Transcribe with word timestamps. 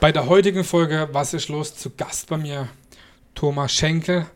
Bei 0.00 0.12
der 0.12 0.28
heutigen 0.28 0.62
Folge 0.62 1.08
Was 1.10 1.34
ist 1.34 1.48
los? 1.48 1.74
Zu 1.74 1.90
Gast 1.90 2.28
bei 2.28 2.36
mir 2.36 2.68
Thomas 3.34 3.72
Schenkel. 3.72 4.26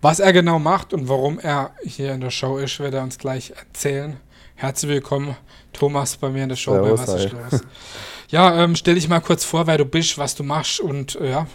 Was 0.00 0.18
er 0.18 0.32
genau 0.32 0.58
macht 0.58 0.92
und 0.92 1.08
warum 1.08 1.38
er 1.38 1.70
hier 1.84 2.12
in 2.12 2.20
der 2.20 2.30
Show 2.30 2.56
ist, 2.58 2.80
wird 2.80 2.94
er 2.94 3.04
uns 3.04 3.18
gleich 3.18 3.52
erzählen. 3.56 4.16
Herzlich 4.56 4.90
willkommen, 4.90 5.36
Thomas, 5.72 6.16
bei 6.16 6.28
mir 6.28 6.42
in 6.42 6.48
der 6.48 6.56
Show 6.56 6.72
Servus, 6.72 7.06
bei 7.06 7.12
Was 7.12 7.24
ist 7.24 7.32
los? 7.32 7.60
Ja, 8.30 8.64
ähm, 8.64 8.74
stell 8.74 8.96
dich 8.96 9.08
mal 9.08 9.20
kurz 9.20 9.44
vor, 9.44 9.68
wer 9.68 9.78
du 9.78 9.84
bist, 9.84 10.18
was 10.18 10.34
du 10.34 10.42
machst 10.42 10.80
und 10.80 11.14
äh, 11.14 11.30
ja, 11.30 11.46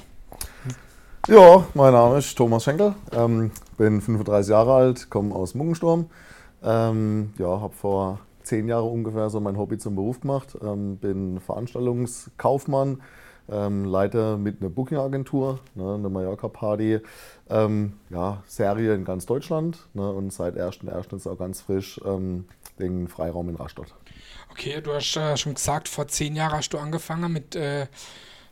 Ja, 1.27 1.67
mein 1.73 1.91
Name 1.91 2.19
ist 2.19 2.37
Thomas 2.37 2.63
Schenkel, 2.63 2.95
ähm, 3.11 3.51
bin 3.77 3.99
35 3.99 4.49
Jahre 4.49 4.75
alt, 4.75 5.09
komme 5.09 5.35
aus 5.35 5.55
Muggensturm. 5.55 6.09
Ähm, 6.63 7.33
ja, 7.37 7.59
habe 7.59 7.73
vor 7.73 8.19
zehn 8.43 8.69
Jahren 8.69 8.89
ungefähr 8.89 9.29
so 9.29 9.41
mein 9.41 9.57
Hobby 9.57 9.77
zum 9.77 9.95
Beruf 9.95 10.21
gemacht, 10.21 10.57
ähm, 10.63 10.97
bin 10.97 11.41
Veranstaltungskaufmann, 11.41 13.01
ähm, 13.49 13.85
leite 13.85 14.37
mit 14.37 14.61
einer 14.61 14.69
Booking-Agentur, 14.69 15.59
ne, 15.75 15.95
eine 15.95 16.09
Mallorca-Party, 16.09 16.99
ähm, 17.49 17.93
ja, 18.09 18.43
Serie 18.45 18.93
in 18.93 19.05
ganz 19.05 19.25
Deutschland 19.25 19.87
ne, 19.93 20.11
und 20.11 20.31
seit 20.33 20.55
1.1. 20.55 21.15
ist 21.15 21.27
auch 21.27 21.37
ganz 21.37 21.61
frisch 21.61 21.99
ähm, 22.05 22.45
den 22.79 23.07
Freiraum 23.07 23.49
in 23.49 23.55
Rastatt. 23.55 23.87
okay, 24.51 24.81
du 24.81 24.93
hast 24.93 25.15
äh, 25.15 25.37
schon 25.37 25.55
gesagt, 25.55 25.87
vor 25.87 26.07
zehn 26.07 26.35
Jahren 26.35 26.57
hast 26.57 26.69
du 26.69 26.77
angefangen 26.77 27.31
mit, 27.31 27.55
äh, 27.55 27.87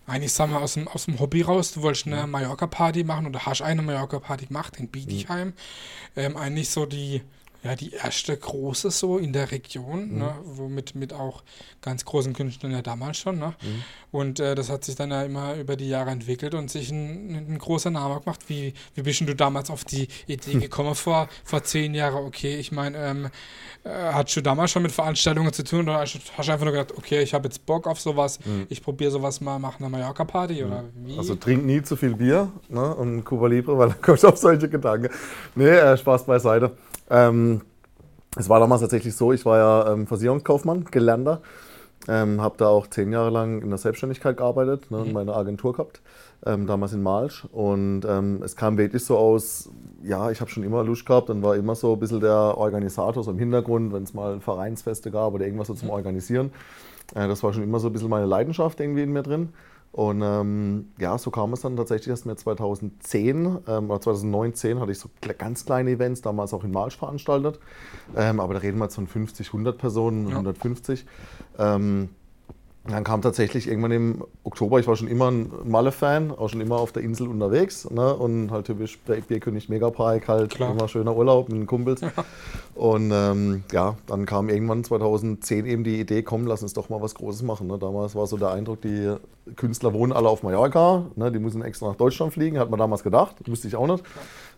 eigentlich 0.07 0.33
sagen 0.33 0.51
wir 0.51 0.61
aus 0.61 0.75
dem, 0.75 0.87
aus 0.87 1.05
dem 1.05 1.19
Hobby 1.19 1.41
raus, 1.41 1.73
du 1.73 1.81
wolltest 1.81 2.07
eine 2.07 2.27
Mallorca-Party 2.27 3.03
machen 3.03 3.27
oder 3.27 3.45
hast 3.45 3.61
eine 3.61 3.81
Mallorca-Party 3.81 4.47
gemacht 4.47 4.77
in 4.77 4.87
Bietigheim. 4.87 5.53
Ähm, 6.15 6.37
eigentlich 6.37 6.69
so 6.69 6.85
die, 6.85 7.21
ja, 7.65 7.75
die 7.75 7.93
erste 7.93 8.37
große 8.37 8.91
so 8.91 9.17
in 9.17 9.33
der 9.33 9.51
Region, 9.51 10.19
ne, 10.19 10.35
womit 10.43 10.93
mit 10.93 11.13
auch 11.13 11.43
ganz 11.81 12.05
großen 12.05 12.33
Künstlern 12.33 12.71
ja 12.71 12.83
damals 12.83 13.17
schon. 13.17 13.39
Ne? 13.39 13.55
Und 14.11 14.39
äh, 14.39 14.53
das 14.53 14.69
hat 14.69 14.83
sich 14.83 14.95
dann 14.95 15.09
ja 15.09 15.23
immer 15.23 15.55
über 15.55 15.75
die 15.75 15.89
Jahre 15.89 16.11
entwickelt 16.11 16.53
und 16.53 16.69
sich 16.69 16.91
ein, 16.91 17.33
ein 17.33 17.57
großer 17.57 17.89
Name 17.89 18.19
gemacht. 18.19 18.41
Wie, 18.49 18.75
wie 18.93 19.01
bist 19.01 19.21
du 19.21 19.33
damals 19.33 19.71
auf 19.71 19.83
die 19.83 20.07
Idee 20.27 20.59
gekommen 20.59 20.93
vor, 20.93 21.27
vor 21.43 21.63
zehn 21.63 21.95
Jahren? 21.95 22.25
Okay, 22.25 22.55
ich 22.55 22.71
meine, 22.71 22.97
ähm, 22.99 23.25
äh, 23.83 23.89
hattest 23.89 24.37
du 24.37 24.41
damals 24.41 24.69
schon 24.69 24.83
mit 24.83 24.91
Veranstaltungen 24.91 25.51
zu 25.51 25.63
tun 25.63 25.89
oder 25.89 26.01
hast 26.01 26.13
du 26.13 26.51
einfach 26.51 26.65
nur 26.65 26.71
gedacht, 26.71 26.93
okay, 26.95 27.23
ich 27.23 27.33
habe 27.33 27.47
jetzt 27.47 27.65
Bock 27.65 27.87
auf 27.87 27.99
sowas, 27.99 28.37
ich 28.69 28.83
probiere 28.83 29.09
sowas 29.09 29.41
mal, 29.41 29.57
mache 29.57 29.79
eine 29.79 29.89
Mallorca-Party 29.89 30.63
oder 30.63 30.83
wie? 31.03 31.17
Also 31.17 31.33
trink 31.33 31.65
nie 31.65 31.81
zu 31.81 31.95
viel 31.95 32.13
Bier 32.13 32.51
ne, 32.69 32.93
und 32.93 33.23
Cuba 33.23 33.47
Libre, 33.47 33.75
weil 33.75 33.89
dann 33.89 34.01
kommst 34.03 34.23
du 34.23 34.27
auf 34.27 34.37
solche 34.37 34.69
Gedanken. 34.69 35.09
Nee, 35.55 35.69
äh, 35.69 35.97
Spaß 35.97 36.27
beiseite. 36.27 36.77
Ähm, 37.09 37.61
es 38.37 38.49
war 38.49 38.59
damals 38.59 38.81
tatsächlich 38.81 39.15
so, 39.15 39.31
ich 39.31 39.45
war 39.45 39.57
ja 39.57 39.93
ähm, 39.93 40.07
Versicherungskaufmann, 40.07 40.85
gelernter. 40.85 41.41
Ähm, 42.07 42.39
habe 42.39 42.55
da 42.57 42.67
auch 42.67 42.87
zehn 42.87 43.11
Jahre 43.11 43.31
lang 43.31 43.61
in 43.63 43.69
der 43.69 43.79
Selbstständigkeit 43.79 44.37
gearbeitet, 44.37 44.91
ne, 44.91 44.97
und 44.99 45.13
meine 45.13 45.33
Agentur 45.33 45.73
gehabt, 45.73 46.01
ähm, 46.45 46.67
damals 46.67 46.93
in 46.93 47.01
Malsch. 47.01 47.45
Und 47.51 48.05
ähm, 48.05 48.41
es 48.43 48.55
kam 48.55 48.77
wirklich 48.77 49.03
so 49.03 49.17
aus, 49.17 49.71
ja, 50.03 50.29
ich 50.29 50.39
habe 50.39 50.51
schon 50.51 50.61
immer 50.63 50.83
Lust 50.83 51.05
gehabt 51.05 51.31
und 51.31 51.41
war 51.41 51.55
immer 51.55 51.73
so 51.73 51.93
ein 51.93 51.99
bisschen 51.99 52.19
der 52.19 52.57
Organisator 52.57 53.23
so 53.23 53.31
im 53.31 53.39
Hintergrund, 53.39 53.91
wenn 53.91 54.03
es 54.03 54.13
mal 54.13 54.39
Vereinsfeste 54.39 55.09
gab 55.09 55.33
oder 55.33 55.45
irgendwas 55.45 55.67
so 55.67 55.73
zum 55.73 55.89
Organisieren. 55.89 56.51
Äh, 57.15 57.27
das 57.27 57.41
war 57.41 57.53
schon 57.53 57.63
immer 57.63 57.79
so 57.79 57.87
ein 57.87 57.93
bisschen 57.93 58.09
meine 58.09 58.27
Leidenschaft 58.27 58.79
irgendwie 58.79 59.01
in 59.01 59.11
mir 59.11 59.23
drin. 59.23 59.49
Und 59.95 60.21
ähm, 60.21 60.89
ja, 60.99 61.17
so 61.17 61.31
kam 61.31 61.53
es 61.53 61.61
dann 61.61 61.77
tatsächlich 61.77 62.09
erst 62.09 62.25
mir 62.25 62.35
2010 62.35 63.59
ähm, 63.65 63.89
oder 63.89 64.01
2019 64.01 64.81
hatte 64.81 64.91
ich 64.91 64.99
so 64.99 65.07
ganz 65.37 65.63
kleine 65.63 65.89
Events, 65.91 66.21
damals 66.21 66.53
auch 66.53 66.65
in 66.65 66.71
Malsch 66.71 66.97
veranstaltet. 66.97 67.61
Ähm, 68.13 68.41
aber 68.41 68.55
da 68.55 68.59
reden 68.59 68.77
wir 68.77 68.85
jetzt 68.85 68.95
von 68.95 69.07
50, 69.07 69.47
100 69.47 69.77
Personen, 69.77 70.27
Ja. 70.27 70.35
150. 70.35 71.05
Dann 72.87 73.03
kam 73.03 73.23
tatsächlich 73.23 73.67
irgendwann 73.67 73.91
im 73.91 74.23
Oktober, 74.43 74.79
ich 74.79 74.85
war 74.85 74.95
schon 74.95 75.07
immer 75.07 75.31
ein 75.31 75.51
Malle-Fan, 75.63 76.31
auch 76.31 76.49
schon 76.49 76.61
immer 76.61 76.75
auf 76.75 76.91
der 76.91 77.01
Insel 77.01 77.27
unterwegs. 77.27 77.89
Ne? 77.89 78.13
Und 78.13 78.51
halt 78.51 78.67
typisch 78.67 78.99
Bier- 78.99 79.21
Bierkönig 79.21 79.69
Megapark, 79.69 80.27
halt 80.27 80.51
Klar. 80.51 80.71
immer 80.71 80.87
schöner 80.87 81.15
Urlaub 81.15 81.49
mit 81.49 81.57
den 81.57 81.65
Kumpels. 81.65 82.01
Und 82.75 83.11
ähm, 83.11 83.63
ja, 83.71 83.95
dann 84.05 84.27
kam 84.27 84.49
irgendwann 84.49 84.83
2010 84.83 85.65
eben 85.65 85.83
die 85.83 85.99
Idee, 85.99 86.21
komm, 86.21 86.45
lass 86.45 86.61
uns 86.61 86.73
doch 86.73 86.89
mal 86.89 87.01
was 87.01 87.15
Großes 87.15 87.41
machen. 87.41 87.65
Ne? 87.67 87.79
Damals 87.79 88.13
war 88.13 88.27
so 88.27 88.37
der 88.37 88.51
Eindruck, 88.51 88.81
die 88.81 89.15
Künstler 89.55 89.93
wohnen 89.93 90.13
alle 90.13 90.29
auf 90.29 90.43
Mallorca, 90.43 91.05
ne? 91.15 91.31
die 91.31 91.39
müssen 91.39 91.63
extra 91.63 91.87
nach 91.87 91.95
Deutschland 91.95 92.33
fliegen, 92.33 92.59
hat 92.59 92.69
man 92.69 92.79
damals 92.79 93.01
gedacht, 93.01 93.35
wusste 93.47 93.67
ich 93.67 93.75
auch 93.75 93.87
nicht. 93.87 94.03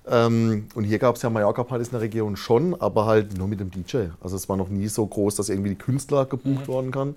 Ähm, 0.09 0.65
und 0.75 0.83
hier 0.83 0.99
gab 0.99 1.15
es 1.15 1.21
ja 1.21 1.29
Mallorca-Partys 1.29 1.87
in 1.87 1.91
der 1.93 2.01
Region 2.01 2.35
schon, 2.35 2.75
aber 2.81 3.05
halt 3.05 3.37
nur 3.37 3.47
mit 3.47 3.59
dem 3.61 3.71
DJ. 3.71 4.07
Also 4.21 4.35
es 4.35 4.49
war 4.49 4.57
noch 4.57 4.69
nie 4.69 4.87
so 4.87 5.05
groß, 5.05 5.35
dass 5.35 5.47
irgendwie 5.49 5.69
die 5.69 5.75
Künstler 5.77 6.25
gebucht 6.25 6.67
worden 6.67 6.91
kann. 6.91 7.15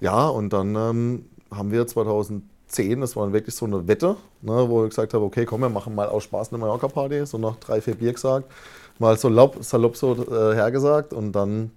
Ja, 0.00 0.28
und 0.28 0.52
dann 0.52 0.74
ähm, 0.76 1.24
haben 1.50 1.72
wir 1.72 1.86
2010, 1.86 3.00
das 3.00 3.16
war 3.16 3.32
wirklich 3.32 3.54
so 3.54 3.66
eine 3.66 3.88
Wette, 3.88 4.16
ne, 4.42 4.68
wo 4.68 4.84
ich 4.84 4.90
gesagt 4.90 5.14
habe, 5.14 5.24
okay, 5.24 5.44
komm, 5.46 5.62
wir 5.62 5.68
machen 5.68 5.94
mal 5.94 6.08
aus 6.08 6.24
Spaß 6.24 6.50
eine 6.52 6.58
Mallorca-Party, 6.58 7.24
so 7.26 7.38
nach 7.38 7.56
drei, 7.56 7.80
vier 7.80 7.94
Bier 7.94 8.12
gesagt, 8.12 8.50
mal 8.98 9.16
so 9.16 9.28
salopp, 9.28 9.64
salopp 9.64 9.96
so 9.96 10.14
äh, 10.14 10.54
hergesagt 10.54 11.12
und 11.12 11.32
dann 11.32 11.70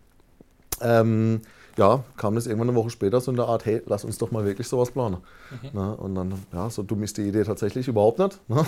ähm, 0.81 1.41
ja, 1.79 2.03
kam 2.17 2.35
das 2.35 2.45
irgendwann 2.45 2.69
eine 2.69 2.77
Woche 2.77 2.89
später 2.89 3.21
so 3.21 3.31
in 3.31 3.37
der 3.37 3.47
Art, 3.47 3.65
hey, 3.65 3.81
lass 3.85 4.03
uns 4.03 4.17
doch 4.17 4.31
mal 4.31 4.43
wirklich 4.45 4.67
sowas 4.67 4.91
planen. 4.91 5.17
Ne? 5.73 5.95
Und 5.95 6.13
dann, 6.13 6.33
ja, 6.53 6.69
so 6.69 6.83
dumm 6.83 7.01
ist 7.03 7.17
die 7.17 7.21
Idee 7.21 7.43
tatsächlich 7.43 7.87
überhaupt 7.87 8.19
nicht. 8.19 8.37
Ne? 8.49 8.65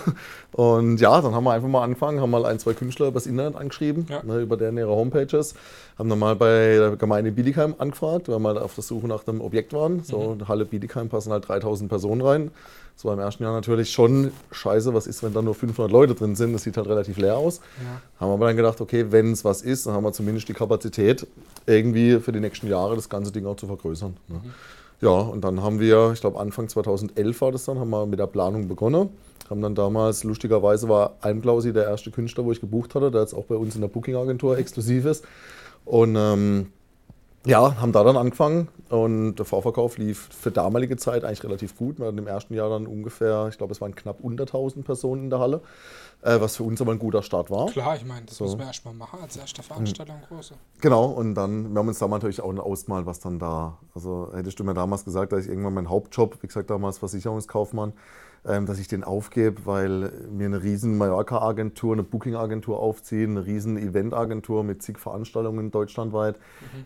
Und 0.53 1.01
ja, 1.01 1.21
dann 1.21 1.35
haben 1.35 1.43
wir 1.43 1.51
einfach 1.51 1.67
mal 1.67 1.83
angefangen, 1.83 2.21
haben 2.21 2.31
mal 2.31 2.45
ein, 2.45 2.57
zwei 2.57 2.73
Künstler 2.73 3.07
übers 3.09 3.27
Internet 3.27 3.55
angeschrieben, 3.57 4.07
Ja. 4.09 4.23
ne, 4.23 4.39
über 4.39 4.55
deren 4.55 4.77
ihre 4.77 4.91
Homepages, 4.95 5.55
haben 5.99 6.09
dann 6.09 6.19
mal 6.19 6.35
bei 6.37 6.77
der 6.77 6.95
Gemeinde 6.95 7.31
Bietigheim 7.33 7.75
angefragt, 7.77 8.29
weil 8.29 8.35
wir 8.35 8.39
mal 8.39 8.57
auf 8.57 8.75
der 8.75 8.83
Suche 8.83 9.07
nach 9.07 9.27
einem 9.27 9.41
Objekt 9.41 9.73
waren. 9.73 10.03
So, 10.03 10.31
in 10.31 10.39
der 10.39 10.47
Halle 10.47 10.63
Bietigheim 10.65 11.09
passen 11.09 11.33
halt 11.33 11.47
3000 11.47 11.89
Personen 11.89 12.21
rein. 12.21 12.51
Das 12.95 13.05
war 13.05 13.13
im 13.13 13.19
ersten 13.19 13.43
Jahr 13.43 13.53
natürlich 13.53 13.89
schon 13.91 14.31
scheiße, 14.51 14.93
was 14.93 15.07
ist, 15.07 15.23
wenn 15.23 15.33
da 15.33 15.41
nur 15.41 15.55
500 15.55 15.91
Leute 15.91 16.13
drin 16.13 16.35
sind, 16.35 16.53
das 16.53 16.63
sieht 16.63 16.77
halt 16.77 16.87
relativ 16.87 17.17
leer 17.17 17.35
aus. 17.37 17.59
Ja. 17.79 18.01
Haben 18.19 18.29
wir 18.29 18.33
aber 18.33 18.45
dann 18.47 18.57
gedacht, 18.57 18.79
okay, 18.79 19.07
wenn 19.09 19.31
es 19.31 19.43
was 19.43 19.61
ist, 19.63 19.87
dann 19.87 19.93
haben 19.93 20.03
wir 20.03 20.11
zumindest 20.13 20.49
die 20.49 20.53
Kapazität, 20.53 21.25
irgendwie 21.65 22.19
für 22.19 22.31
die 22.31 22.39
nächsten 22.39 22.67
Jahre 22.67 22.95
das 23.03 23.09
ganze 23.09 23.31
Ding 23.31 23.45
auch 23.45 23.55
zu 23.55 23.67
vergrößern. 23.67 24.15
Ne? 24.27 24.41
Ja, 25.01 25.09
und 25.09 25.41
dann 25.43 25.63
haben 25.63 25.79
wir, 25.79 26.11
ich 26.13 26.21
glaube 26.21 26.39
Anfang 26.39 26.69
2011 26.69 27.41
war 27.41 27.51
das 27.51 27.65
dann, 27.65 27.79
haben 27.79 27.89
wir 27.89 28.05
mit 28.05 28.19
der 28.19 28.27
Planung 28.27 28.67
begonnen. 28.67 29.09
Haben 29.49 29.61
dann 29.61 29.75
damals, 29.75 30.23
lustigerweise 30.23 30.87
war 30.87 31.17
Almklausi 31.21 31.73
der 31.73 31.85
erste 31.85 32.11
Künstler, 32.11 32.45
wo 32.45 32.51
ich 32.51 32.61
gebucht 32.61 32.95
hatte, 32.95 33.11
der 33.11 33.21
jetzt 33.21 33.33
auch 33.33 33.45
bei 33.45 33.55
uns 33.55 33.75
in 33.75 33.81
der 33.81 33.87
Booking-Agentur 33.87 34.57
exklusiv 34.57 35.05
ist. 35.05 35.25
Und 35.83 36.15
ähm, 36.15 36.67
ja, 37.45 37.75
haben 37.81 37.91
da 37.91 38.03
dann 38.03 38.17
angefangen 38.17 38.67
und 38.89 39.35
der 39.35 39.45
Vorverkauf 39.45 39.97
lief 39.97 40.29
für 40.31 40.51
damalige 40.51 40.97
Zeit 40.97 41.23
eigentlich 41.23 41.43
relativ 41.43 41.75
gut. 41.75 41.99
Wir 41.99 42.07
hatten 42.07 42.17
im 42.17 42.27
ersten 42.27 42.53
Jahr 42.53 42.69
dann 42.69 42.85
ungefähr, 42.85 43.47
ich 43.49 43.57
glaube, 43.57 43.73
es 43.73 43.81
waren 43.81 43.95
knapp 43.95 44.19
unter 44.21 44.43
1000 44.43 44.85
Personen 44.85 45.23
in 45.23 45.29
der 45.31 45.39
Halle, 45.39 45.61
äh, 46.21 46.39
was 46.39 46.57
für 46.57 46.63
uns 46.63 46.81
aber 46.81 46.91
ein 46.91 46.99
guter 46.99 47.23
Start 47.23 47.49
war. 47.49 47.67
Klar, 47.67 47.95
ich 47.95 48.05
meine, 48.05 48.25
das 48.27 48.37
So. 48.37 48.43
muss 48.45 48.57
man 48.57 48.67
erstmal 48.67 48.93
machen 48.93 49.19
als 49.21 49.37
erste 49.37 49.63
Veranstaltung 49.63 50.21
große. 50.27 50.53
Genau, 50.81 51.05
und 51.05 51.33
dann, 51.33 51.73
wir 51.73 51.79
haben 51.79 51.87
uns 51.87 51.99
da 51.99 52.07
natürlich 52.07 52.41
auch 52.41 52.55
ausgemalt, 52.57 53.05
was 53.07 53.19
dann 53.19 53.39
da, 53.39 53.77
also 53.95 54.29
hättest 54.33 54.59
du 54.59 54.63
mir 54.63 54.73
damals 54.75 55.03
gesagt, 55.03 55.31
dass 55.31 55.45
ich 55.45 55.49
irgendwann 55.49 55.73
meinen 55.73 55.89
Hauptjob, 55.89 56.37
wie 56.43 56.47
gesagt 56.47 56.69
damals 56.69 56.99
Versicherungskaufmann, 56.99 57.93
dass 58.43 58.79
ich 58.79 58.87
den 58.87 59.03
aufgebe, 59.03 59.65
weil 59.65 60.11
mir 60.31 60.47
eine 60.47 60.63
riesen 60.63 60.97
Mallorca-Agentur, 60.97 61.93
eine 61.93 62.03
Booking-Agentur 62.03 62.79
aufziehen, 62.79 63.37
eine 63.37 63.45
riesen 63.45 63.77
Event-Agentur 63.77 64.63
mit 64.63 64.81
zig 64.81 64.97
Veranstaltungen 64.97 65.69
deutschlandweit, 65.69 66.37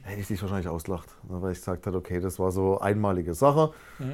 hätte 0.04 0.20
ich 0.20 0.28
dich 0.28 0.42
wahrscheinlich 0.42 0.68
ausgelacht, 0.68 1.10
ne, 1.30 1.42
weil 1.42 1.54
ich 1.54 1.60
gesagt 1.60 1.88
habe, 1.88 1.98
okay, 1.98 2.20
das 2.20 2.40
war 2.40 2.52
so 2.52 2.80
einmalige 2.80 3.34
Sache 3.34 3.72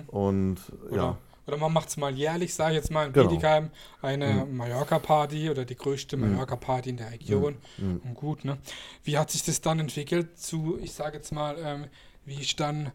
und 0.08 0.58
Oder, 0.90 0.96
ja, 0.96 1.18
oder 1.48 1.58
man 1.58 1.74
macht 1.74 1.90
es 1.90 1.98
mal 1.98 2.14
jährlich, 2.14 2.54
sage 2.54 2.74
ich 2.74 2.76
jetzt 2.76 2.92
mal 2.92 3.08
in 3.08 3.14
Genau. 3.14 3.28
Bietigheim, 3.28 3.72
eine 4.04 4.46
Mallorca-Party 4.46 5.50
oder 5.50 5.66
die 5.66 5.76
größte 5.76 6.16
Mallorca-Party 6.18 6.92
in 6.92 6.98
der 6.98 7.12
Region. 7.12 7.56
Und 7.80 8.14
gut, 8.14 8.46
ne? 8.46 8.60
Wie 9.04 9.18
hat 9.18 9.32
sich 9.32 9.44
das 9.44 9.60
dann 9.62 9.80
entwickelt 9.80 10.38
zu, 10.38 10.78
ich 10.80 10.94
sage 10.94 11.18
jetzt 11.18 11.32
mal, 11.34 11.56
ähm, 11.60 11.86
wie 12.24 12.40
ich 12.40 12.56
dann, 12.56 12.92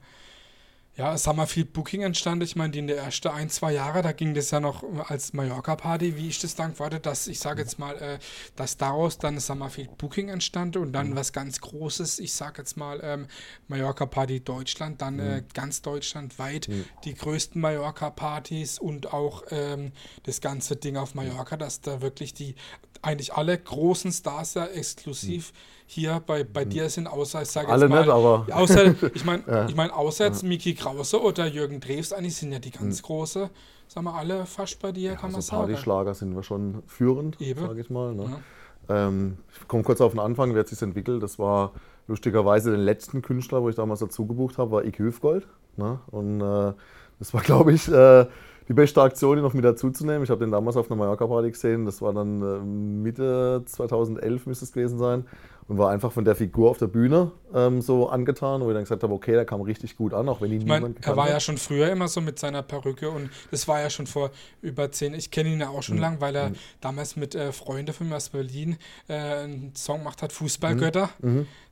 ja, 0.96 1.12
es 1.12 1.26
haben 1.26 1.36
wir 1.36 1.46
viel 1.46 1.66
Booking 1.66 2.02
entstanden. 2.02 2.44
Ich 2.44 2.56
meine, 2.56 2.70
die 2.70 2.78
in 2.78 2.86
der 2.86 2.96
ersten 2.96 3.28
ein, 3.28 3.50
zwei 3.50 3.72
Jahre, 3.72 4.00
da 4.00 4.12
ging 4.12 4.32
das 4.32 4.50
ja 4.50 4.60
noch 4.60 4.82
als 5.10 5.34
Mallorca-Party. 5.34 6.16
Wie 6.16 6.28
ist 6.28 6.42
das 6.42 6.54
dann 6.54 6.72
geworden, 6.72 7.00
dass, 7.02 7.26
ich 7.26 7.38
sage 7.38 7.60
jetzt 7.60 7.78
mal, 7.78 7.96
äh, 7.98 8.18
dass 8.56 8.78
daraus 8.78 9.18
dann, 9.18 9.38
viel 9.68 9.88
Booking 9.98 10.30
entstanden 10.30 10.78
und 10.78 10.92
dann 10.94 11.14
was 11.14 11.34
ganz 11.34 11.60
Großes, 11.60 12.18
ich 12.18 12.32
sage 12.32 12.62
jetzt 12.62 12.78
mal, 12.78 13.00
ähm, 13.02 13.26
Mallorca-Party 13.68 14.40
Deutschland, 14.40 15.02
dann 15.02 15.18
äh, 15.18 15.42
ganz 15.52 15.82
deutschlandweit 15.82 16.68
die 17.04 17.14
größten 17.14 17.60
Mallorca-Partys 17.60 18.78
und 18.78 19.12
auch 19.12 19.44
ähm, 19.50 19.92
das 20.22 20.40
ganze 20.40 20.76
Ding 20.76 20.96
auf 20.96 21.14
Mallorca, 21.14 21.58
dass 21.58 21.82
da 21.82 22.00
wirklich 22.00 22.32
die, 22.32 22.54
eigentlich 23.02 23.34
alle 23.34 23.56
großen 23.58 24.12
Stars 24.12 24.54
ja 24.54 24.66
exklusiv 24.66 25.52
hier 25.86 26.20
bei, 26.26 26.42
bei 26.44 26.64
dir 26.64 26.88
sind, 26.88 27.06
außer, 27.06 27.42
ich 27.42 27.48
sage 27.48 27.66
jetzt 27.66 27.72
Alle 27.72 27.88
mal, 27.88 28.00
nicht, 28.00 28.10
aber- 28.10 28.46
außer, 28.52 28.94
ich 29.14 29.24
meine, 29.24 29.42
ich 29.68 29.76
mein, 29.76 29.90
außer 29.90 30.24
jetzt 30.26 30.42
Miki 30.42 30.74
Krause 30.74 31.20
oder 31.22 31.46
Jürgen 31.46 31.80
Drews, 31.80 32.12
eigentlich 32.12 32.36
sind 32.36 32.52
ja 32.52 32.58
die 32.58 32.70
ganz 32.72 33.02
große, 33.02 33.50
sagen 33.86 34.06
wir 34.06 34.14
alle 34.14 34.46
fast 34.46 34.80
bei 34.80 34.90
dir, 34.92 35.12
kann 35.14 35.30
man 35.30 35.36
also 35.36 35.48
sagen. 35.50 35.66
Partyschlager 35.68 36.14
sind 36.14 36.34
wir 36.34 36.42
schon 36.42 36.82
führend, 36.86 37.38
sage 37.38 37.80
ich 37.80 37.90
mal. 37.90 38.14
Ne? 38.14 38.40
Ja. 38.88 39.06
Ähm, 39.08 39.38
ich 39.60 39.68
komme 39.68 39.82
kurz 39.84 40.00
auf 40.00 40.12
den 40.12 40.20
Anfang, 40.20 40.54
wie 40.54 40.58
hat 40.58 40.68
sich 40.68 40.80
entwickelt. 40.82 41.22
Das 41.22 41.38
war 41.38 41.72
lustigerweise 42.08 42.70
der 42.70 42.78
letzten 42.80 43.22
Künstler, 43.22 43.62
wo 43.62 43.68
ich 43.68 43.74
damals 43.76 44.00
dazu 44.00 44.26
gebucht 44.26 44.58
habe, 44.58 44.70
war 44.72 44.84
Ike 44.84 45.02
Hüfgold. 45.04 45.46
Ne? 45.76 45.98
Und 46.10 46.40
äh, 46.40 46.72
Das 47.18 47.32
war, 47.34 47.40
glaube 47.42 47.72
ich, 47.72 47.88
äh, 47.88 48.26
die 48.68 48.72
beste 48.74 49.00
Aktion, 49.02 49.36
die 49.36 49.42
noch 49.42 49.54
mit 49.54 49.64
dazuzunehmen. 49.64 50.22
Ich 50.24 50.30
habe 50.30 50.40
den 50.44 50.50
damals 50.50 50.76
auf 50.76 50.90
einer 50.90 50.98
Mallorca-Party 50.98 51.50
gesehen. 51.50 51.84
Das 51.84 52.02
war 52.02 52.12
dann 52.12 52.42
äh, 52.42 52.58
Mitte 52.64 53.62
2011 53.66 54.46
müsste 54.46 54.64
es 54.64 54.72
gewesen 54.72 54.98
sein. 54.98 55.24
Und 55.68 55.78
war 55.78 55.90
einfach 55.90 56.12
von 56.12 56.24
der 56.24 56.36
Figur 56.36 56.70
auf 56.70 56.78
der 56.78 56.86
Bühne 56.86 57.32
ähm, 57.52 57.80
so 57.82 58.08
angetan, 58.08 58.60
wo 58.60 58.68
ich 58.68 58.74
dann 58.74 58.84
gesagt 58.84 59.02
habe, 59.02 59.12
okay, 59.12 59.32
der 59.32 59.44
kam 59.44 59.60
richtig 59.62 59.96
gut 59.96 60.14
an, 60.14 60.28
auch 60.28 60.40
wenn 60.40 60.52
ihn 60.52 60.60
Ich 60.60 60.66
meine, 60.66 60.86
niemand 60.90 61.04
er 61.04 61.16
war 61.16 61.24
hat. 61.24 61.32
ja 61.32 61.40
schon 61.40 61.58
früher 61.58 61.90
immer 61.90 62.06
so 62.06 62.20
mit 62.20 62.38
seiner 62.38 62.62
Perücke 62.62 63.10
und 63.10 63.30
das 63.50 63.66
war 63.66 63.80
ja 63.80 63.90
schon 63.90 64.06
vor 64.06 64.30
über 64.62 64.92
zehn, 64.92 65.12
ich 65.12 65.32
kenne 65.32 65.48
ihn 65.48 65.58
ja 65.58 65.70
auch 65.70 65.78
Mhm. 65.78 65.82
schon 65.82 65.98
lang, 65.98 66.20
weil 66.20 66.36
er 66.36 66.52
damals 66.80 67.16
mit 67.16 67.34
äh, 67.34 67.50
Freunden 67.50 67.92
von 67.92 68.08
mir 68.08 68.14
aus 68.14 68.28
Berlin 68.28 68.76
äh, 69.08 69.14
einen 69.14 69.72
Song 69.74 69.98
gemacht 69.98 70.22
hat, 70.22 70.32
Fußballgötter. 70.32 71.08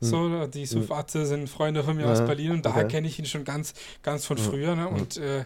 So, 0.01 0.47
die 0.49 0.67
Sufatze 0.67 1.25
sind 1.25 1.49
Freunde 1.49 1.85
von 1.85 1.97
mir 1.97 2.07
aus 2.09 2.19
Mhm. 2.19 2.23
Ja, 2.25 2.27
Berlin 2.27 2.51
und 2.51 2.67
daher 2.67 2.87
okay. 2.87 2.95
kenne 2.97 3.07
ich 3.07 3.21
ihn 3.21 3.27
schon 3.27 3.45
ganz, 3.45 3.75
ganz 4.03 4.27
von 4.27 4.39
früher. 4.39 4.75
Ne? 4.75 4.89
Und 4.89 5.19
äh, 5.19 5.45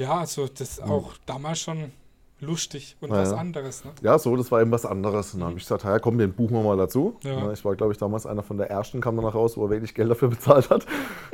ja, 0.00 0.18
also 0.18 0.48
das 0.48 0.80
auch 0.80 1.12
damals 1.26 1.60
schon 1.60 1.92
lustig 2.40 2.96
und 3.02 3.10
Ja, 3.10 3.16
was 3.16 3.32
anderes. 3.32 3.84
Ne? 3.84 3.90
Ja, 4.00 4.18
so, 4.18 4.34
das 4.34 4.50
war 4.50 4.62
eben 4.62 4.70
was 4.70 4.86
anderes. 4.86 5.34
Und 5.34 5.40
dann 5.40 5.50
habe 5.50 5.58
ich 5.58 5.64
gesagt, 5.64 5.84
ja, 5.84 5.98
komm, 5.98 6.16
den 6.16 6.32
buchen 6.32 6.54
wir 6.54 6.62
mal 6.62 6.76
dazu. 6.78 7.18
Ja. 7.22 7.32
Ja, 7.32 7.52
Ich 7.52 7.62
war, 7.66 7.76
glaube 7.76 7.92
ich, 7.92 7.98
damals 7.98 8.24
einer 8.24 8.42
von 8.42 8.56
der 8.56 8.70
ersten, 8.70 9.02
kam 9.02 9.16
danach 9.16 9.34
raus, 9.34 9.58
wo 9.58 9.64
er 9.64 9.70
wirklich 9.70 9.94
Geld 9.94 10.10
dafür 10.10 10.28
bezahlt 10.30 10.70
hat. 10.70 10.86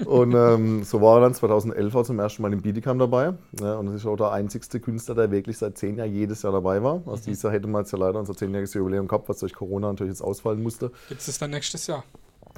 Und 0.05 0.35
ähm, 0.35 0.83
so 0.83 1.01
war 1.01 1.19
er 1.19 1.21
dann 1.21 1.35
2011 1.35 1.95
auch 1.95 2.03
zum 2.03 2.19
ersten 2.19 2.43
Mal 2.43 2.53
im 2.53 2.63
Bietigam 2.63 2.99
dabei. 2.99 3.35
Ja, 3.61 3.77
und 3.77 3.87
das 3.87 3.95
ist 3.97 4.07
auch 4.07 4.17
der 4.17 4.33
einzigste 4.33 4.81
Künstler, 4.81 5.15
der 5.15 5.31
wirklich 5.31 5.59
seit 5.59 5.79
zehn 5.79 5.97
Jahren 5.97 6.13
jedes 6.13 6.43
Jahr 6.43 6.53
dabei 6.53 6.83
war. 6.83 7.03
Also 7.07 7.25
dieses 7.25 7.43
Jahr 7.43 7.53
hätte 7.53 7.69
man 7.69 7.83
jetzt 7.83 7.93
ja 7.93 7.99
leider 7.99 8.19
unser 8.19 8.35
zehnjähriges 8.35 8.75
Jubiläum 8.75 9.07
gehabt, 9.07 9.29
was 9.29 9.39
durch 9.39 9.55
Corona 9.55 9.89
natürlich 9.89 10.11
jetzt 10.11 10.23
ausfallen 10.23 10.61
musste. 10.61 10.91
Gibt 11.09 11.27
es 11.27 11.39
dann 11.39 11.51
nächstes 11.51 11.87
Jahr? 11.87 12.03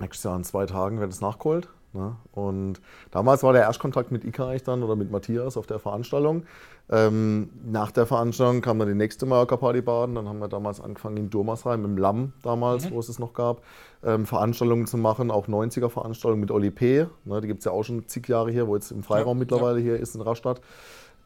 Nächstes 0.01 0.25
Jahr 0.25 0.37
in 0.37 0.45
zwei 0.45 0.65
Tagen 0.65 1.01
wird 1.01 1.13
es 1.13 1.21
nachgeholt. 1.21 1.69
Ne? 1.93 2.17
Und 2.33 2.81
damals 3.11 3.43
war 3.43 3.53
der 3.53 3.63
Erstkontakt 3.63 4.13
mit 4.13 4.25
Ika 4.25 4.49
eigentlich 4.49 4.63
dann 4.63 4.83
oder 4.83 4.97
mit 4.97 5.11
Matthias 5.11 5.57
auf 5.57 5.67
der 5.67 5.79
Veranstaltung. 5.79 6.45
Ähm, 6.91 7.51
nach 7.65 7.91
der 7.91 8.07
Veranstaltung 8.07 8.61
kam 8.61 8.79
dann 8.79 8.89
die 8.89 8.95
nächste 8.95 9.27
Mallorca-Party 9.27 9.83
baden. 9.83 10.15
Dann 10.15 10.29
haben 10.29 10.39
wir 10.39 10.49
damals 10.49 10.81
angefangen 10.81 11.17
in 11.17 11.31
Durmersheim, 11.31 11.85
im 11.85 11.97
Lamm 11.97 12.33
damals, 12.43 12.91
wo 12.91 12.99
es 12.99 13.09
es 13.09 13.19
noch 13.19 13.33
gab, 13.33 13.63
ähm, 14.03 14.27
Veranstaltungen 14.27 14.87
zu 14.87 14.97
machen, 14.97 15.31
auch 15.31 15.49
90er-Veranstaltungen 15.49 16.41
mit 16.41 16.51
Oli 16.51 16.71
P. 16.71 17.07
Ne? 17.25 17.41
Die 17.41 17.47
gibt 17.47 17.61
es 17.61 17.65
ja 17.65 17.73
auch 17.73 17.83
schon 17.83 18.07
zig 18.07 18.29
Jahre 18.29 18.51
hier, 18.51 18.69
wo 18.69 18.75
jetzt 18.75 18.91
im 18.91 19.03
Freiraum 19.03 19.39
Ja, 19.39 19.41
mittlerweile 19.41 19.81
hier 19.81 19.97
ist 19.99 20.15
in 20.15 20.21
Rastatt. 20.21 20.61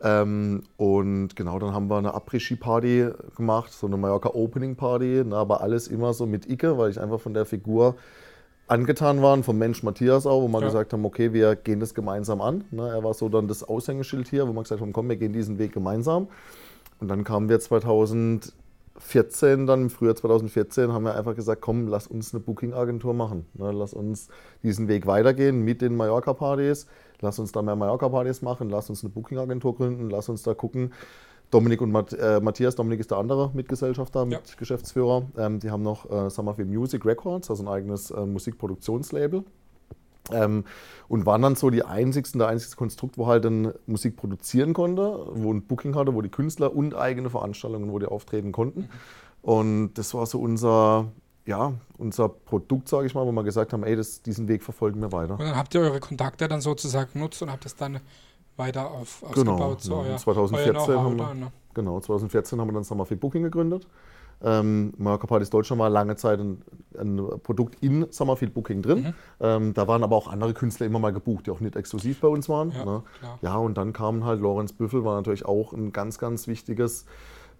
Ähm, 0.03 0.63
und 0.77 1.37
genau, 1.37 1.61
dann 1.61 1.73
haben 1.73 1.89
wir 1.89 1.99
eine 1.99 2.15
Après-Ski-Party 2.15 3.11
gemacht, 3.37 3.73
so 3.73 3.87
eine 3.87 3.97
Mallorca-Opening-Party, 3.97 5.25
ne, 5.25 5.37
aber 5.37 5.61
alles 5.61 5.87
immer 5.87 6.13
so 6.13 6.27
mit 6.27 6.51
Icke, 6.51 6.77
weil 6.77 6.91
ich 6.91 7.01
einfach 7.01 7.21
von 7.21 7.35
der 7.35 7.47
Figur 7.47 7.95
angetan 8.69 9.23
war, 9.23 9.43
vom 9.43 9.59
Mensch 9.59 9.83
Matthias 9.83 10.27
auch, 10.27 10.43
wo 10.43 10.49
wir 10.49 10.61
Ja. 10.61 10.67
gesagt 10.67 10.73
gesagt 10.73 10.93
haben, 10.95 11.05
okay, 11.05 11.33
wir 11.33 11.57
gehen 11.57 11.81
das 11.81 11.95
gemeinsam 11.95 12.41
an. 12.41 12.65
Ne, 12.71 12.89
er 12.89 13.05
war 13.05 13.15
so 13.15 13.29
dann 13.29 13.49
das 13.49 13.63
Aushängeschild 13.63 14.29
hier, 14.29 14.49
wo 14.49 14.53
wir 14.53 14.63
gesagt 14.63 14.81
haben, 14.81 14.93
komm, 14.93 15.09
wir 15.09 15.17
gehen 15.17 15.33
diesen 15.33 15.59
Weg 15.59 15.73
gemeinsam. 15.73 16.29
Und 17.01 17.09
dann 17.09 17.25
kamen 17.25 17.49
wir 17.49 17.61
2014, 17.61 19.67
dann 19.67 19.83
im 19.83 19.91
Frühjahr 19.91 20.15
2014, 20.17 20.93
haben 20.93 21.05
wir 21.05 21.15
einfach 21.15 21.35
gesagt, 21.35 21.61
komm, 21.61 21.89
lass 21.89 22.07
uns 22.07 22.33
eine 22.33 22.41
Booking-Agentur 22.43 23.15
machen. 23.15 23.47
Ne, 23.55 23.73
lass 23.73 23.93
uns 23.95 24.29
diesen 24.63 24.89
Weg 24.89 25.07
weitergehen 25.07 25.63
mit 25.63 25.83
den 25.83 25.97
Mallorca-Partys. 25.97 26.87
Lass 27.21 27.39
uns 27.39 27.53
da 27.53 27.63
mehr 27.63 27.77
Mallorca-Partys 27.77 28.43
machen, 28.43 28.69
lass 28.71 28.91
uns 28.91 29.05
eine 29.05 29.11
Booking-Agentur 29.11 29.77
gründen, 29.77 30.11
lass 30.11 30.29
uns 30.29 30.43
da 30.43 30.55
gucken. 30.55 30.93
Dominik 31.53 31.83
und 31.83 31.93
Matt, 31.93 32.15
äh, 32.15 32.41
Matthias, 32.41 32.75
Dominik 32.75 32.99
ist 32.99 33.11
der 33.11 33.19
andere 33.19 33.51
Mitgesellschafter, 33.53 34.21
Ja. 34.27 34.39
Mitgeschäftsführer. 34.39 35.25
Ähm, 35.37 35.61
die 35.61 35.71
haben 35.71 35.83
noch 35.83 36.11
äh, 36.11 36.31
Summerfield 36.31 36.69
Music 36.69 37.05
Records, 37.05 37.51
also 37.51 37.63
ein 37.63 37.69
eigenes 37.69 38.11
äh, 38.11 38.25
Musikproduktionslabel. 38.25 39.45
Ähm, 40.31 40.65
und 41.09 41.27
waren 41.27 41.43
dann 41.43 41.55
so 41.57 41.69
die 41.69 41.85
einzigsten, 41.85 42.39
der 42.39 42.49
einzigste 42.49 42.77
Konstrukt, 42.77 43.19
wo 43.19 43.27
halt 43.27 43.45
dann 43.45 43.75
Musik 43.87 44.17
produzieren 44.17 44.73
konnte, 44.73 45.27
wo 45.35 45.53
ein 45.53 45.63
Booking 45.63 45.95
hatte, 45.95 46.15
wo 46.15 46.23
die 46.23 46.31
Künstler 46.31 46.75
und 46.75 46.95
eigene 46.95 47.29
Veranstaltungen, 47.29 47.93
wo 47.93 47.99
die 47.99 48.07
auftreten 48.07 48.53
konnten. 48.53 48.89
Und 49.43 49.95
das 49.95 50.15
war 50.15 50.25
so 50.25 50.39
unser, 50.39 51.09
ja, 51.45 51.75
unser 51.99 52.29
Produkt, 52.31 52.89
sage 52.89 53.07
ich 53.07 53.15
mal, 53.15 53.27
wo 53.27 53.33
wir 53.33 53.43
gesagt 53.43 53.73
haben, 53.75 53.83
ey, 53.83 53.97
das, 53.97 54.23
diesen 54.23 54.49
Weg 54.49 54.63
verfolgen 54.63 55.01
wir 55.01 55.13
weiter. 55.13 55.33
Und 55.35 55.41
dann 55.41 55.57
habt 55.57 55.75
ihr 55.75 55.81
eure 55.83 56.01
Kontakte 56.01 56.49
dann 56.49 56.61
sozusagen 56.63 57.13
genutzt 57.13 57.43
und 57.43 57.51
habt 57.51 57.65
das 57.65 57.75
dann 57.77 58.01
weiter 58.57 58.91
auf, 58.91 59.25
Genau, 59.35 59.53
ausgebaut. 59.53 59.81
so 59.83 59.93
ja. 60.03 60.11
euer, 60.11 60.17
2014 60.19 60.77
euer 60.77 61.03
haben 61.03 61.19
wir- 61.19 61.25
dann, 61.27 61.41
ne? 61.41 61.53
Genau, 61.75 62.01
2014 62.01 62.61
haben 62.61 62.69
wir 62.69 62.75
dann 62.75 62.85
Summerfield 62.85 63.21
Booking 63.21 63.43
gegründet. 63.43 63.87
Ähm, 64.45 64.93
Mallorca 64.99 65.27
Partys 65.27 65.51
Deutschland 65.51 65.81
war 65.81 65.89
lange 65.89 66.17
Zeit 66.17 66.41
ein, 66.41 66.63
ein 66.99 67.17
Produkt 67.43 67.77
in 67.81 68.07
Summerfield 68.11 68.53
Booking 68.53 68.83
drin. 68.83 69.03
Mhm. 69.05 69.15
Ähm, 69.41 69.75
da 69.75 69.87
waren 69.87 70.03
aber 70.03 70.17
auch 70.17 70.27
andere 70.27 70.53
Künstler 70.53 70.87
immer 70.87 70.99
mal 70.99 71.13
gebucht, 71.13 71.47
die 71.47 71.51
auch 71.53 71.61
nicht 71.61 71.77
exklusiv 71.77 72.21
bei 72.21 72.29
uns 72.29 72.49
waren. 72.49 72.73
Ja, 72.73 72.85
ne? 72.85 73.03
ja 73.41 73.57
und 73.57 73.79
dann 73.79 73.93
kam 73.93 74.25
halt 74.25 74.41
Lorenz 74.41 74.73
Büffel, 74.73 75.05
war 75.05 75.15
natürlich 75.15 75.45
auch 75.45 75.73
ein 75.73 75.93
ganz, 75.93 76.19
ganz 76.19 76.49
wichtiges 76.49 77.07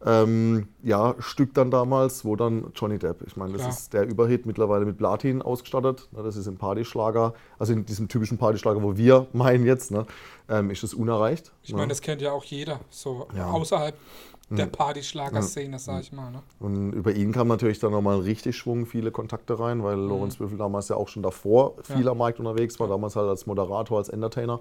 ähm, 0.05 0.69
ja, 0.83 1.15
Stück 1.21 1.55
dann 1.55 1.71
damals, 1.71 2.25
wo 2.25 2.35
dann 2.37 2.73
Johnny 2.75 2.99
Depp, 2.99 3.23
ich 3.27 3.37
meine, 3.37 3.53
das 3.53 3.63
Klar. 3.63 3.73
ist 3.73 3.93
der 3.93 4.07
Überhit 4.09 4.47
mittlerweile 4.47 4.85
mit 4.85 4.99
Platin 4.99 5.43
ausgestattet. 5.43 6.09
Ne? 6.13 6.23
Das 6.23 6.37
ist 6.37 6.47
im 6.47 6.57
Partyschlager, 6.57 7.35
also 7.59 7.73
in 7.73 7.87
diesem 7.87 8.09
typischen 8.09 8.39
Partyschlager, 8.39 8.83
wo 8.83 8.97
wir 8.97 9.27
meinen 9.33 9.65
jetzt, 9.65 9.91
ne? 9.91 10.07
ähm, 10.49 10.71
ist 10.71 10.83
es 10.83 10.95
unerreicht. 10.95 11.53
Ich 11.63 11.71
ne? 11.71 11.77
meine, 11.79 11.89
das 11.91 12.01
kennt 12.01 12.21
ja 12.23 12.33
auch 12.33 12.45
jeder, 12.45 12.81
so 12.91 13.27
Ja. 13.37 13.51
außerhalb 13.51 13.95
der 14.51 14.67
Partyschlager-Szene, 14.67 15.79
sag 15.79 16.03
ich 16.03 16.13
mal. 16.13 16.31
Ne? 16.31 16.43
Und 16.61 16.93
über 16.93 17.13
ihn 17.13 17.33
kam 17.33 17.49
natürlich 17.49 17.79
dann 17.79 17.93
nochmal 17.93 18.19
richtig 18.21 18.55
Schwung, 18.57 18.85
viele 18.85 19.11
Kontakte 19.11 19.59
rein, 19.59 19.83
weil 19.83 19.97
Lorenz 19.97 20.37
Büffel 20.37 20.59
damals 20.59 20.89
ja 20.89 20.97
auch 20.97 21.09
schon 21.09 21.23
davor 21.23 21.75
viel 21.83 21.97
Mhm. 21.97 22.03
Ja. 22.05 22.11
am 22.11 22.19
Markt 22.19 22.39
unterwegs 22.39 22.79
war, 22.79 22.87
damals 22.89 23.17
halt 23.17 23.29
als 23.31 23.47
Moderator, 23.47 23.97
als 23.99 24.11
Entertainer. 24.11 24.61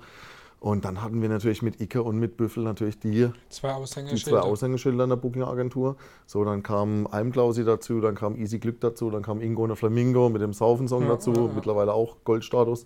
Und 0.61 0.85
dann 0.85 1.01
hatten 1.01 1.23
wir 1.23 1.27
natürlich 1.27 1.63
mit 1.63 1.81
Icke 1.81 2.03
und 2.03 2.19
mit 2.19 2.37
Büffel 2.37 2.63
natürlich 2.63 2.99
die, 2.99 3.31
Zwei 3.49 3.69
die 3.69 3.73
Aushängeschilder. 3.73 4.41
zwei 4.41 4.47
Aushängeschilder 4.47 5.05
in 5.05 5.09
der 5.09 5.17
Booking-Agentur. 5.17 5.95
So, 6.27 6.45
dann 6.45 6.61
kam 6.61 7.07
Almklausi 7.07 7.65
dazu, 7.65 7.99
dann 7.99 8.13
kam 8.13 8.35
Easy 8.35 8.59
Glück 8.59 8.79
dazu, 8.79 9.09
dann 9.09 9.23
kam 9.23 9.41
Ingo 9.41 9.63
und 9.63 9.69
der 9.69 9.75
Flamingo 9.75 10.29
mit 10.29 10.43
dem 10.43 10.53
Saufensong 10.53 11.01
Ja, 11.03 11.09
dazu, 11.09 11.33
ja, 11.33 11.41
ja. 11.47 11.51
mittlerweile 11.55 11.93
auch 11.93 12.17
Goldstatus. 12.25 12.85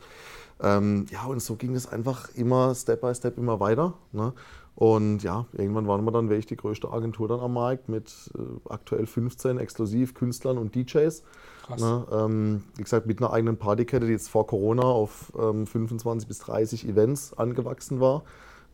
Ähm, 0.63 1.05
ja, 1.11 1.25
und 1.25 1.41
so 1.41 1.57
ging 1.57 1.75
es 1.75 1.85
einfach 1.85 2.29
immer 2.35 2.73
Step 2.75 3.01
by 3.01 3.13
Step 3.13 3.37
immer 3.37 3.59
weiter. 3.59 3.93
Ne? 4.13 4.31
Und 4.75 5.23
ja, 5.23 5.45
irgendwann 5.53 5.87
waren 5.87 6.03
wir 6.03 6.11
dann 6.11 6.29
wirklich 6.29 6.47
die 6.47 6.57
größte 6.57 6.91
Agentur 6.91 7.29
dann 7.29 7.39
am 7.39 7.53
Markt 7.53 7.87
mit 7.87 8.11
äh, 8.37 8.69
aktuell 8.69 9.05
15 9.05 9.57
Exklusivkünstlern 9.57 10.57
und 10.57 10.75
DJs. 10.75 11.23
Krass. 11.65 11.81
Ne? 11.81 12.05
Ähm, 12.11 12.63
wie 12.75 12.83
gesagt, 12.83 13.07
mit 13.07 13.19
einer 13.19 13.31
eigenen 13.31 13.57
Partykette, 13.57 14.05
die 14.05 14.11
jetzt 14.11 14.29
vor 14.29 14.45
Corona 14.47 14.83
auf 14.83 15.31
ähm, 15.39 15.65
25 15.65 16.27
bis 16.27 16.39
30 16.39 16.87
Events 16.87 17.33
angewachsen 17.33 18.01
war 18.01 18.23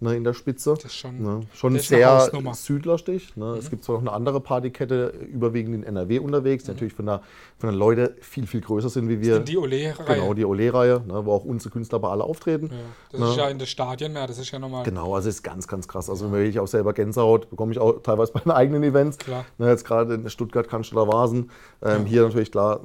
ne, 0.01 0.15
in 0.15 0.23
der 0.23 0.33
Spitze. 0.33 0.73
Das 0.75 0.85
ist 0.85 0.95
schon, 0.95 1.21
Ne? 1.21 1.41
Schon 1.53 1.73
das 1.75 1.87
sehr 1.87 2.29
südlastig. 2.53 3.35
Ne? 3.37 3.45
Mhm. 3.53 3.57
Es 3.59 3.69
gibt 3.69 3.83
zwar 3.83 3.95
noch 3.95 4.01
eine 4.01 4.11
andere 4.11 4.39
Partykette, 4.41 5.13
überwiegend 5.31 5.75
in 5.75 5.83
NRW 5.83 6.19
unterwegs, 6.19 6.63
die 6.65 6.71
natürlich 6.71 6.93
von 6.93 7.05
der, 7.05 7.21
von 7.57 7.69
der 7.69 7.77
Leute 7.77 8.15
viel, 8.21 8.47
viel 8.47 8.61
größer 8.61 8.89
sind 8.89 9.07
wie 9.09 9.21
wir. 9.21 9.37
in 9.37 9.45
die 9.45 9.57
Ole-Reihe. 9.57 9.93
Genau, 10.05 10.33
die 10.33 10.45
Ole-Reihe, 10.45 11.01
ne, 11.07 11.25
wo 11.25 11.31
auch 11.33 11.45
unsere 11.45 11.69
Künstler 11.71 11.99
bei 11.99 12.09
alle 12.09 12.23
auftreten. 12.23 12.67
ja, 12.71 12.77
das 13.11 13.19
Ne? 13.21 13.29
ist 13.29 13.35
ja 13.37 13.47
in 13.49 13.57
den 13.59 13.67
Stadien 13.67 14.13
mehr, 14.13 14.27
das 14.27 14.37
ist 14.37 14.51
ja 14.51 14.59
nochmal 14.59 14.83
Genau, 14.83 15.15
also 15.15 15.29
ist 15.29 15.43
ganz, 15.43 15.67
ganz 15.67 15.87
krass. 15.87 16.09
Also 16.09 16.31
wenn 16.31 16.45
ich 16.45 16.59
auch 16.59 16.67
selber 16.67 16.93
Gänsehaut, 16.93 17.49
bekomme 17.49 17.71
ich 17.71 17.79
auch 17.79 18.01
teilweise 18.01 18.31
bei 18.33 18.39
den 18.41 18.51
eigenen 18.51 18.83
Events. 18.83 19.17
klar. 19.17 19.45
Ne, 19.57 19.69
jetzt 19.69 19.85
gerade 19.85 20.13
in 20.15 20.29
Stuttgart, 20.29 20.67
Cannstatter 20.67 21.07
Vasen. 21.07 21.49
Ähm, 21.83 22.05
Hier 22.05 22.23
natürlich 22.23 22.51
klar, 22.51 22.81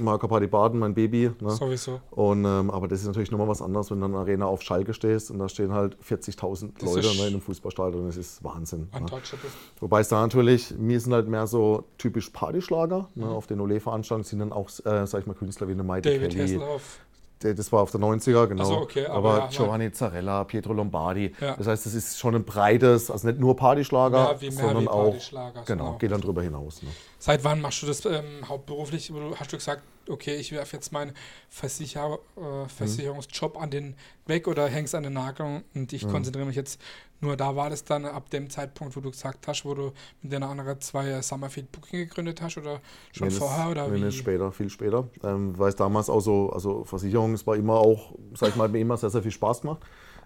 Marco 0.00 0.28
Party 0.28 0.46
Baden, 0.46 0.78
mein 0.78 0.94
Baby. 0.94 1.30
Ne? 1.40 1.50
Sowieso. 1.50 2.00
Und, 2.10 2.44
ähm, 2.44 2.70
aber 2.70 2.88
das 2.88 3.00
ist 3.00 3.06
natürlich 3.06 3.30
nochmal 3.30 3.48
was 3.48 3.62
anderes, 3.62 3.90
wenn 3.90 4.00
du 4.00 4.06
in 4.06 4.12
einer 4.12 4.20
Arena 4.20 4.46
auf 4.46 4.62
Schalke 4.62 4.94
stehst 4.94 5.30
und 5.30 5.38
da 5.38 5.48
stehen 5.48 5.72
halt 5.72 5.96
40.000 6.02 6.70
Das 6.78 6.94
Leute 6.94 7.06
ne, 7.08 7.12
in 7.14 7.26
einem 7.28 7.40
Fußballstadion. 7.40 8.06
Das 8.06 8.16
ist 8.16 8.42
Wahnsinn. 8.44 8.88
Ne? 8.92 9.06
Wobei 9.80 10.00
es 10.00 10.08
da 10.08 10.20
natürlich, 10.20 10.74
mir 10.78 11.00
sind 11.00 11.12
halt 11.12 11.28
mehr 11.28 11.46
so 11.46 11.84
typisch 11.98 12.30
Partyschlager. 12.30 13.08
Mhm. 13.14 13.24
Auf 13.24 13.46
den 13.46 13.60
Ole-Veranstaltungen 13.60 14.24
sind 14.24 14.38
dann 14.38 14.52
auch, 14.52 14.68
äh, 14.84 15.06
sag 15.06 15.20
ich 15.20 15.26
mal, 15.26 15.34
Künstler 15.34 15.68
wie 15.68 15.72
eine 15.72 15.84
Maite 15.84 16.10
David 16.10 16.30
Kelly. 16.30 16.54
Hasselhoff. 16.54 17.00
Der- 17.42 17.54
Das 17.54 17.70
war 17.72 17.82
auf 17.82 17.90
der 17.90 18.00
90er, 18.00 18.46
genau. 18.46 18.64
So, 18.64 18.76
okay, 18.78 19.06
aber 19.06 19.16
aber 19.16 19.38
ja, 19.38 19.46
Giovanni 19.48 19.92
Zarella, 19.92 20.44
Pietro 20.44 20.72
Lombardi. 20.72 21.34
Ja. 21.40 21.56
Das 21.56 21.66
heißt, 21.66 21.86
das 21.86 21.94
ist 21.94 22.18
schon 22.18 22.34
ein 22.34 22.44
breites, 22.44 23.10
also 23.10 23.26
nicht 23.28 23.38
nur 23.40 23.56
Partyschlager, 23.56 24.36
mehr 24.40 24.52
sondern 24.52 24.82
wie 24.84 24.88
auch, 24.88 25.04
Partyschlager, 25.10 25.62
genau, 25.66 25.84
genau. 25.86 25.98
geht 25.98 26.10
dann 26.12 26.20
drüber 26.20 26.42
hinaus. 26.42 26.82
Ne? 26.82 26.88
Seit 27.18 27.44
wann 27.44 27.60
machst 27.60 27.82
du 27.82 27.86
das 27.86 28.04
ähm, 28.04 28.48
hauptberuflich? 28.48 29.12
Hast 29.38 29.52
du 29.52 29.56
gesagt, 29.56 29.82
okay, 30.08 30.36
ich 30.36 30.52
werfe 30.52 30.76
jetzt 30.76 30.92
meinen 30.92 31.12
Versicher 31.48 32.18
äh, 32.36 32.68
Versicherungsjob 32.68 33.60
an 33.60 33.70
den 33.70 33.94
weg 34.26 34.48
oder 34.48 34.68
hängst 34.68 34.94
an 34.94 35.02
den 35.02 35.12
Nagel 35.14 35.62
und 35.74 35.92
ich 35.92 36.06
konzentriere 36.08 36.46
mich 36.46 36.56
jetzt 36.56 36.80
nur 37.20 37.36
da. 37.36 37.54
War 37.56 37.70
das 37.70 37.84
dann 37.84 38.04
ab 38.04 38.30
dem 38.30 38.50
Zeitpunkt, 38.50 38.96
wo 38.96 39.00
du 39.00 39.10
gesagt 39.10 39.46
hast, 39.48 39.64
wo 39.64 39.74
du 39.74 39.92
mit 40.22 40.32
den 40.32 40.42
anderen 40.42 40.80
zwei 40.80 41.20
Summerfield 41.22 41.70
Booking 41.72 42.00
gegründet 42.08 42.40
hast 42.42 42.56
oder 42.58 42.80
schon 43.12 43.28
Nee, 43.28 43.34
vorher 43.34 43.70
oder 43.70 43.88
nee, 43.88 43.96
wie? 43.96 44.00
nee, 44.04 44.10
später, 44.10 44.52
viel 44.52 44.70
später. 44.70 45.08
Ähm, 45.24 45.58
weil 45.58 45.68
es 45.70 45.76
damals 45.76 46.08
auch 46.10 46.20
so, 46.20 46.50
also 46.50 46.84
Versicherung, 46.84 47.34
es 47.34 47.46
war 47.46 47.56
immer 47.56 47.74
auch, 47.74 48.14
sag 48.34 48.50
ich 48.50 48.56
mal, 48.56 48.68
mir 48.68 48.78
immer 48.80 48.96
sehr, 48.96 49.10
sehr 49.10 49.22
viel 49.22 49.30
Spaß 49.32 49.62
gemacht. 49.62 49.82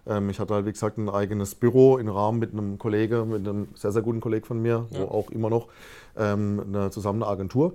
Ähm, 0.07 0.31
ich 0.31 0.39
hatte 0.39 0.55
halt, 0.55 0.67
wie 0.67 0.73
gesagt, 0.73 0.99
ein 0.99 1.09
eigenes 1.09 1.55
Büro 1.55 1.97
in 1.99 2.09
Rahmen 2.09 2.39
mit 2.39 2.53
einem 2.53 2.79
Kollege, 2.79 3.25
mit 3.25 3.47
einem 3.47 3.69
sehr, 3.75 3.93
sehr 3.93 4.03
guten 4.03 4.21
Kollegen 4.21 4.47
von 4.47 4.61
mir, 4.63 4.87
Ja. 4.91 5.01
wo 5.01 5.05
auch 5.07 5.31
immer 5.31 5.51
noch 5.51 5.69
ähm, 6.17 6.63
eine, 6.67 6.91
zusammen 6.91 7.23
eine 7.23 7.31
Agentur. 7.33 7.75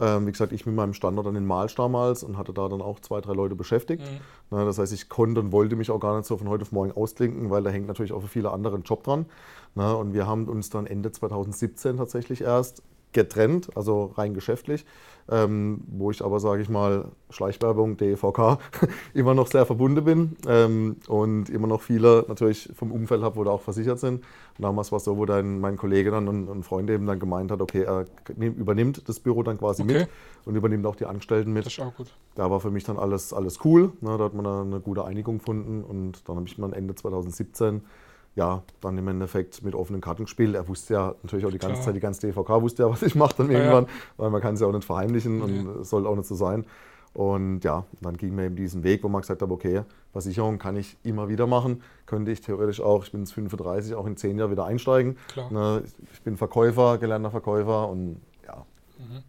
Ähm, 0.00 0.26
wie 0.26 0.32
gesagt, 0.32 0.52
ich 0.52 0.66
mit 0.66 0.74
meinem 0.74 0.92
Standort 0.92 1.26
an 1.26 1.34
den 1.34 1.46
Malsch 1.46 1.74
damals 1.74 2.24
und 2.24 2.36
hatte 2.36 2.52
da 2.52 2.68
dann 2.68 2.82
auch 2.82 3.00
zwei, 3.00 3.20
drei 3.20 3.32
Leute 3.32 3.54
beschäftigt. 3.54 4.02
Mhm. 4.02 4.56
Ne, 4.56 4.64
das 4.64 4.78
heißt, 4.78 4.92
ich 4.92 5.08
konnte 5.08 5.40
und 5.40 5.52
wollte 5.52 5.76
mich 5.76 5.90
auch 5.90 6.00
gar 6.00 6.16
nicht 6.16 6.26
so 6.26 6.36
von 6.36 6.48
heute 6.48 6.62
auf 6.62 6.72
morgen 6.72 6.92
ausklinken, 6.92 7.50
weil 7.50 7.62
da 7.62 7.70
hängt 7.70 7.86
natürlich 7.86 8.12
auch 8.12 8.20
für 8.20 8.28
viele 8.28 8.50
andere 8.50 8.76
ein 8.76 8.82
Job 8.82 9.04
dran. 9.04 9.26
Ne, 9.74 9.96
und 9.96 10.12
wir 10.12 10.26
haben 10.26 10.48
uns 10.48 10.70
dann 10.70 10.86
Ende 10.86 11.12
2017 11.12 11.96
tatsächlich 11.96 12.40
erst 12.40 12.82
getrennt, 13.14 13.74
also 13.74 14.12
rein 14.16 14.34
geschäftlich, 14.34 14.84
ähm, 15.30 15.80
wo 15.86 16.10
ich 16.10 16.22
aber, 16.22 16.38
sage 16.38 16.60
ich 16.60 16.68
mal, 16.68 17.06
Schleichwerbung, 17.30 17.96
DEVK, 17.96 18.58
immer 19.14 19.32
noch 19.32 19.46
sehr 19.46 19.64
verbunden 19.64 20.04
bin 20.04 20.36
ähm, 20.46 20.96
und 21.08 21.48
immer 21.48 21.66
noch 21.66 21.80
viele 21.80 22.26
natürlich 22.28 22.70
vom 22.74 22.92
Umfeld 22.92 23.22
habe, 23.22 23.36
wo 23.36 23.44
da 23.44 23.50
auch 23.50 23.62
versichert 23.62 23.98
sind. 23.98 24.16
Und 24.16 24.62
damals 24.62 24.92
war 24.92 24.98
es 24.98 25.04
so, 25.04 25.16
wo 25.16 25.24
dann 25.24 25.60
mein 25.60 25.76
Kollege 25.78 26.10
dann 26.10 26.28
und 26.28 26.50
ein 26.50 26.62
Freund 26.62 26.90
eben 26.90 27.06
dann 27.06 27.18
gemeint 27.18 27.50
hat, 27.50 27.62
okay, 27.62 27.82
er 27.82 28.04
übernimmt 28.36 29.08
das 29.08 29.18
Büro 29.18 29.42
dann 29.42 29.56
quasi 29.56 29.82
okay. 29.82 30.00
mit 30.00 30.08
und 30.44 30.56
übernimmt 30.56 30.84
auch 30.84 30.96
die 30.96 31.06
Angestellten 31.06 31.52
mit. 31.52 31.64
Das 31.64 31.72
ist 31.72 31.80
auch 31.80 31.94
gut. 31.94 32.14
Da 32.34 32.50
war 32.50 32.60
für 32.60 32.70
mich 32.70 32.84
dann 32.84 32.98
alles, 32.98 33.32
alles 33.32 33.64
cool. 33.64 33.92
Ne, 34.00 34.18
da 34.18 34.24
hat 34.24 34.34
man 34.34 34.46
eine 34.46 34.80
gute 34.80 35.04
Einigung 35.04 35.38
gefunden 35.38 35.82
und 35.82 36.28
dann 36.28 36.36
habe 36.36 36.46
ich 36.46 36.56
dann 36.56 36.72
Ende 36.72 36.94
2017 36.94 37.82
ja, 38.36 38.62
dann 38.80 38.98
im 38.98 39.06
Endeffekt 39.08 39.62
mit 39.62 39.74
offenen 39.74 40.00
Karten 40.00 40.24
gespielt. 40.24 40.54
Er 40.54 40.66
wusste 40.66 40.94
ja 40.94 41.14
natürlich 41.22 41.46
auch 41.46 41.50
die 41.50 41.58
ganze 41.58 41.74
Klar. 41.74 41.84
Zeit, 41.86 41.96
die 41.96 42.00
ganze 42.00 42.26
DVK 42.26 42.62
wusste 42.62 42.82
ja, 42.82 42.90
was 42.90 43.02
ich 43.02 43.14
mache 43.14 43.34
dann 43.38 43.50
ja, 43.50 43.58
irgendwann, 43.58 43.84
ja. 43.84 43.90
weil 44.16 44.30
man 44.30 44.40
kann 44.40 44.54
es 44.54 44.60
ja 44.60 44.66
auch 44.66 44.72
nicht 44.72 44.84
verheimlichen 44.84 45.36
nee. 45.36 45.42
und 45.60 45.80
es 45.82 45.90
soll 45.90 46.06
auch 46.06 46.16
nicht 46.16 46.26
so 46.26 46.34
sein. 46.34 46.64
Und 47.14 47.62
ja, 47.62 47.86
dann 48.00 48.16
ging 48.16 48.34
mir 48.34 48.46
eben 48.46 48.56
diesen 48.56 48.82
Weg, 48.82 49.04
wo 49.04 49.08
man 49.08 49.20
gesagt 49.20 49.40
hat, 49.40 49.48
okay, 49.48 49.82
Versicherung 50.10 50.58
kann 50.58 50.76
ich 50.76 50.96
immer 51.04 51.28
wieder 51.28 51.46
machen, 51.46 51.82
könnte 52.06 52.32
ich 52.32 52.40
theoretisch 52.40 52.80
auch, 52.80 53.04
ich 53.04 53.12
bin 53.12 53.20
jetzt 53.20 53.34
35, 53.34 53.94
auch 53.94 54.06
in 54.06 54.16
zehn 54.16 54.36
Jahren 54.36 54.50
wieder 54.50 54.64
einsteigen. 54.64 55.16
Ne, 55.50 55.84
ich 56.12 56.22
bin 56.22 56.36
Verkäufer, 56.36 56.98
gelernter 56.98 57.30
Verkäufer 57.30 57.88
und 57.88 58.20
ja. 58.44 58.66
Mhm. 58.98 59.22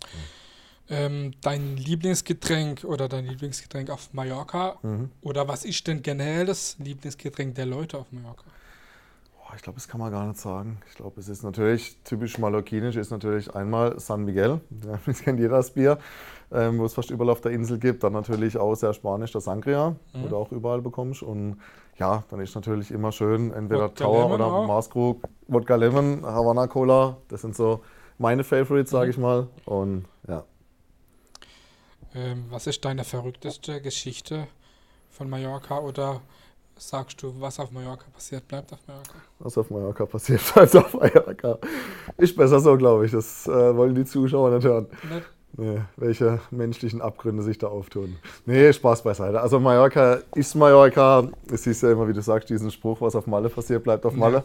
Ähm, 0.88 1.32
dein 1.42 1.78
Lieblingsgetränk 1.78 2.84
oder 2.84 3.08
dein 3.08 3.26
Lieblingsgetränk 3.26 3.90
auf 3.90 4.14
Mallorca 4.14 4.78
mhm. 4.84 5.10
oder 5.22 5.48
was 5.48 5.66
ist 5.66 5.88
denn 5.88 6.04
generell 6.04 6.46
das 6.46 6.78
Lieblingsgetränk 6.78 7.56
der 7.56 7.66
Leute 7.66 7.98
auf 7.98 8.12
Mallorca? 8.12 8.44
Ich 9.56 9.62
glaube, 9.62 9.78
das 9.78 9.88
kann 9.88 10.00
man 10.00 10.12
gar 10.12 10.28
nicht 10.28 10.40
sagen. 10.40 10.80
Ich 10.90 10.96
glaube, 10.96 11.20
es 11.20 11.30
ist 11.30 11.44
natürlich 11.44 11.98
typisch 12.04 12.38
mallorquinisch, 12.38 12.96
ist 12.96 13.12
natürlich 13.12 13.54
einmal 13.54 14.00
San 14.00 14.24
Miguel, 14.26 14.62
das 15.06 15.22
kennt 15.22 15.40
jeder 15.40 15.58
das 15.58 15.72
Bier, 15.72 15.98
ähm, 16.52 16.80
wo 16.80 16.86
es 16.86 16.94
fast 16.94 17.10
überall 17.10 17.30
auf 17.30 17.42
der 17.42 17.52
Insel 17.52 17.80
gibt. 17.80 18.04
Dann 18.04 18.14
natürlich 18.14 18.58
auch 18.58 18.76
sehr 18.76 18.94
spanisch, 18.94 19.32
der 19.32 19.42
Sangria, 19.42 19.92
mhm. 19.92 19.96
wo 20.14 20.28
du 20.28 20.36
auch 20.36 20.52
überall 20.52 20.82
bekommst. 20.82 21.24
Und 21.24 21.60
ja, 21.98 22.24
dann 22.30 22.40
ist 22.40 22.56
natürlich 22.56 22.92
immer 22.92 23.12
schön, 23.12 23.52
entweder 23.52 23.86
Wodka 23.86 24.04
Tower 24.04 24.24
Lemon 24.24 24.32
oder 24.34 24.46
auch. 24.46 24.68
Maßkrug, 24.68 25.24
Wodka 25.48 25.76
Lemon, 25.76 26.26
Havana 26.26 26.68
Cola. 26.68 27.18
Das 27.30 27.42
sind 27.42 27.56
so 27.56 27.82
meine 28.18 28.44
Favorites, 28.44 28.92
sage 28.92 29.06
mhm. 29.06 29.12
ich 29.12 29.18
mal. 29.18 29.48
Und 29.66 30.06
ja. 30.28 30.44
Ähm, 32.14 32.46
was 32.50 32.68
ist 32.68 32.84
deine 32.86 33.04
verrückteste 33.04 33.82
Geschichte 33.82 34.48
von 35.10 35.30
Mallorca 35.30 35.80
oder 35.80 36.22
sagst 36.78 37.22
du, 37.22 37.34
was 37.40 37.60
auf 37.60 37.72
Mallorca 37.72 38.06
passiert, 38.14 38.48
bleibt 38.48 38.72
auf 38.74 38.80
Mallorca? 38.88 39.14
Was 39.40 39.58
auf 39.58 39.70
Mallorca 39.70 40.06
passiert, 40.06 40.42
bleibt 40.54 40.76
auf 40.76 40.94
Mallorca. 40.94 41.58
Ist 42.18 42.36
besser 42.36 42.60
so, 42.60 42.78
glaube 42.78 43.06
ich. 43.06 43.12
Das 43.12 43.48
äh, 43.48 43.76
wollen 43.76 43.96
die 43.96 44.06
Zuschauer 44.06 44.52
nicht 44.52 44.66
hören. 44.66 44.88
Nicht? 45.10 45.26
Nee, 45.58 45.82
welche 45.96 46.42
menschlichen 46.52 47.02
Abgründe 47.02 47.42
sich 47.42 47.58
da 47.58 47.68
auftun. 47.68 48.18
Nee, 48.46 48.74
Spaß 48.74 49.04
beiseite. 49.04 49.40
Also 49.40 49.60
Mallorca 49.60 50.20
ist 50.36 50.54
Mallorca. 50.56 51.30
Es 51.50 51.66
ist 51.66 51.82
ja 51.82 51.92
immer, 51.92 52.08
wie 52.10 52.14
du 52.14 52.22
sagst, 52.22 52.50
diesen 52.50 52.72
Spruch, 52.72 53.00
was 53.00 53.16
auf 53.16 53.26
Malle 53.26 53.48
passiert, 53.48 53.84
bleibt 53.84 54.06
auf 54.06 54.14
Malle. 54.16 54.44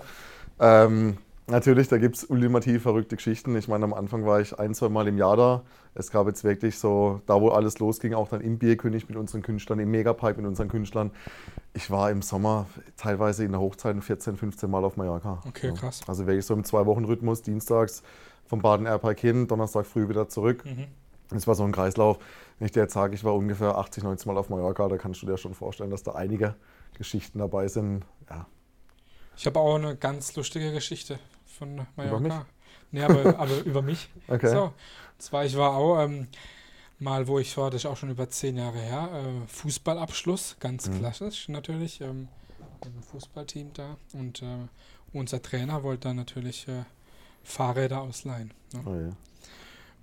Ja. 0.61 0.85
Ähm, 0.85 1.19
Natürlich, 1.51 1.89
da 1.89 1.99
gibt 1.99 2.17
es 2.17 2.25
ultimativ 2.25 2.83
verrückte 2.83 3.17
Geschichten. 3.17 3.57
Ich 3.57 3.67
meine, 3.67 3.85
am 3.85 3.93
Anfang 3.93 4.25
war 4.25 4.41
ich 4.41 4.57
ein, 4.59 4.73
zwei 4.73 4.89
Mal 4.89 5.09
im 5.09 5.19
Jahr 5.19 5.37
da. 5.37 5.63
Es 5.95 6.13
gab 6.13 6.29
jetzt 6.29 6.45
wirklich 6.45 6.79
so, 6.79 7.21
da 7.27 7.41
wo 7.41 7.49
alles 7.49 7.81
losging, 7.81 8.15
auch 8.15 8.29
dann 8.29 8.41
im 8.41 8.59
Bierkönig 8.59 9.09
mit 9.09 9.19
unseren 9.19 9.43
Künstlern, 9.43 9.81
im 9.81 9.91
Megapipe 9.91 10.37
mit 10.41 10.47
unseren 10.47 10.69
Künstlern. 10.69 11.11
Ich 11.73 11.91
war 11.91 12.09
im 12.13 12.23
Sommer 12.23 12.67
teilweise 12.97 13.45
in 13.45 13.51
der 13.51 13.61
Hochzeit 13.61 14.01
14, 14.03 14.37
15 14.37 14.71
Mal 14.71 14.85
auf 14.85 14.97
Mallorca. 14.97 15.41
Okay, 15.45 15.73
krass. 15.75 16.03
Also 16.07 16.29
wirklich 16.29 16.47
so 16.47 16.55
im 16.55 16.63
Zwei-Wochen-Rhythmus, 16.63 17.43
dienstags 17.43 18.05
vom 18.47 18.63
Baden 18.63 18.87
Airpark 18.87 19.19
hin, 19.19 19.49
Donnerstag 19.49 19.87
früh 19.87 20.09
wieder 20.09 20.29
zurück. 20.29 20.65
Mhm. 20.65 20.87
Das 21.31 21.49
war 21.49 21.57
so 21.57 21.65
ein 21.65 21.73
Kreislauf. 21.73 22.19
Wenn 22.59 22.67
ich 22.67 22.73
dir 22.73 22.83
jetzt 22.83 22.95
sage, 22.95 23.15
ich 23.15 23.25
war 23.25 23.35
ungefähr 23.35 23.77
80, 23.77 24.05
90 24.05 24.27
Mal 24.27 24.37
auf 24.37 24.51
Mallorca, 24.51 24.87
da 24.89 24.97
kannst 24.99 25.23
du 25.23 25.27
dir 25.27 25.37
schon 25.37 25.55
vorstellen, 25.55 25.91
dass 25.91 26.05
da 26.05 26.13
einige 26.13 26.55
Geschichten 26.97 27.41
dabei 27.41 27.67
sind. 27.67 28.05
Ja. 28.29 28.47
Ich 29.37 29.47
habe 29.47 29.59
auch 29.59 29.75
eine 29.75 29.97
ganz 29.97 30.37
lustige 30.37 30.73
Geschichte 30.73 31.19
von 31.61 31.87
Mallorca. 31.97 32.17
Über 32.17 32.21
mich? 32.21 32.47
Nee, 32.91 33.03
aber, 33.03 33.39
aber 33.39 33.59
über 33.61 33.83
mich. 33.83 34.09
Okay. 34.27 34.49
So, 34.49 34.73
zwar, 35.19 35.45
ich 35.45 35.57
war 35.57 35.77
auch 35.77 36.03
ähm, 36.03 36.27
mal, 36.99 37.29
wo 37.29 37.39
ich 37.39 37.57
war, 37.57 37.71
das 37.71 37.85
ist 37.85 37.87
auch 37.91 37.97
schon 37.97 38.11
über 38.11 38.29
zehn 38.29 38.57
Jahre 38.57 38.79
her, 38.79 39.11
äh, 39.13 39.47
Fußballabschluss, 39.47 40.57
ganz 40.59 40.89
mhm. 40.89 40.99
klassisch 40.99 41.49
natürlich, 41.49 42.01
ähm, 42.01 42.29
im 42.85 43.03
Fußballteam 43.03 43.73
da. 43.75 43.97
Und 44.15 44.43
äh, 44.43 44.69
unser 45.13 45.43
Trainer 45.43 45.83
wollte 45.83 46.09
dann 46.09 46.17
natürlich 46.17 46.67
äh, 46.67 46.85
Fahrräder 47.45 48.01
ausleihen. 48.01 48.53
Ne? 48.73 48.83
Oh, 48.87 48.95
ja. 48.95 49.17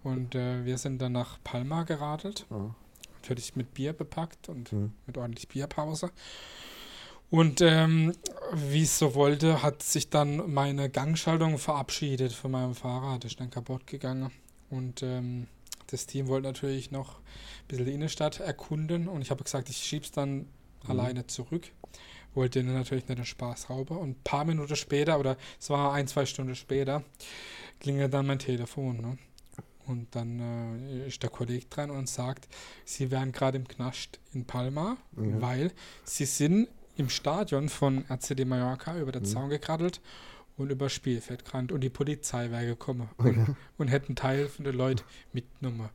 Und 0.04 0.36
äh, 0.36 0.64
wir 0.64 0.78
sind 0.78 1.02
dann 1.02 1.14
nach 1.14 1.40
Palma 1.44 1.84
geradelt. 1.84 2.46
Oh. 2.50 2.70
Natürlich 3.16 3.56
mit 3.56 3.74
Bier 3.74 3.94
bepackt 3.94 4.48
und 4.48 4.72
mhm. 4.72 4.94
mit 5.06 5.18
ordentlich 5.18 5.48
Bierpause. 5.48 6.12
Und 7.30 7.62
ähm, 7.62 8.14
wie 8.54 8.84
es 8.84 8.98
so 8.98 9.14
wollte, 9.16 9.62
hat 9.62 9.84
sich 9.84 10.10
dann 10.10 10.54
meine 10.54 10.90
Gangschaltung 10.90 11.58
verabschiedet 11.58 12.32
von 12.32 12.52
meinem 12.52 12.74
Fahrrad. 12.74 13.26
Ist 13.26 13.40
dann 13.40 13.50
kaputt 13.50 13.86
gegangen. 13.86 14.32
Und 14.70 15.04
ähm, 15.04 15.48
das 15.88 16.06
Team 16.06 16.28
wollte 16.28 16.48
natürlich 16.48 16.92
noch 16.92 17.20
ein 17.20 17.68
bisschen 17.68 17.86
die 17.86 17.94
Innenstadt 17.94 18.40
erkunden. 18.40 19.08
Und 19.08 19.22
ich 19.22 19.32
habe 19.32 19.44
gesagt, 19.44 19.70
ich 19.70 19.78
schiebe 19.78 20.06
es 20.06 20.12
dann 20.12 20.38
mhm. 20.38 20.46
alleine 20.88 21.28
zurück. 21.28 21.70
Wollte 22.34 22.60
ihnen 22.60 22.74
natürlich 22.74 23.08
nicht 23.08 23.18
den 23.18 23.26
Spaß 23.26 23.70
rauben. 23.70 23.98
Und 23.98 24.10
ein 24.10 24.24
paar 24.24 24.46
Minuten 24.46 24.76
später, 24.76 25.20
oder 25.20 25.38
es 25.60 25.70
war 25.70 25.94
ein, 25.94 26.08
zwei 26.08 26.26
Stunden 26.26 26.56
später, 26.56 27.04
klingelt 27.80 28.14
dann 28.14 28.28
mein 28.28 28.40
Telefon. 28.40 29.02
Ne? 29.02 29.18
Und 29.86 30.16
dann 30.16 30.40
äh, 30.90 31.08
ist 31.08 31.24
der 31.24 31.30
Kollege 31.30 31.66
dran 31.70 31.90
und 31.90 32.08
sagt, 32.08 32.48
sie 32.86 33.12
wären 33.12 33.34
gerade 33.34 33.58
im 33.58 33.68
Knast 33.68 34.20
in 34.34 34.46
Palma, 34.46 34.98
mhm. 35.14 35.42
weil 35.42 35.72
sie 36.04 36.26
sind 36.26 36.70
im 36.98 37.10
Stadion 37.10 37.70
von 37.70 38.06
RCD 38.10 38.46
Mallorca 38.46 38.98
über 38.98 39.12
den 39.12 39.24
mhm. 39.24 39.28
Zaun 39.28 39.50
gekraddelt 39.50 40.02
und 40.58 40.72
über 40.72 40.90
Spielfeld 40.90 41.46
gerannt 41.46 41.72
und 41.72 41.82
die 41.82 41.90
Polizei 41.90 42.52
wäre 42.52 42.66
gekommen 42.66 43.10
okay. 43.18 43.30
und, 43.30 43.56
und 43.78 43.88
hätten 43.88 44.16
Teil 44.16 44.48
von 44.48 44.66
den 44.66 44.76
Leuten 44.76 45.04
mitgenommen. 45.34 45.90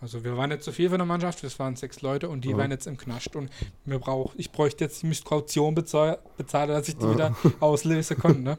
Also 0.00 0.24
wir 0.24 0.34
waren 0.38 0.48
nicht 0.48 0.62
so 0.62 0.72
viel 0.72 0.88
von 0.88 0.98
der 0.98 1.06
Mannschaft, 1.06 1.44
es 1.44 1.58
waren 1.58 1.76
sechs 1.76 2.00
Leute 2.00 2.30
und 2.30 2.44
die 2.44 2.50
ja. 2.50 2.56
waren 2.56 2.70
jetzt 2.70 2.86
im 2.86 2.96
Knast 2.96 3.36
und 3.36 3.50
mir 3.84 3.98
brauch, 3.98 4.32
ich 4.36 4.50
bräuchte 4.50 4.84
jetzt, 4.84 5.02
die 5.02 5.14
Kaution 5.22 5.74
bezahlen, 5.74 6.16
dass 6.38 6.88
ich 6.88 6.96
die 6.96 7.04
ja. 7.04 7.12
wieder 7.12 7.36
auslösen 7.60 8.16
konnte. 8.16 8.40
Ne? 8.40 8.58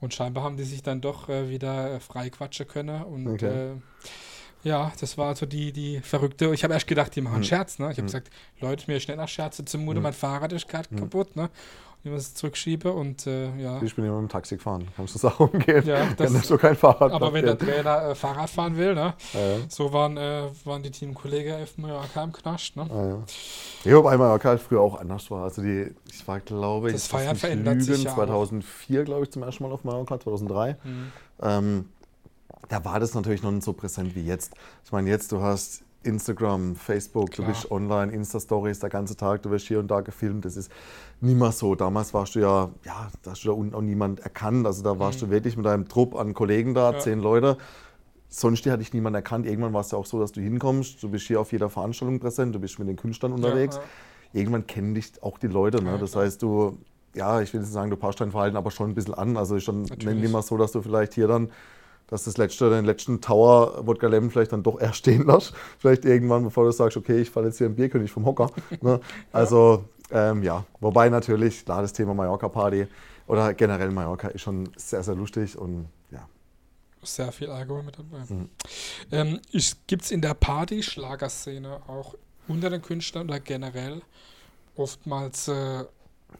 Und 0.00 0.14
scheinbar 0.14 0.42
haben 0.42 0.56
die 0.56 0.64
sich 0.64 0.82
dann 0.82 1.02
doch 1.02 1.28
äh, 1.28 1.50
wieder 1.50 1.96
äh, 1.96 2.00
frei 2.00 2.30
quatschen 2.30 2.66
können 2.66 3.02
und 3.04 3.28
okay. 3.28 3.72
äh, 3.72 3.76
ja, 4.62 4.92
das 5.00 5.16
war 5.16 5.34
so 5.36 5.46
die, 5.46 5.72
die 5.72 6.00
verrückte. 6.00 6.52
Ich 6.52 6.64
habe 6.64 6.74
erst 6.74 6.86
gedacht, 6.86 7.14
die 7.16 7.20
machen 7.20 7.36
hm. 7.36 7.44
Scherz, 7.44 7.78
ne? 7.78 7.86
Ich 7.86 7.92
habe 7.92 8.02
hm. 8.02 8.06
gesagt, 8.06 8.30
Leute, 8.60 8.90
mir 8.90 9.00
schnell 9.00 9.16
nach 9.16 9.28
Scherze 9.28 9.64
zum 9.64 9.84
Mute, 9.84 9.96
hm. 9.96 10.02
mein 10.04 10.12
Fahrrad 10.12 10.52
ist 10.52 10.68
gerade 10.68 10.90
hm. 10.90 10.98
kaputt, 10.98 11.36
ne? 11.36 11.50
Und 12.02 12.08
ich 12.08 12.12
muss 12.12 12.22
es 12.22 12.34
zurückschiebe 12.34 12.90
und 12.92 13.26
äh, 13.26 13.54
ja. 13.58 13.82
Ich 13.82 13.94
bin 13.94 14.06
immer 14.06 14.20
mit 14.20 14.30
dem 14.30 14.32
Taxi 14.32 14.56
gefahren, 14.56 14.88
kannst 14.96 15.14
du 15.14 15.18
es 15.18 15.24
auch 15.24 15.40
umgehen. 15.40 15.84
Ja, 15.86 16.06
das, 16.16 16.32
Kann 16.32 16.42
so 16.42 16.56
kein 16.56 16.74
Fahrrad 16.74 17.12
Aber 17.12 17.32
wenn 17.32 17.44
der 17.44 17.58
Trainer 17.58 18.10
äh, 18.10 18.14
Fahrrad 18.14 18.48
fahren 18.48 18.76
will, 18.76 18.94
ne? 18.94 19.14
Ja, 19.34 19.40
ja. 19.40 19.56
So 19.68 19.92
waren, 19.92 20.16
äh, 20.16 20.44
waren 20.64 20.82
die 20.82 20.90
Teamkollegen 20.90 21.62
auf 21.62 21.76
Mallorca 21.76 22.24
im 22.24 22.32
Knast, 22.32 22.76
ne? 22.76 22.86
Ah, 22.90 23.06
ja. 23.06 23.22
Ich 23.84 23.92
habe 23.92 24.10
einmal 24.10 24.28
Mallorca 24.28 24.48
halt 24.50 24.60
früher 24.60 24.80
auch 24.80 24.98
anders 24.98 25.30
war. 25.30 25.44
Also 25.44 25.62
die, 25.62 25.94
ich 26.10 26.26
war, 26.26 26.40
glaube 26.40 26.88
ich, 26.88 26.94
das 26.94 27.06
Feiern 27.06 27.36
verändert 27.36 27.76
Lügen, 27.76 27.94
sich 27.94 28.04
ja 28.04 28.14
2004, 28.14 29.04
glaube 29.04 29.24
ich, 29.24 29.30
zum 29.30 29.42
ersten 29.42 29.64
Mal 29.64 29.72
auf 29.72 29.84
Mallorca, 29.84 30.18
2003. 30.20 30.76
Mhm. 30.82 31.12
Ähm, 31.42 31.84
da 32.68 32.84
war 32.84 33.00
das 33.00 33.14
natürlich 33.14 33.42
noch 33.42 33.50
nicht 33.50 33.64
so 33.64 33.72
präsent 33.72 34.14
wie 34.14 34.24
jetzt. 34.24 34.54
Ich 34.84 34.92
meine, 34.92 35.08
jetzt 35.10 35.32
du 35.32 35.40
hast 35.40 35.82
Instagram, 36.02 36.76
Facebook, 36.76 37.32
Klar. 37.32 37.46
du 37.46 37.52
bist 37.52 37.70
online, 37.70 38.12
Insta-Stories 38.12 38.78
der 38.78 38.88
ganze 38.88 39.16
Tag, 39.16 39.42
du 39.42 39.50
wirst 39.50 39.66
hier 39.66 39.80
und 39.80 39.90
da 39.90 40.00
gefilmt. 40.00 40.44
Das 40.44 40.56
ist 40.56 40.70
mehr 41.20 41.52
so. 41.52 41.74
Damals 41.74 42.14
warst 42.14 42.34
du 42.34 42.40
ja, 42.40 42.70
ja, 42.84 43.08
da 43.22 43.32
hast 43.32 43.44
du 43.44 43.48
da 43.48 43.54
unten 43.54 43.74
auch 43.74 43.82
niemand 43.82 44.20
erkannt. 44.20 44.66
Also 44.66 44.82
da 44.82 44.98
warst 44.98 45.20
mhm. 45.20 45.26
du 45.26 45.32
wirklich 45.32 45.56
mit 45.56 45.66
deinem 45.66 45.88
Trupp 45.88 46.14
an 46.14 46.32
Kollegen 46.32 46.74
da, 46.74 46.92
ja. 46.92 46.98
zehn 46.98 47.20
Leute. 47.20 47.58
Sonst 48.28 48.64
hatte 48.66 48.82
ich 48.82 48.94
niemand 48.94 49.16
erkannt. 49.16 49.44
Irgendwann 49.44 49.72
war 49.72 49.80
es 49.80 49.90
ja 49.90 49.98
auch 49.98 50.06
so, 50.06 50.18
dass 50.20 50.32
du 50.32 50.40
hinkommst, 50.40 51.02
du 51.02 51.10
bist 51.10 51.26
hier 51.26 51.40
auf 51.40 51.52
jeder 51.52 51.68
Veranstaltung 51.68 52.20
präsent, 52.20 52.54
du 52.54 52.60
bist 52.60 52.78
mit 52.78 52.88
den 52.88 52.96
Künstlern 52.96 53.32
unterwegs. 53.32 53.76
Ja, 53.76 53.82
ja. 53.82 54.40
Irgendwann 54.40 54.66
kennen 54.66 54.94
dich 54.94 55.12
auch 55.22 55.38
die 55.38 55.48
Leute. 55.48 55.82
Ne? 55.82 55.98
das 55.98 56.14
heißt, 56.14 56.40
du, 56.40 56.78
ja, 57.14 57.40
ich 57.40 57.52
will 57.52 57.60
nicht 57.60 57.72
sagen, 57.72 57.90
du 57.90 57.96
passt 57.96 58.20
dein 58.20 58.30
Verhalten 58.30 58.56
aber 58.56 58.70
schon 58.70 58.90
ein 58.90 58.94
bisschen 58.94 59.14
an. 59.14 59.36
Also 59.36 59.56
ich 59.56 59.64
schon 59.64 59.82
nicht 59.82 60.04
mehr 60.04 60.42
so, 60.42 60.56
dass 60.56 60.72
du 60.72 60.80
vielleicht 60.80 61.14
hier 61.14 61.26
dann 61.26 61.50
dass 62.10 62.24
das 62.24 62.36
letzte, 62.36 62.68
den 62.70 62.84
letzten 62.84 63.20
Tower 63.20 63.86
Wodka 63.86 64.08
Lemon 64.08 64.30
vielleicht 64.30 64.52
dann 64.52 64.62
doch 64.62 64.80
erst 64.80 64.98
stehen 64.98 65.26
lässt. 65.26 65.52
Vielleicht 65.78 66.04
irgendwann, 66.04 66.44
bevor 66.44 66.64
du 66.64 66.72
sagst, 66.72 66.96
okay, 66.96 67.20
ich 67.20 67.30
falle 67.30 67.46
jetzt 67.46 67.58
hier 67.58 67.68
im 67.68 67.76
Bierkönig 67.76 68.10
vom 68.10 68.26
Hocker. 68.26 68.50
ne? 68.80 69.00
Also 69.32 69.84
ähm, 70.10 70.42
ja, 70.42 70.64
wobei 70.80 71.08
natürlich, 71.08 71.64
klar, 71.64 71.82
das 71.82 71.92
Thema 71.92 72.14
Mallorca-Party 72.14 72.86
oder 73.26 73.54
generell 73.54 73.90
Mallorca 73.90 74.28
ist 74.28 74.42
schon 74.42 74.68
sehr, 74.76 75.02
sehr 75.02 75.14
lustig 75.14 75.56
und 75.56 75.88
ja. 76.10 76.28
Sehr 77.02 77.30
viel 77.32 77.48
Alkohol 77.48 77.84
mit 77.84 77.98
dabei. 77.98 78.24
Mhm. 78.28 78.48
Ähm, 79.12 79.40
Gibt 79.86 80.02
es 80.02 80.10
in 80.10 80.20
der 80.20 80.34
Party-Schlagerszene 80.34 81.80
auch 81.86 82.14
unter 82.48 82.70
den 82.70 82.82
Künstlern 82.82 83.28
oder 83.28 83.38
generell 83.38 84.02
oftmals 84.74 85.46
äh, 85.48 85.84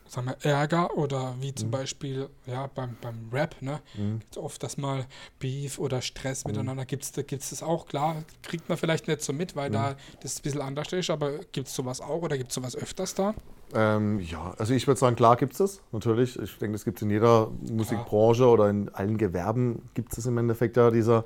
sagen 0.07 0.29
wir, 0.29 0.51
Ärger 0.51 0.97
oder 0.97 1.35
wie 1.41 1.55
zum 1.55 1.69
mhm. 1.69 1.73
Beispiel 1.73 2.29
ja, 2.47 2.69
beim, 2.75 2.97
beim 3.01 3.29
Rap, 3.33 3.57
ne? 3.61 3.81
Mhm. 3.97 4.21
Gibt 4.21 4.37
es 4.37 4.39
oft 4.39 4.63
das 4.63 4.77
mal 4.77 5.07
Beef 5.39 5.79
oder 5.79 6.03
Stress 6.03 6.45
mhm. 6.45 6.53
miteinander. 6.53 6.85
Gibt 6.85 7.05
es 7.05 7.13
gibt's 7.27 7.51
das 7.51 7.63
auch? 7.63 7.87
Klar, 7.87 8.17
kriegt 8.43 8.69
man 8.69 8.79
vielleicht 8.79 9.09
nicht 9.09 9.23
so 9.23 9.33
mit, 9.33 9.57
weil 9.57 9.71
mhm. 9.71 9.75
da 9.75 9.97
das 10.23 10.39
ein 10.39 10.43
bisschen 10.43 10.61
anders 10.61 10.93
ist, 10.93 11.11
aber 11.11 11.39
gibt 11.53 11.69
es 11.69 11.75
sowas 11.75 12.01
auch 12.01 12.23
oder 12.23 12.37
gibt 12.37 12.51
es 12.51 12.55
sowas 12.55 12.77
öfters 12.77 13.15
da? 13.15 13.35
Ähm, 13.73 14.19
ja, 14.21 14.53
also 14.59 14.75
ich 14.75 14.87
würde 14.87 14.99
sagen, 14.99 15.15
klar 15.15 15.37
gibt 15.37 15.53
es 15.53 15.59
das, 15.59 15.81
natürlich. 15.93 16.39
Ich 16.39 16.59
denke, 16.59 16.73
das 16.73 16.85
gibt 16.85 16.99
es 16.99 17.03
in 17.03 17.11
jeder 17.11 17.51
Musikbranche 17.71 18.47
oder 18.47 18.69
in 18.69 18.89
allen 18.89 19.17
Gewerben 19.17 19.89
gibt 19.95 20.17
es 20.17 20.27
im 20.27 20.39
Endeffekt 20.39 20.77
ja 20.77 20.91
dieser 20.91 21.25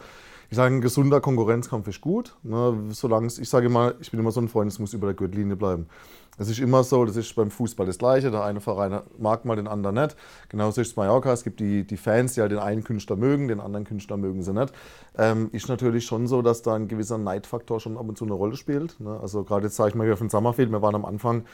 ich 0.51 0.57
sage, 0.57 0.75
ein 0.75 0.81
gesunder 0.81 1.21
Konkurrenzkampf 1.21 1.89
ist 1.89 2.01
gut. 2.01 2.37
Ne, 2.43 2.79
solange 2.91 3.27
ich 3.27 3.49
sage 3.49 3.67
immer, 3.67 3.95
ich 4.01 4.11
bin 4.11 4.21
immer 4.21 4.31
so 4.31 4.41
ein 4.41 4.49
Freund, 4.49 4.71
es 4.71 4.79
muss 4.79 4.95
über 4.95 5.09
der 5.09 5.15
Gürtellinie 5.15 5.57
bleiben. 5.57 5.89
Es 6.37 6.49
ist 6.49 6.59
immer 6.59 6.83
so, 6.83 7.05
das 7.05 7.17
ist 7.17 7.35
beim 7.37 7.51
Fußball 7.51 7.87
das 7.87 7.99
Gleiche. 7.99 8.31
Der 8.31 8.43
eine 8.43 8.61
Verein 8.61 9.01
mag 9.19 9.45
mal 9.45 9.57
den 9.57 9.69
anderen 9.69 9.97
nicht. 9.97 10.17
Genauso 10.49 10.81
ist 10.81 10.89
es 10.89 10.97
Mallorca. 10.97 11.33
Es 11.33 11.45
gibt 11.45 11.61
die, 11.61 11.87
die 11.87 11.97
Fans, 11.97 12.35
die 12.35 12.41
halt 12.41 12.51
den 12.51 12.59
einen 12.59 12.83
Künstler 12.83 13.17
mögen, 13.17 13.49
den 13.49 13.61
anderen 13.61 13.85
Künstler 13.85 14.17
mögen 14.17 14.43
sie 14.43 14.53
nicht. 14.53 14.73
Ähm, 15.17 15.49
ist 15.53 15.69
natürlich 15.69 16.05
schon 16.05 16.27
so, 16.27 16.43
dass 16.43 16.63
da 16.63 16.75
ein 16.75 16.89
gewisser 16.89 17.19
Neidfaktor 17.19 17.79
schon 17.79 17.97
ab 17.97 18.09
und 18.09 18.19
zu 18.19 18.25
eine 18.25 18.35
Rolle 18.35 18.57
spielt. 18.57 18.99
Ne? 18.99 19.19
Also 19.21 19.45
gerade 19.45 19.67
jetzt 19.67 19.77
sage 19.77 19.91
ich 19.91 19.95
mal 19.95 20.07
wieder 20.07 20.17
von 20.17 20.29
Summerfield, 20.29 20.71
wir 20.71 20.83
waren 20.83 20.97
am 20.97 21.05
Anfang, 21.05 21.45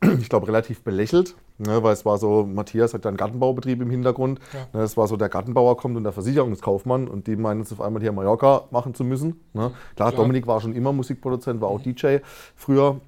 ich 0.20 0.30
glaube, 0.30 0.48
relativ 0.48 0.82
belächelt, 0.82 1.36
ne? 1.58 1.82
weil 1.82 1.92
es 1.92 2.06
war 2.06 2.16
so, 2.16 2.46
Matthias 2.46 2.94
hat 2.94 3.04
ja 3.04 3.08
einen 3.08 3.18
Gartenbaubetrieb 3.18 3.82
im 3.82 3.90
Hintergrund. 3.90 4.40
Ja. 4.54 4.78
Ne? 4.78 4.84
Es 4.84 4.96
war 4.96 5.06
so, 5.06 5.18
der 5.18 5.28
Gartenbauer 5.28 5.76
kommt 5.76 5.98
und 5.98 6.04
der 6.04 6.12
Versicherungskaufmann 6.12 7.08
und 7.08 7.26
die 7.26 7.36
meinen 7.36 7.60
jetzt 7.60 7.72
auf 7.72 7.82
einmal 7.82 8.00
hier 8.00 8.12
Mallorca 8.12 8.62
machen 8.70 8.94
zu 8.94 9.04
müssen. 9.04 9.40
Ne? 9.52 9.72
Klar, 9.96 10.12
Klar, 10.12 10.12
Dominik 10.12 10.46
war 10.46 10.62
schon 10.62 10.74
immer 10.74 10.94
Musikproduzent, 10.94 11.60
war 11.60 11.68
auch 11.68 11.84
mhm. 11.84 11.94
DJ 11.94 12.16
früher 12.56 13.00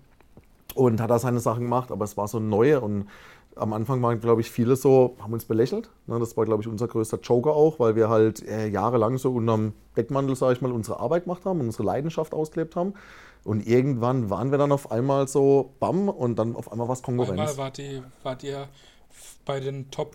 und 0.74 1.00
hat 1.00 1.10
da 1.10 1.18
seine 1.18 1.40
Sachen 1.40 1.64
gemacht, 1.64 1.90
aber 1.90 2.04
es 2.04 2.16
war 2.16 2.28
so 2.28 2.38
neu 2.38 2.78
und 2.78 3.06
am 3.54 3.72
Anfang 3.72 4.00
waren, 4.02 4.20
glaube 4.20 4.40
ich, 4.40 4.50
viele 4.50 4.76
so, 4.76 5.16
haben 5.20 5.32
uns 5.32 5.44
belächelt. 5.44 5.90
Ne? 6.06 6.18
Das 6.18 6.36
war, 6.36 6.44
glaube 6.44 6.62
ich, 6.62 6.68
unser 6.68 6.88
größter 6.88 7.20
Joker 7.20 7.50
auch, 7.50 7.78
weil 7.78 7.96
wir 7.96 8.08
halt 8.08 8.46
äh, 8.48 8.66
jahrelang 8.68 9.18
so 9.18 9.32
unterm 9.32 9.74
Deckmantel, 9.96 10.36
sage 10.36 10.54
ich 10.54 10.62
mal, 10.62 10.72
unsere 10.72 11.00
Arbeit 11.00 11.24
gemacht 11.24 11.44
haben 11.44 11.60
und 11.60 11.66
unsere 11.66 11.84
Leidenschaft 11.84 12.32
ausgelebt 12.32 12.76
haben. 12.76 12.94
Und 13.44 13.66
irgendwann 13.66 14.30
waren 14.30 14.50
wir 14.50 14.58
dann 14.58 14.72
auf 14.72 14.90
einmal 14.90 15.28
so, 15.28 15.74
bam, 15.80 16.08
und 16.08 16.38
dann 16.38 16.56
auf 16.56 16.70
einmal 16.70 16.88
was 16.88 17.02
Konkurrenz. 17.02 17.40
Einmal 17.40 17.56
wart 17.56 17.78
ihr, 17.78 18.04
wart 18.22 18.42
ihr 18.42 18.68
bei 19.44 19.60
den 19.60 19.90
Top 19.90 20.14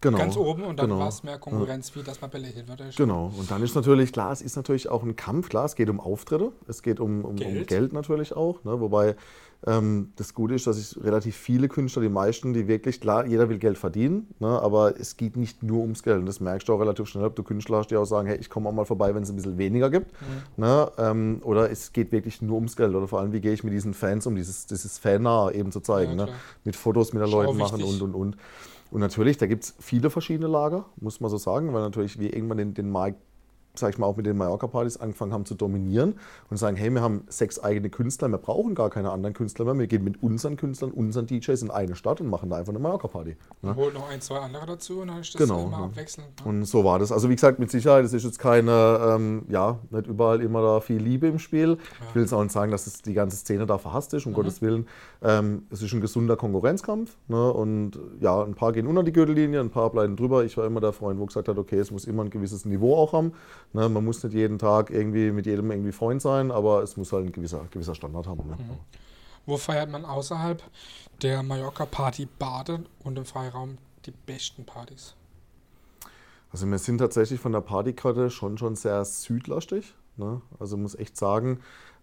Genau, 0.00 0.18
ganz 0.18 0.36
oben 0.36 0.62
und 0.62 0.78
dann 0.78 0.90
genau. 0.90 1.00
war 1.00 1.08
es 1.08 1.24
mehr 1.24 1.38
Konkurrenz, 1.38 1.94
wie 1.96 2.04
das 2.04 2.20
mal 2.20 2.28
belächelt 2.28 2.68
wird. 2.68 2.96
Genau, 2.96 3.32
und 3.36 3.50
dann 3.50 3.64
ist 3.64 3.74
natürlich, 3.74 4.12
klar, 4.12 4.30
es 4.30 4.42
ist 4.42 4.54
natürlich 4.54 4.88
auch 4.88 5.02
ein 5.02 5.16
Kampf, 5.16 5.48
klar, 5.48 5.64
es 5.64 5.74
geht 5.74 5.90
um 5.90 5.98
Auftritte, 5.98 6.52
es 6.68 6.82
geht 6.82 7.00
um, 7.00 7.24
um, 7.24 7.34
Geld. 7.34 7.58
um 7.58 7.66
Geld 7.66 7.92
natürlich 7.92 8.32
auch, 8.32 8.62
ne? 8.62 8.80
wobei 8.80 9.16
das 9.60 10.34
Gute 10.34 10.54
ist, 10.54 10.68
dass 10.68 10.78
ich 10.78 11.02
relativ 11.02 11.36
viele 11.36 11.66
Künstler, 11.66 12.02
die 12.02 12.08
meisten, 12.08 12.54
die 12.54 12.68
wirklich, 12.68 13.00
klar, 13.00 13.26
jeder 13.26 13.48
will 13.48 13.58
Geld 13.58 13.76
verdienen, 13.76 14.28
ne, 14.38 14.46
aber 14.46 14.98
es 15.00 15.16
geht 15.16 15.36
nicht 15.36 15.64
nur 15.64 15.80
ums 15.80 16.04
Geld. 16.04 16.20
Und 16.20 16.26
das 16.26 16.38
merkst 16.38 16.68
du 16.68 16.74
auch 16.74 16.80
relativ 16.80 17.08
schnell, 17.08 17.24
ob 17.24 17.34
du 17.34 17.42
Künstler 17.42 17.78
hast, 17.78 17.90
die 17.90 17.96
auch 17.96 18.04
sagen, 18.04 18.28
hey, 18.28 18.38
ich 18.38 18.50
komme 18.50 18.68
auch 18.68 18.72
mal 18.72 18.84
vorbei, 18.84 19.12
wenn 19.16 19.24
es 19.24 19.30
ein 19.30 19.36
bisschen 19.36 19.58
weniger 19.58 19.90
gibt. 19.90 20.12
Mhm. 20.12 20.64
Ne, 20.64 20.92
ähm, 20.98 21.40
oder 21.42 21.70
es 21.70 21.92
geht 21.92 22.12
wirklich 22.12 22.40
nur 22.40 22.54
ums 22.54 22.76
Geld. 22.76 22.94
Oder 22.94 23.08
vor 23.08 23.18
allem, 23.18 23.32
wie 23.32 23.40
gehe 23.40 23.52
ich 23.52 23.64
mit 23.64 23.72
diesen 23.72 23.94
Fans 23.94 24.28
um, 24.28 24.36
dieses, 24.36 24.66
dieses 24.66 24.96
Fan-nah 24.98 25.50
eben 25.50 25.72
zu 25.72 25.80
zeigen. 25.80 26.18
Ja, 26.18 26.26
ne, 26.26 26.32
mit 26.62 26.76
Fotos 26.76 27.12
mit 27.12 27.22
den 27.22 27.30
Leuten 27.30 27.56
machen 27.56 27.82
und, 27.82 28.00
und, 28.00 28.14
und. 28.14 28.36
Und 28.90 29.00
natürlich, 29.00 29.36
da 29.38 29.46
gibt 29.46 29.64
es 29.64 29.74
viele 29.80 30.08
verschiedene 30.08 30.48
Lager, 30.48 30.86
muss 30.96 31.20
man 31.20 31.30
so 31.30 31.36
sagen, 31.36 31.74
weil 31.74 31.82
natürlich 31.82 32.18
wir 32.18 32.32
irgendwann 32.32 32.58
den, 32.58 32.74
den 32.74 32.90
Markt 32.90 33.18
sag 33.78 33.90
ich 33.90 33.98
mal, 33.98 34.06
auch 34.06 34.16
mit 34.16 34.26
den 34.26 34.36
Mallorca-Partys 34.36 34.96
angefangen 34.98 35.32
haben 35.32 35.44
zu 35.44 35.54
dominieren 35.54 36.14
und 36.50 36.56
sagen, 36.56 36.76
hey, 36.76 36.90
wir 36.90 37.02
haben 37.02 37.24
sechs 37.28 37.58
eigene 37.58 37.90
Künstler, 37.90 38.28
wir 38.28 38.38
brauchen 38.38 38.74
gar 38.74 38.90
keine 38.90 39.10
anderen 39.10 39.34
Künstler 39.34 39.64
mehr, 39.64 39.78
wir 39.78 39.86
gehen 39.86 40.04
mit 40.04 40.22
unseren 40.22 40.56
Künstlern, 40.56 40.90
unseren 40.90 41.26
DJs 41.26 41.62
in 41.62 41.70
eine 41.70 41.94
Stadt 41.94 42.20
und 42.20 42.28
machen 42.28 42.50
da 42.50 42.56
einfach 42.56 42.72
eine 42.72 42.78
Mallorca-Party. 42.78 43.36
Ne? 43.62 43.76
Holt 43.76 43.94
noch 43.94 44.08
ein, 44.08 44.20
zwei 44.20 44.38
andere 44.38 44.66
dazu 44.66 45.00
und 45.00 45.08
dann 45.08 45.20
ist 45.20 45.34
das 45.34 45.40
genau, 45.40 45.66
immer 45.66 45.78
ja. 45.78 45.84
abwechselnd. 45.84 46.28
Ne? 46.44 46.50
Und 46.50 46.64
so 46.64 46.84
war 46.84 46.98
das. 46.98 47.12
Also 47.12 47.28
wie 47.28 47.34
gesagt, 47.34 47.58
mit 47.58 47.70
Sicherheit, 47.70 48.04
es 48.04 48.12
ist 48.12 48.24
jetzt 48.24 48.38
keine, 48.38 48.98
ähm, 49.02 49.44
ja, 49.48 49.78
nicht 49.90 50.06
überall 50.06 50.40
immer 50.40 50.62
da 50.62 50.80
viel 50.80 50.98
Liebe 50.98 51.26
im 51.26 51.38
Spiel. 51.38 51.70
Ja. 51.70 52.06
Ich 52.08 52.14
will 52.14 52.22
jetzt 52.22 52.32
auch 52.32 52.42
nicht 52.42 52.52
sagen, 52.52 52.70
dass 52.70 52.86
es 52.86 53.02
die 53.02 53.14
ganze 53.14 53.36
Szene 53.36 53.66
da 53.66 53.78
verhasst 53.78 54.14
ist, 54.14 54.26
um 54.26 54.32
mhm. 54.32 54.36
Gottes 54.36 54.62
Willen. 54.62 54.86
Ähm, 55.22 55.66
es 55.70 55.82
ist 55.82 55.92
ein 55.92 56.00
gesunder 56.00 56.36
Konkurrenzkampf 56.36 57.16
ne? 57.26 57.52
und 57.52 57.98
ja, 58.20 58.42
ein 58.42 58.54
paar 58.54 58.72
gehen 58.72 58.86
unter 58.86 59.02
die 59.02 59.12
Gürtellinie, 59.12 59.60
ein 59.60 59.70
paar 59.70 59.90
bleiben 59.90 60.16
drüber. 60.16 60.44
Ich 60.44 60.56
war 60.56 60.66
immer 60.66 60.80
der 60.80 60.92
Freund, 60.92 61.18
wo 61.18 61.26
gesagt 61.26 61.48
hat, 61.48 61.58
okay, 61.58 61.78
es 61.78 61.90
muss 61.90 62.04
immer 62.04 62.24
ein 62.24 62.30
gewisses 62.30 62.64
Niveau 62.64 62.96
auch 62.96 63.12
haben. 63.12 63.32
Ne? 63.72 63.88
Man 63.88 64.04
muss 64.04 64.22
nicht 64.22 64.34
jeden 64.34 64.58
Tag 64.58 64.90
irgendwie 64.90 65.30
mit 65.30 65.46
jedem 65.46 65.70
irgendwie 65.70 65.92
Freund 65.92 66.22
sein, 66.22 66.50
aber 66.50 66.82
es 66.82 66.96
muss 66.96 67.12
halt 67.12 67.26
ein 67.26 67.32
gewisser, 67.32 67.66
gewisser 67.70 67.94
Standard 67.94 68.26
haben. 68.26 68.48
Ne? 68.48 68.56
Mhm. 68.56 68.78
Wo 69.46 69.56
feiert 69.56 69.90
man 69.90 70.04
außerhalb 70.04 70.62
der 71.22 71.42
Mallorca-Party 71.42 72.28
Baden 72.38 72.86
und 73.02 73.18
im 73.18 73.24
Freiraum 73.24 73.78
die 74.04 74.10
besten 74.10 74.64
Partys? 74.64 75.14
Also 76.50 76.66
wir 76.66 76.78
sind 76.78 76.98
tatsächlich 76.98 77.40
von 77.40 77.52
der 77.52 77.60
Partykarte 77.60 78.30
schon 78.30 78.58
schon 78.58 78.76
sehr 78.76 79.04
südlastig. 79.04 79.94
Ne? 80.16 80.40
Also 80.58 80.76
muss 80.76 80.94
echt 80.94 81.16
sagen, 81.16 81.60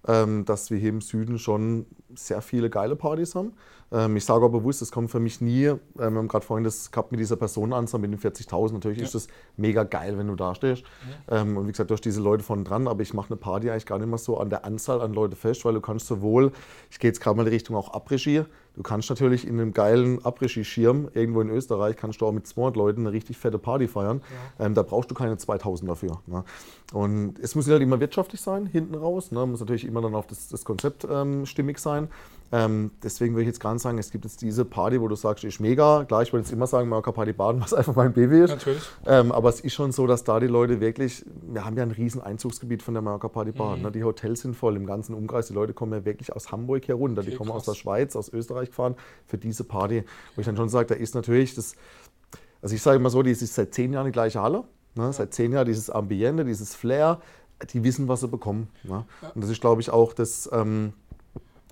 ähm, 0.08 0.45
dass 0.45 0.69
wir 0.71 0.78
hier 0.78 0.89
im 0.89 1.01
Süden 1.01 1.39
schon 1.39 1.86
sehr 2.13 2.41
viele 2.41 2.69
geile 2.69 2.95
Partys 2.95 3.36
haben. 3.36 3.54
Ähm, 3.91 4.17
ich 4.17 4.25
sage 4.25 4.43
aber 4.45 4.59
bewusst, 4.59 4.81
das 4.81 4.91
kommt 4.91 5.11
für 5.11 5.19
mich 5.19 5.41
nie, 5.41 5.65
ähm, 5.65 5.79
wir 5.95 6.05
haben 6.05 6.27
gerade 6.27 6.45
vorhin 6.45 6.63
das 6.63 6.91
gehabt 6.91 7.11
mit 7.11 7.19
dieser 7.19 7.35
Personenanzahl, 7.35 7.99
mit 7.99 8.11
den 8.11 8.19
40.000. 8.19 8.73
Natürlich 8.73 8.99
ja. 8.99 9.05
ist 9.05 9.15
das 9.15 9.27
mega 9.57 9.83
geil, 9.83 10.17
wenn 10.17 10.27
du 10.27 10.35
da 10.35 10.55
stehst. 10.55 10.83
Ja. 11.29 11.41
Ähm, 11.41 11.57
und 11.57 11.67
wie 11.67 11.71
gesagt, 11.71 11.89
du 11.89 11.93
hast 11.93 12.03
diese 12.03 12.21
Leute 12.21 12.43
von 12.43 12.63
dran, 12.63 12.87
aber 12.87 13.01
ich 13.03 13.13
mache 13.13 13.29
eine 13.29 13.37
Party 13.37 13.69
eigentlich 13.69 13.85
gar 13.85 13.99
nicht 13.99 14.07
mehr 14.07 14.17
so 14.17 14.37
an 14.37 14.49
der 14.49 14.65
Anzahl 14.65 15.01
an 15.01 15.13
Leute 15.13 15.35
fest, 15.35 15.65
weil 15.65 15.73
du 15.73 15.81
kannst 15.81 16.07
sowohl, 16.07 16.51
ich 16.89 16.99
gehe 16.99 17.09
jetzt 17.09 17.21
gerade 17.21 17.37
mal 17.37 17.43
in 17.43 17.49
die 17.49 17.55
Richtung 17.55 17.75
auch 17.75 17.93
Abregie, 17.93 18.43
du 18.75 18.83
kannst 18.83 19.09
natürlich 19.09 19.47
in 19.47 19.59
einem 19.59 19.71
geilen 19.71 20.23
Abregie-Schirm 20.25 21.09
irgendwo 21.13 21.41
in 21.41 21.49
Österreich, 21.49 21.95
kannst 21.95 22.21
du 22.21 22.25
auch 22.25 22.31
mit 22.31 22.47
200 22.47 22.75
Leuten 22.75 23.01
eine 23.01 23.11
richtig 23.11 23.37
fette 23.37 23.59
Party 23.59 23.87
feiern. 23.87 24.21
Ja. 24.59 24.65
Ähm, 24.65 24.73
da 24.73 24.81
brauchst 24.81 25.11
du 25.11 25.15
keine 25.15 25.37
2000 25.37 25.89
dafür. 25.89 26.21
Ne? 26.25 26.43
Und 26.91 27.39
es 27.39 27.55
muss 27.55 27.69
halt 27.69 27.81
immer 27.81 27.99
wirtschaftlich 27.99 28.41
sein, 28.41 28.65
hinten 28.65 28.95
raus. 28.95 29.31
Ne? 29.31 29.45
Muss 29.45 29.59
natürlich 29.59 29.85
immer 29.85 30.01
dann 30.01 30.15
auf 30.15 30.27
das, 30.27 30.49
das 30.49 30.65
Konzept 30.65 31.07
ähm, 31.09 31.45
stimmig 31.45 31.79
sein. 31.79 32.09
Ähm, 32.55 32.91
deswegen 33.03 33.33
würde 33.33 33.41
ich 33.41 33.47
jetzt 33.47 33.59
gar 33.59 33.73
nicht 33.73 33.81
sagen, 33.81 33.97
es 33.97 34.11
gibt 34.11 34.23
jetzt 34.23 34.41
diese 34.41 34.63
Party, 34.63 35.01
wo 35.01 35.09
du 35.09 35.15
sagst, 35.15 35.43
ist 35.43 35.59
mega. 35.59 36.05
Klar, 36.05 36.21
ich 36.21 36.31
würde 36.31 36.43
jetzt 36.45 36.53
immer 36.53 36.67
sagen, 36.67 36.87
Mallorca 36.87 37.11
Party 37.11 37.33
Baden, 37.33 37.59
was 37.59 37.73
einfach 37.73 37.93
mein 37.95 38.13
Baby 38.13 38.43
ist. 38.43 38.51
Natürlich. 38.51 38.81
Ähm, 39.05 39.33
aber 39.33 39.49
es 39.49 39.59
ist 39.59 39.73
schon 39.73 39.91
so, 39.91 40.07
dass 40.07 40.23
da 40.23 40.39
die 40.39 40.47
Leute 40.47 40.79
wirklich, 40.79 41.25
wir 41.51 41.65
haben 41.65 41.75
ja 41.75 41.83
ein 41.83 41.91
riesen 41.91 42.21
Einzugsgebiet 42.21 42.81
von 42.81 42.93
der 42.93 43.03
Mallorca 43.03 43.27
Party 43.27 43.51
Baden. 43.51 43.79
Mhm. 43.79 43.85
Ne? 43.87 43.91
Die 43.91 44.03
Hotels 44.05 44.39
sind 44.39 44.55
voll 44.55 44.77
im 44.77 44.85
ganzen 44.85 45.15
Umkreis. 45.15 45.47
Die 45.47 45.53
Leute 45.53 45.73
kommen 45.73 45.91
ja 45.91 46.05
wirklich 46.05 46.31
aus 46.31 46.53
Hamburg 46.53 46.87
herunter. 46.87 47.23
Okay, 47.23 47.31
die 47.31 47.35
kommen 47.35 47.49
krass. 47.49 47.61
aus 47.61 47.65
der 47.65 47.73
Schweiz, 47.73 48.15
aus 48.15 48.29
Österreich 48.31 48.69
gefahren 48.69 48.95
für 49.25 49.37
diese 49.37 49.65
Party. 49.65 50.05
Wo 50.35 50.39
ich 50.39 50.45
dann 50.45 50.55
schon 50.55 50.69
sage, 50.69 50.87
da 50.87 50.95
ist 50.95 51.13
natürlich 51.13 51.55
das, 51.55 51.75
also 52.61 52.73
ich 52.73 52.81
sage 52.81 52.97
immer 52.97 53.09
so, 53.09 53.21
die 53.21 53.31
ist 53.31 53.45
seit 53.53 53.73
zehn 53.73 53.91
Jahren 53.91 54.05
die 54.05 54.13
gleiche 54.13 54.41
Halle. 54.41 54.63
Ne? 54.95 55.03
Ja. 55.03 55.11
Seit 55.11 55.33
zehn 55.33 55.51
Jahren 55.51 55.65
dieses 55.65 55.89
Ambiente, 55.89 56.45
dieses 56.45 56.73
Flair. 56.73 57.19
Die 57.73 57.83
wissen, 57.83 58.07
was 58.07 58.21
sie 58.21 58.29
bekommen. 58.29 58.69
Ne? 58.83 59.05
Ja. 59.21 59.31
Und 59.33 59.41
das 59.41 59.49
ist, 59.49 59.59
glaube 59.59 59.81
ich, 59.81 59.89
auch 59.89 60.13
das. 60.13 60.49
Ähm, 60.53 60.93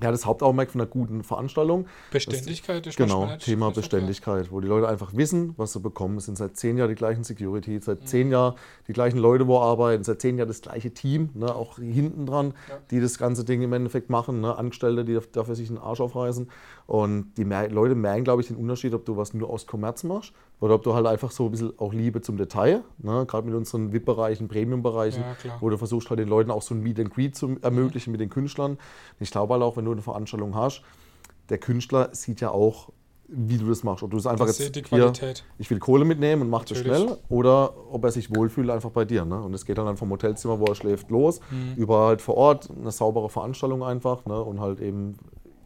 ja, 0.02 0.12
das 0.12 0.26
Hauptaugenmerk 0.26 0.72
von 0.72 0.82
einer 0.82 0.90
guten 0.90 1.24
Veranstaltung. 1.24 1.86
Beständigkeit 2.12 2.86
ist 2.88 2.98
Genau, 2.98 3.30
Thema 3.38 3.72
Beständigkeit, 3.72 4.52
wo 4.52 4.60
die 4.60 4.68
Leute 4.68 4.88
einfach 4.88 5.16
wissen, 5.16 5.54
was 5.58 5.74
sie 5.74 5.80
bekommen. 5.80 6.18
Es 6.18 6.26
sind 6.26 6.38
seit 6.38 6.58
zehn 6.58 6.78
Jahren 6.78 6.90
die 6.90 6.96
gleichen 6.96 7.24
Security, 7.24 7.80
seit 7.80 8.02
mhm. 8.02 8.06
zehn 8.08 8.32
Jahren 8.32 8.56
die 8.88 8.94
gleichen 8.94 9.20
Leute, 9.20 9.48
wo 9.48 9.60
arbeiten, 9.60 10.04
seit 10.04 10.20
zehn 10.20 10.38
Jahren 10.38 10.48
das 10.48 10.62
gleiche 10.62 10.94
Team, 10.94 11.30
ne, 11.36 11.54
auch 11.54 11.78
hinten 11.78 12.26
dran, 12.26 12.54
ja. 12.70 12.80
die 12.90 13.00
das 13.00 13.18
ganze 13.18 13.46
Ding 13.46 13.62
im 13.62 13.72
Endeffekt 13.72 14.10
machen, 14.10 14.42
ne, 14.42 14.58
Angestellte, 14.58 15.06
die 15.06 15.18
dafür 15.32 15.56
sich 15.56 15.70
einen 15.70 15.78
Arsch 15.78 16.02
aufreißen. 16.02 16.50
Und 16.88 17.34
die 17.38 17.44
Leute 17.44 17.96
merken, 17.96 18.24
glaube 18.24 18.42
ich, 18.42 18.48
den 18.48 18.58
Unterschied, 18.58 18.94
ob 18.94 19.06
du 19.06 19.16
was 19.16 19.34
nur 19.34 19.50
aus 19.50 19.68
Kommerz 19.68 20.04
machst 20.04 20.34
oder 20.60 20.76
ob 20.76 20.84
du 20.84 20.94
halt 20.94 21.06
einfach 21.06 21.32
so 21.32 21.46
ein 21.46 21.52
bisschen 21.52 21.78
auch 21.78 21.94
Liebe 21.94 22.22
zum 22.22 22.38
Detail, 22.38 22.84
ne, 23.00 23.26
gerade 23.26 23.46
mit 23.46 23.56
unseren 23.56 23.92
VIP-Bereichen, 23.92 24.48
Premium-Bereichen, 24.48 25.24
ja, 25.44 25.58
wo 25.60 25.70
du 25.70 25.78
versuchst 25.78 26.10
halt 26.10 26.20
den 26.20 26.30
Leuten 26.30 26.52
auch 26.52 26.62
so 26.62 26.74
ein 26.74 26.82
Meet 26.82 27.00
and 27.00 27.14
Greet 27.14 27.36
zu 27.36 27.58
ermöglichen 27.62 28.12
mhm. 28.12 28.14
mit 28.14 28.22
den 28.22 28.30
Künstlern. 28.30 28.78
Ich 29.20 29.32
glaube 29.32 29.54
halt 29.54 29.64
auch, 29.64 29.76
wenn 29.76 29.86
du 29.86 29.92
eine 29.92 30.02
Veranstaltung 30.02 30.56
hast, 30.56 30.82
der 31.50 31.58
Künstler 31.58 32.10
sieht 32.14 32.40
ja 32.40 32.52
auch, 32.52 32.90
wie 33.28 33.58
du 33.58 33.68
das 33.68 33.84
machst. 33.84 34.04
Ob 34.04 34.12
du 34.12 34.18
es 34.18 34.26
einfach 34.26 34.46
das 34.46 34.60
jetzt 34.60 34.76
die 34.76 34.82
Qualität. 34.82 35.38
Hier, 35.38 35.56
ich 35.58 35.70
will 35.70 35.80
Kohle 35.80 36.06
mitnehmen 36.06 36.44
und 36.44 36.50
mach 36.50 36.66
das 36.66 36.78
schnell 36.78 37.18
oder 37.30 37.74
ob 37.92 38.04
er 38.04 38.12
sich 38.12 38.34
wohlfühlt 38.36 38.70
einfach 38.70 38.92
bei 38.92 39.06
dir. 39.06 39.26
Ne? 39.26 39.42
Und 39.42 39.54
es 39.54 39.66
geht 39.66 39.78
dann, 39.78 39.86
dann 39.86 39.98
vom 39.98 40.10
Hotelzimmer, 40.12 40.60
wo 40.60 40.66
er 40.66 40.76
schläft, 40.76 41.10
los, 41.10 41.40
mhm. 41.50 41.74
über 41.76 42.08
halt 42.08 42.22
vor 42.22 42.36
Ort 42.36 42.70
eine 42.70 42.92
saubere 42.92 43.30
Veranstaltung 43.30 43.84
einfach 43.84 44.26
ne? 44.26 44.40
und 44.42 44.60
halt 44.60 44.80
eben, 44.80 45.18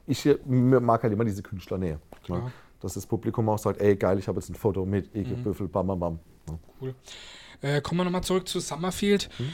ich 0.05 0.27
mag 0.47 1.03
halt 1.03 1.13
immer 1.13 1.25
diese 1.25 1.43
Künstlernähe. 1.43 1.99
Ne? 2.27 2.51
Dass 2.87 2.95
das 2.95 3.05
Publikum 3.05 3.47
auch 3.49 3.59
sagt, 3.59 3.81
ey 3.81 3.95
geil, 3.95 4.17
ich 4.17 4.27
habe 4.27 4.39
jetzt 4.39 4.49
ein 4.49 4.55
Foto 4.55 4.85
mit 4.85 5.13
Ege 5.15 5.35
mhm. 5.35 5.43
Büffel, 5.43 5.67
bam, 5.67 5.87
bam, 5.87 5.99
bam. 5.99 6.19
Ja. 6.47 6.59
Cool. 6.81 6.95
Äh, 7.61 7.81
kommen 7.81 7.99
wir 7.99 8.05
nochmal 8.05 8.23
zurück 8.23 8.47
zu 8.47 8.59
Summerfield. 8.59 9.29
Mhm. 9.37 9.53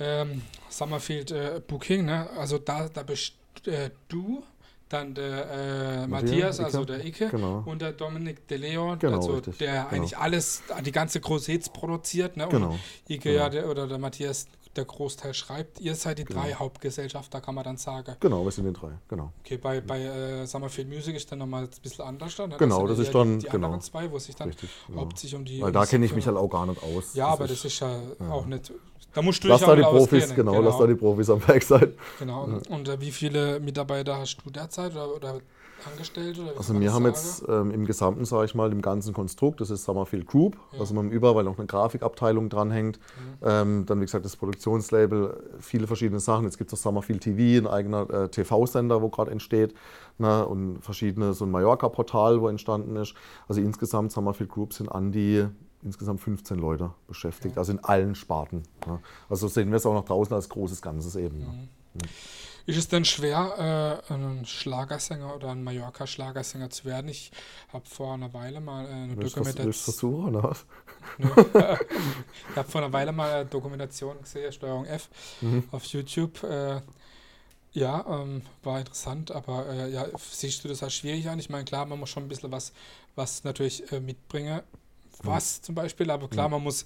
Ähm, 0.00 0.42
Summerfield 0.68 1.30
äh, 1.30 1.60
Booking, 1.66 2.04
ne? 2.04 2.28
also 2.36 2.58
da, 2.58 2.88
da 2.88 3.02
bist 3.02 3.34
äh, 3.66 3.90
du 4.08 4.44
dann 4.88 5.14
der 5.14 5.50
äh, 5.50 6.06
Matthias, 6.06 6.60
also 6.60 6.84
der 6.84 7.04
Icke, 7.04 7.28
genau. 7.28 7.62
und 7.66 7.82
der 7.82 7.92
Dominik 7.92 8.46
De 8.48 8.56
Leon, 8.56 8.98
Genau, 8.98 9.16
also 9.16 9.34
richtig, 9.34 9.58
der 9.58 9.72
genau. 9.72 9.88
eigentlich 9.88 10.16
alles, 10.16 10.62
die 10.84 10.92
ganze 10.92 11.20
große 11.20 11.52
Hits 11.52 11.68
produziert, 11.68 12.36
ne? 12.36 12.48
Genau, 12.50 12.70
Und 12.70 12.80
Icke 13.08 13.34
ja, 13.34 13.48
der, 13.50 13.68
oder 13.68 13.86
der 13.86 13.98
Matthias 13.98 14.46
der 14.78 14.86
Großteil 14.86 15.34
schreibt. 15.34 15.80
Ihr 15.80 15.94
seid 15.94 16.18
die 16.18 16.24
drei 16.24 16.54
Hauptgesellschafter, 16.54 17.40
kann 17.40 17.54
man 17.54 17.64
dann 17.64 17.76
sagen. 17.76 18.16
Genau, 18.20 18.44
wir 18.44 18.50
sind 18.50 18.64
den 18.64 18.74
drei, 18.74 18.92
genau. 19.08 19.32
Okay, 19.40 19.58
bei, 19.58 19.80
bei 19.80 20.00
äh, 20.02 20.46
Summerfield 20.46 20.88
Music 20.88 21.16
ist 21.16 21.30
dann 21.30 21.40
nochmal 21.40 21.64
ein 21.64 21.70
bisschen 21.82 22.04
anders 22.04 22.34
dann. 22.36 22.50
ne? 22.50 22.56
Genau, 22.58 22.86
das 22.86 22.98
ist 22.98 23.14
dann- 23.14 23.38
die, 23.38 23.44
die 23.44 23.50
genau. 23.50 23.66
anderen 23.66 23.82
zwei, 23.82 24.10
wo 24.10 24.18
sich 24.18 24.34
dann 24.34 24.48
Richtig, 24.48 24.70
genau. 24.86 25.00
hauptsächlich 25.02 25.34
um 25.34 25.44
die. 25.44 25.60
Weil 25.60 25.68
um 25.68 25.72
da 25.74 25.82
die 25.84 25.90
kenne 25.90 26.06
ich 26.06 26.14
mich 26.14 26.26
halt 26.26 26.36
auch 26.36 26.48
gar 26.48 26.64
nicht 26.66 26.82
aus. 26.82 27.14
Ja, 27.14 27.26
aber 27.28 27.46
das 27.46 27.64
ist 27.64 27.80
ja, 27.80 28.00
auch 28.30 28.46
nicht. 28.46 28.72
Da 29.14 29.22
musst 29.22 29.42
du 29.42 29.48
Lass 29.48 29.62
da 29.62 29.74
die 29.74 29.82
Profis, 29.82 30.24
auskennen, 30.24 30.36
genau, 30.36 30.60
lass 30.60 30.78
da 30.78 30.86
die 30.86 30.94
Profis 30.94 31.30
am 31.30 31.46
Werk 31.48 31.62
sein. 31.62 31.94
Genau. 32.18 32.44
Und 32.68 32.88
äh, 32.88 33.00
wie 33.00 33.10
viele 33.10 33.58
Mitarbeiter 33.58 34.18
hast 34.18 34.36
du 34.44 34.50
derzeit 34.50 34.92
oder, 34.92 35.14
oder 35.14 35.40
Angestellte? 35.86 36.42
Oder 36.42 36.52
Also 36.56 36.78
wir 36.78 36.92
haben 36.92 37.04
sagen? 37.04 37.14
jetzt 37.14 37.44
ähm, 37.48 37.70
im 37.70 37.84
Gesamten, 37.86 38.24
sage 38.24 38.46
ich 38.46 38.54
mal, 38.54 38.72
im 38.72 38.82
ganzen 38.82 39.14
Konstrukt, 39.14 39.60
das 39.60 39.70
ist 39.70 39.84
Summerfield 39.84 40.26
Group, 40.26 40.56
also 40.78 40.94
wir 40.94 40.98
haben 40.98 41.10
überall 41.10 41.44
noch 41.44 41.58
eine 41.58 41.66
Grafikabteilung 41.66 42.48
dranhängt. 42.48 42.98
Ähm, 43.42 43.84
dann, 43.86 44.00
wie 44.00 44.04
gesagt, 44.04 44.24
das 44.24 44.36
Produktionslabel, 44.36 45.58
viele 45.60 45.86
verschiedene 45.86 46.20
Sachen. 46.20 46.44
Jetzt 46.44 46.58
gibt 46.58 46.72
es 46.72 46.78
auch 46.78 46.82
Summerfield 46.82 47.22
TV, 47.22 47.66
ein 47.66 47.72
eigener 47.72 48.10
äh, 48.10 48.28
TV-Sender, 48.28 49.02
wo 49.02 49.08
gerade 49.08 49.30
entsteht. 49.30 49.74
Ne? 50.18 50.46
Und 50.46 50.80
verschiedene, 50.82 51.34
so 51.34 51.44
ein 51.44 51.50
Mallorca-Portal, 51.50 52.40
wo 52.40 52.48
entstanden 52.48 52.96
ist. 52.96 53.14
Also 53.46 53.60
insgesamt 53.60 54.12
Summerfield 54.12 54.50
Group 54.50 54.72
sind 54.72 54.88
an 54.88 55.12
die 55.12 55.46
insgesamt 55.82 56.20
15 56.20 56.58
Leute 56.58 56.90
beschäftigt, 57.06 57.56
also 57.56 57.70
in 57.72 57.78
allen 57.84 58.14
Sparten. 58.16 58.64
Ne? 58.86 58.98
Also 59.28 59.46
sehen 59.46 59.70
wir 59.70 59.76
es 59.76 59.86
auch 59.86 59.94
nach 59.94 60.04
draußen 60.04 60.34
als 60.34 60.48
großes 60.48 60.82
Ganzes 60.82 61.14
eben. 61.14 61.38
Ne? 61.38 61.68
Ist 62.68 62.76
es 62.76 62.86
denn 62.88 63.06
schwer, 63.06 64.02
äh, 64.10 64.12
ein 64.12 64.44
Schlagersänger 64.44 65.34
oder 65.34 65.48
ein 65.52 65.64
Mallorca-Schlagersänger 65.64 66.68
zu 66.68 66.84
werden? 66.84 67.08
Ich 67.08 67.30
habe 67.72 67.86
vor 67.88 68.12
einer 68.12 68.34
Weile 68.34 68.60
mal 68.60 68.84
äh, 68.84 68.88
eine 68.90 69.16
Willst 69.16 69.38
das- 69.38 69.46
willst 69.46 69.88
Dokumentation. 69.88 69.94
versuchen, 69.94 70.36
oder 70.36 70.50
was? 70.50 70.66
ich 72.50 72.56
habe 72.56 72.68
vor 72.70 72.82
einer 72.82 72.92
Weile 72.92 73.12
mal 73.12 73.30
eine 73.32 73.46
Dokumentation 73.46 74.20
gesehen, 74.20 74.52
Steuerung 74.52 74.84
F, 74.84 75.08
Mhm. 75.40 75.64
auf 75.70 75.82
YouTube. 75.86 76.42
Äh, 76.42 76.82
ja, 77.72 78.04
ähm, 78.06 78.42
war 78.62 78.78
interessant, 78.80 79.30
aber 79.30 79.66
äh, 79.70 79.90
ja, 79.90 80.06
siehst 80.18 80.62
du 80.62 80.68
das 80.68 80.82
als 80.82 80.92
schwierig 80.92 81.26
an? 81.30 81.38
Ich 81.38 81.48
meine, 81.48 81.64
klar, 81.64 81.86
man 81.86 81.98
muss 81.98 82.10
schon 82.10 82.24
ein 82.24 82.28
bisschen 82.28 82.52
was, 82.52 82.74
was 83.14 83.44
natürlich 83.44 83.90
äh, 83.92 84.00
mitbringen. 84.00 84.60
Mhm. 85.22 85.28
Was 85.28 85.62
zum 85.62 85.74
Beispiel, 85.74 86.10
aber 86.10 86.28
klar, 86.28 86.48
man 86.48 86.62
muss, 86.62 86.84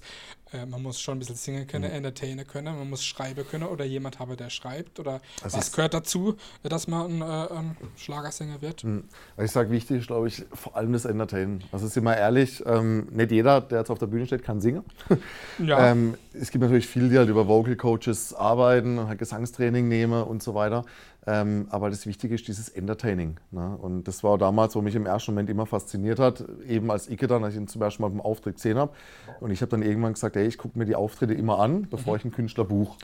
äh, 0.51 0.65
man 0.65 0.81
muss 0.81 0.99
schon 0.99 1.17
ein 1.17 1.19
bisschen 1.19 1.35
singen 1.35 1.67
können, 1.67 1.89
Mhm. 1.89 1.97
entertainen 1.97 2.47
können, 2.47 2.77
man 2.77 2.89
muss 2.89 3.03
schreiben 3.05 3.45
können 3.47 3.65
oder 3.65 3.85
jemand 3.85 4.19
haben, 4.19 4.35
der 4.37 4.49
schreibt 4.49 4.99
oder 4.99 5.21
Also 5.43 5.57
was 5.57 5.71
gehört 5.71 5.93
dazu, 5.93 6.35
dass 6.63 6.87
man 6.87 7.21
ein, 7.21 7.21
äh, 7.21 7.53
ein 7.53 7.77
Schlagersänger 7.95 8.61
wird? 8.61 8.81
Hm. 8.81 9.03
Also 9.37 9.45
Ich 9.45 9.51
sage, 9.51 9.69
wichtig 9.69 9.99
ist, 9.99 10.07
glaube 10.07 10.27
ich, 10.27 10.43
vor 10.53 10.75
allem 10.75 10.93
das 10.93 11.05
Entertainen. 11.05 11.63
Also 11.71 11.87
sind 11.87 12.03
wir 12.03 12.17
ehrlich, 12.17 12.63
ähm, 12.65 13.07
nicht 13.11 13.31
jeder, 13.31 13.61
der 13.61 13.79
jetzt 13.79 13.91
auf 13.91 13.99
der 13.99 14.07
Bühne 14.07 14.25
steht, 14.25 14.43
kann 14.43 14.61
singen. 14.61 14.83
Ja, 15.59 15.91
Ähm, 15.91 16.15
es 16.33 16.49
gibt 16.49 16.63
natürlich 16.63 16.87
viele, 16.87 17.09
die 17.09 17.17
halt 17.17 17.29
über 17.29 17.47
Vocal 17.47 17.75
Coaches 17.75 18.33
arbeiten, 18.33 19.07
halt 19.07 19.19
Gesangstraining 19.19 19.87
nehmen 19.87 20.23
und 20.23 20.41
so 20.41 20.55
weiter. 20.55 20.83
Ähm, 21.25 21.67
aber 21.69 21.89
das 21.89 22.05
Wichtige 22.05 22.35
ist 22.35 22.47
dieses 22.47 22.69
Entertaining. 22.69 23.37
Ne? 23.51 23.77
Und 23.77 24.07
das 24.07 24.23
war 24.23 24.37
damals, 24.37 24.75
wo 24.75 24.81
mich 24.81 24.95
im 24.95 25.05
ersten 25.05 25.31
Moment 25.31 25.49
immer 25.49 25.65
fasziniert 25.65 26.19
hat, 26.19 26.43
eben 26.67 26.91
als 26.91 27.09
Icke 27.09 27.27
dann, 27.27 27.43
als 27.43 27.53
ich 27.53 27.61
ihn 27.61 27.67
zum 27.67 27.81
ersten 27.81 28.01
Mal 28.01 28.09
beim 28.09 28.21
Auftritt 28.21 28.55
gesehen 28.55 28.77
habe. 28.77 28.91
Und 29.39 29.51
ich 29.51 29.61
habe 29.61 29.69
dann 29.69 29.83
irgendwann 29.83 30.13
gesagt, 30.13 30.35
ey, 30.35 30.45
ich 30.45 30.57
gucke 30.57 30.77
mir 30.77 30.85
die 30.85 30.95
Auftritte 30.95 31.33
immer 31.33 31.59
an, 31.59 31.87
bevor 31.89 32.17
ich 32.17 32.23
einen 32.23 32.33
Künstler 32.33 32.65
buche. 32.65 32.97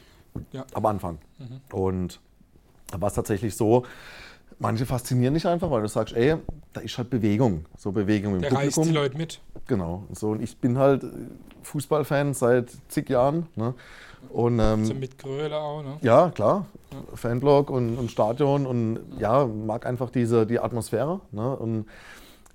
Ja. 0.51 0.65
Am 0.73 0.85
Anfang. 0.85 1.17
Und 1.71 2.19
da 2.91 2.99
war 2.99 3.07
es 3.07 3.13
tatsächlich 3.13 3.55
so, 3.55 3.85
manche 4.59 4.85
faszinieren 4.85 5.33
dich 5.33 5.47
einfach, 5.47 5.71
weil 5.71 5.81
du 5.81 5.87
sagst, 5.87 6.15
ey, 6.15 6.35
da 6.73 6.81
ist 6.81 6.97
halt 6.97 7.09
Bewegung. 7.09 7.65
So 7.77 7.91
Bewegung 7.91 8.35
im 8.35 8.41
der 8.41 8.51
reißt 8.51 8.75
Publikum. 8.75 8.83
die 8.83 8.93
Leute 8.93 9.17
mit. 9.17 9.41
Genau. 9.67 10.03
So, 10.13 10.31
und 10.31 10.41
ich 10.41 10.57
bin 10.57 10.77
halt 10.77 11.05
Fußballfan 11.63 12.33
seit 12.33 12.71
zig 12.89 13.09
Jahren. 13.09 13.47
Ne? 13.55 13.73
Und 14.29 14.59
ähm, 14.59 14.99
mit 14.99 15.17
Gröle 15.17 15.57
auch, 15.57 15.81
ne? 15.81 15.97
ja, 16.01 16.29
klar, 16.29 16.65
Fanblog 17.15 17.69
und, 17.69 17.97
und 17.97 18.11
Stadion 18.11 18.65
und 18.65 18.99
ja, 19.17 19.45
mag 19.45 19.85
einfach 19.85 20.09
diese, 20.09 20.45
die 20.45 20.59
Atmosphäre. 20.59 21.21
Ne? 21.31 21.55
Und 21.55 21.85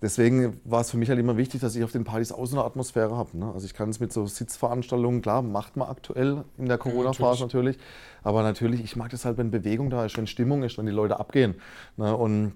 deswegen 0.00 0.60
war 0.64 0.82
es 0.82 0.90
für 0.90 0.96
mich 0.96 1.08
halt 1.08 1.18
immer 1.18 1.37
wichtig, 1.37 1.60
dass 1.60 1.74
ich 1.74 1.82
auf 1.82 1.92
den 1.92 2.04
Partys 2.04 2.30
auch 2.30 2.46
so 2.46 2.56
eine 2.56 2.64
Atmosphäre 2.64 3.16
habe. 3.16 3.37
Ne? 3.37 3.50
Also 3.52 3.66
ich 3.66 3.74
kann 3.74 3.90
es 3.90 3.98
mit 3.98 4.12
so 4.12 4.26
Sitzveranstaltungen, 4.26 5.20
klar, 5.20 5.42
macht 5.42 5.76
man 5.76 5.88
aktuell 5.88 6.44
in 6.58 6.66
der 6.66 6.78
Corona-Phase 6.78 7.42
natürlich. 7.42 7.78
Aber 8.22 8.42
natürlich, 8.42 8.82
ich 8.82 8.94
mag 8.94 9.10
das 9.10 9.24
halt, 9.24 9.37
wenn 9.38 9.50
Bewegung 9.50 9.90
da 9.90 10.04
ist, 10.04 10.16
wenn 10.16 10.26
Stimmung 10.26 10.62
ist, 10.62 10.78
wenn 10.78 10.87
die 10.87 10.92
Leute 10.92 11.18
abgehen. 11.18 11.56
Ne? 11.96 12.16
Und 12.16 12.52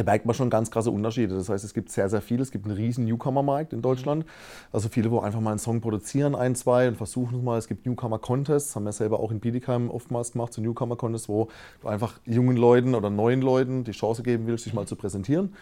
da 0.00 0.04
merkt 0.04 0.24
man 0.24 0.34
schon 0.34 0.48
ganz 0.48 0.70
krasse 0.70 0.90
Unterschiede. 0.90 1.34
Das 1.34 1.50
heißt, 1.50 1.62
es 1.62 1.74
gibt 1.74 1.90
sehr, 1.90 2.08
sehr 2.08 2.22
viel. 2.22 2.40
Es 2.40 2.50
gibt 2.50 2.64
einen 2.64 2.74
riesen 2.74 3.04
Newcomer-Markt 3.04 3.74
in 3.74 3.82
Deutschland. 3.82 4.24
Also 4.72 4.88
viele, 4.88 5.10
wo 5.10 5.20
einfach 5.20 5.40
mal 5.40 5.50
einen 5.50 5.58
Song 5.58 5.82
produzieren, 5.82 6.34
ein, 6.34 6.54
zwei 6.54 6.88
und 6.88 6.96
versuchen 6.96 7.36
es 7.36 7.42
mal. 7.42 7.58
Es 7.58 7.68
gibt 7.68 7.84
Newcomer-Contests, 7.84 8.74
haben 8.74 8.84
wir 8.84 8.92
selber 8.92 9.20
auch 9.20 9.30
in 9.30 9.40
Bietigheim 9.40 9.90
oftmals 9.90 10.32
gemacht, 10.32 10.54
so 10.54 10.62
Newcomer-Contests, 10.62 11.28
wo 11.28 11.48
du 11.82 11.88
einfach 11.88 12.18
jungen 12.24 12.56
Leuten 12.56 12.94
oder 12.94 13.10
neuen 13.10 13.42
Leuten 13.42 13.84
die 13.84 13.92
Chance 13.92 14.22
geben 14.22 14.46
willst, 14.46 14.64
sich 14.64 14.72
mal 14.72 14.86
zu 14.86 14.96
präsentieren. 14.96 15.54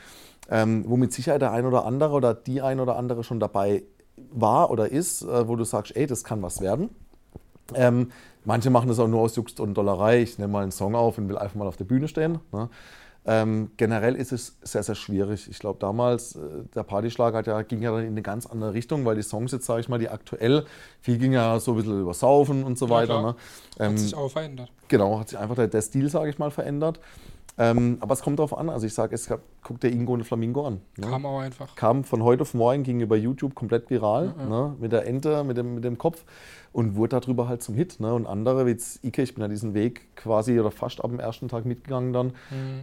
Ähm, 0.49 0.85
wo 0.87 0.97
mit 0.97 1.13
Sicherheit 1.13 1.43
der 1.43 1.51
ein 1.51 1.67
oder 1.67 1.85
andere 1.85 2.13
oder 2.13 2.33
die 2.33 2.63
ein 2.63 2.79
oder 2.79 2.97
andere 2.97 3.25
schon 3.25 3.41
dabei 3.41 3.83
war 4.31 4.71
oder 4.71 4.89
ist, 4.89 5.23
äh, 5.23 5.49
wo 5.49 5.57
du 5.57 5.65
sagst, 5.65 5.97
ey, 5.97 6.07
das 6.07 6.23
kann 6.23 6.43
was 6.43 6.61
werden. 6.61 6.91
Ähm, 7.75 8.13
manche 8.45 8.71
machen 8.71 8.89
das 8.89 9.01
auch 9.01 9.09
nur 9.09 9.21
aus 9.21 9.35
Jux 9.35 9.59
und 9.59 9.75
Dollerei. 9.75 10.23
Ich 10.23 10.39
nehme 10.39 10.53
mal 10.53 10.63
einen 10.63 10.71
Song 10.71 10.95
auf 10.95 11.19
und 11.19 11.29
will 11.29 11.39
einfach 11.39 11.57
mal 11.57 11.67
auf 11.67 11.77
der 11.77 11.87
Bühne 11.87 12.07
stehen. 12.07 12.39
Ne? 12.53 12.69
Ähm, 13.31 13.73
generell 13.77 14.15
ist 14.15 14.33
es 14.33 14.57
sehr, 14.63 14.83
sehr 14.83 14.95
schwierig. 14.95 15.49
Ich 15.51 15.59
glaube, 15.59 15.79
damals, 15.79 16.35
äh, 16.37 16.41
der 16.75 16.83
Partyschlag 16.83 17.35
hat 17.35 17.47
ja, 17.47 17.61
ging 17.61 17.83
ja 17.83 17.91
dann 17.91 18.01
in 18.01 18.09
eine 18.09 18.23
ganz 18.23 18.47
andere 18.47 18.73
Richtung, 18.73 19.05
weil 19.05 19.17
die 19.17 19.23
Songs 19.23 19.53
jetzt, 19.53 19.67
sage 19.67 19.83
ich 19.83 19.89
mal, 19.91 19.99
die 19.99 20.09
aktuell, 20.09 20.65
viel 21.03 21.19
ging 21.19 21.33
ja 21.35 21.61
so 21.61 21.73
ein 21.73 21.77
bisschen 21.77 22.01
über 22.01 22.15
Saufen 22.15 22.65
und 22.65 22.79
so 22.79 22.87
Ja, 22.87 22.91
weiter. 22.93 23.21
Ne? 23.21 23.35
Ähm, 23.79 23.93
Hat 23.93 23.99
sich 23.99 24.15
auch 24.15 24.31
verändert. 24.31 24.73
Genau, 24.89 25.21
hat 25.21 25.29
sich 25.29 25.39
einfach 25.39 25.57
der, 25.57 25.69
der 25.69 25.83
Stil, 25.83 26.09
sage 26.09 26.31
ich 26.31 26.39
mal, 26.39 26.51
verändert. 26.51 27.01
Ähm, 27.59 27.99
aber 28.01 28.15
es 28.15 28.23
kommt 28.23 28.39
darauf 28.39 28.57
an. 28.57 28.71
Also 28.71 28.87
ich 28.87 28.95
sage, 28.95 29.15
es 29.15 29.27
gab, 29.27 29.41
guck 29.63 29.81
dir 29.81 29.89
Ingo 29.89 30.15
und 30.15 30.25
Flamingo 30.25 30.67
an. 30.67 30.81
Ne? 30.97 31.09
Kam 31.09 31.27
auch 31.27 31.41
einfach. 31.41 31.75
kam 31.75 32.05
von 32.05 32.23
heute 32.23 32.43
auf 32.43 32.55
morgen, 32.55 32.85
ging 32.85 33.01
über 33.01 33.17
YouTube 33.17 33.55
komplett 33.55 33.91
viral, 33.91 34.35
ne, 34.49 34.77
mit 34.79 34.93
der 34.93 35.07
Ente, 35.07 35.43
mit 35.45 35.57
dem, 35.57 35.75
mit 35.75 35.85
dem 35.85 35.99
Kopf 35.99 36.25
und 36.73 36.95
wurde 36.95 37.21
darüber 37.21 37.49
halt 37.49 37.63
zum 37.63 37.75
Hit. 37.75 38.01
Ne. 38.01 38.15
Und 38.15 38.27
andere, 38.27 38.67
wie 38.67 38.71
jetzt 38.71 39.05
Ike, 39.05 39.23
ich 39.23 39.35
bin 39.35 39.43
ja 39.43 39.49
diesen 39.49 39.75
Weg 39.75 40.15
quasi 40.15 40.59
oder 40.59 40.71
fast 40.71 41.03
ab 41.03 41.11
dem 41.11 41.21
ersten 41.21 41.49
Tag 41.49 41.65
mitgegangen 41.65 42.13
dann, 42.13 42.33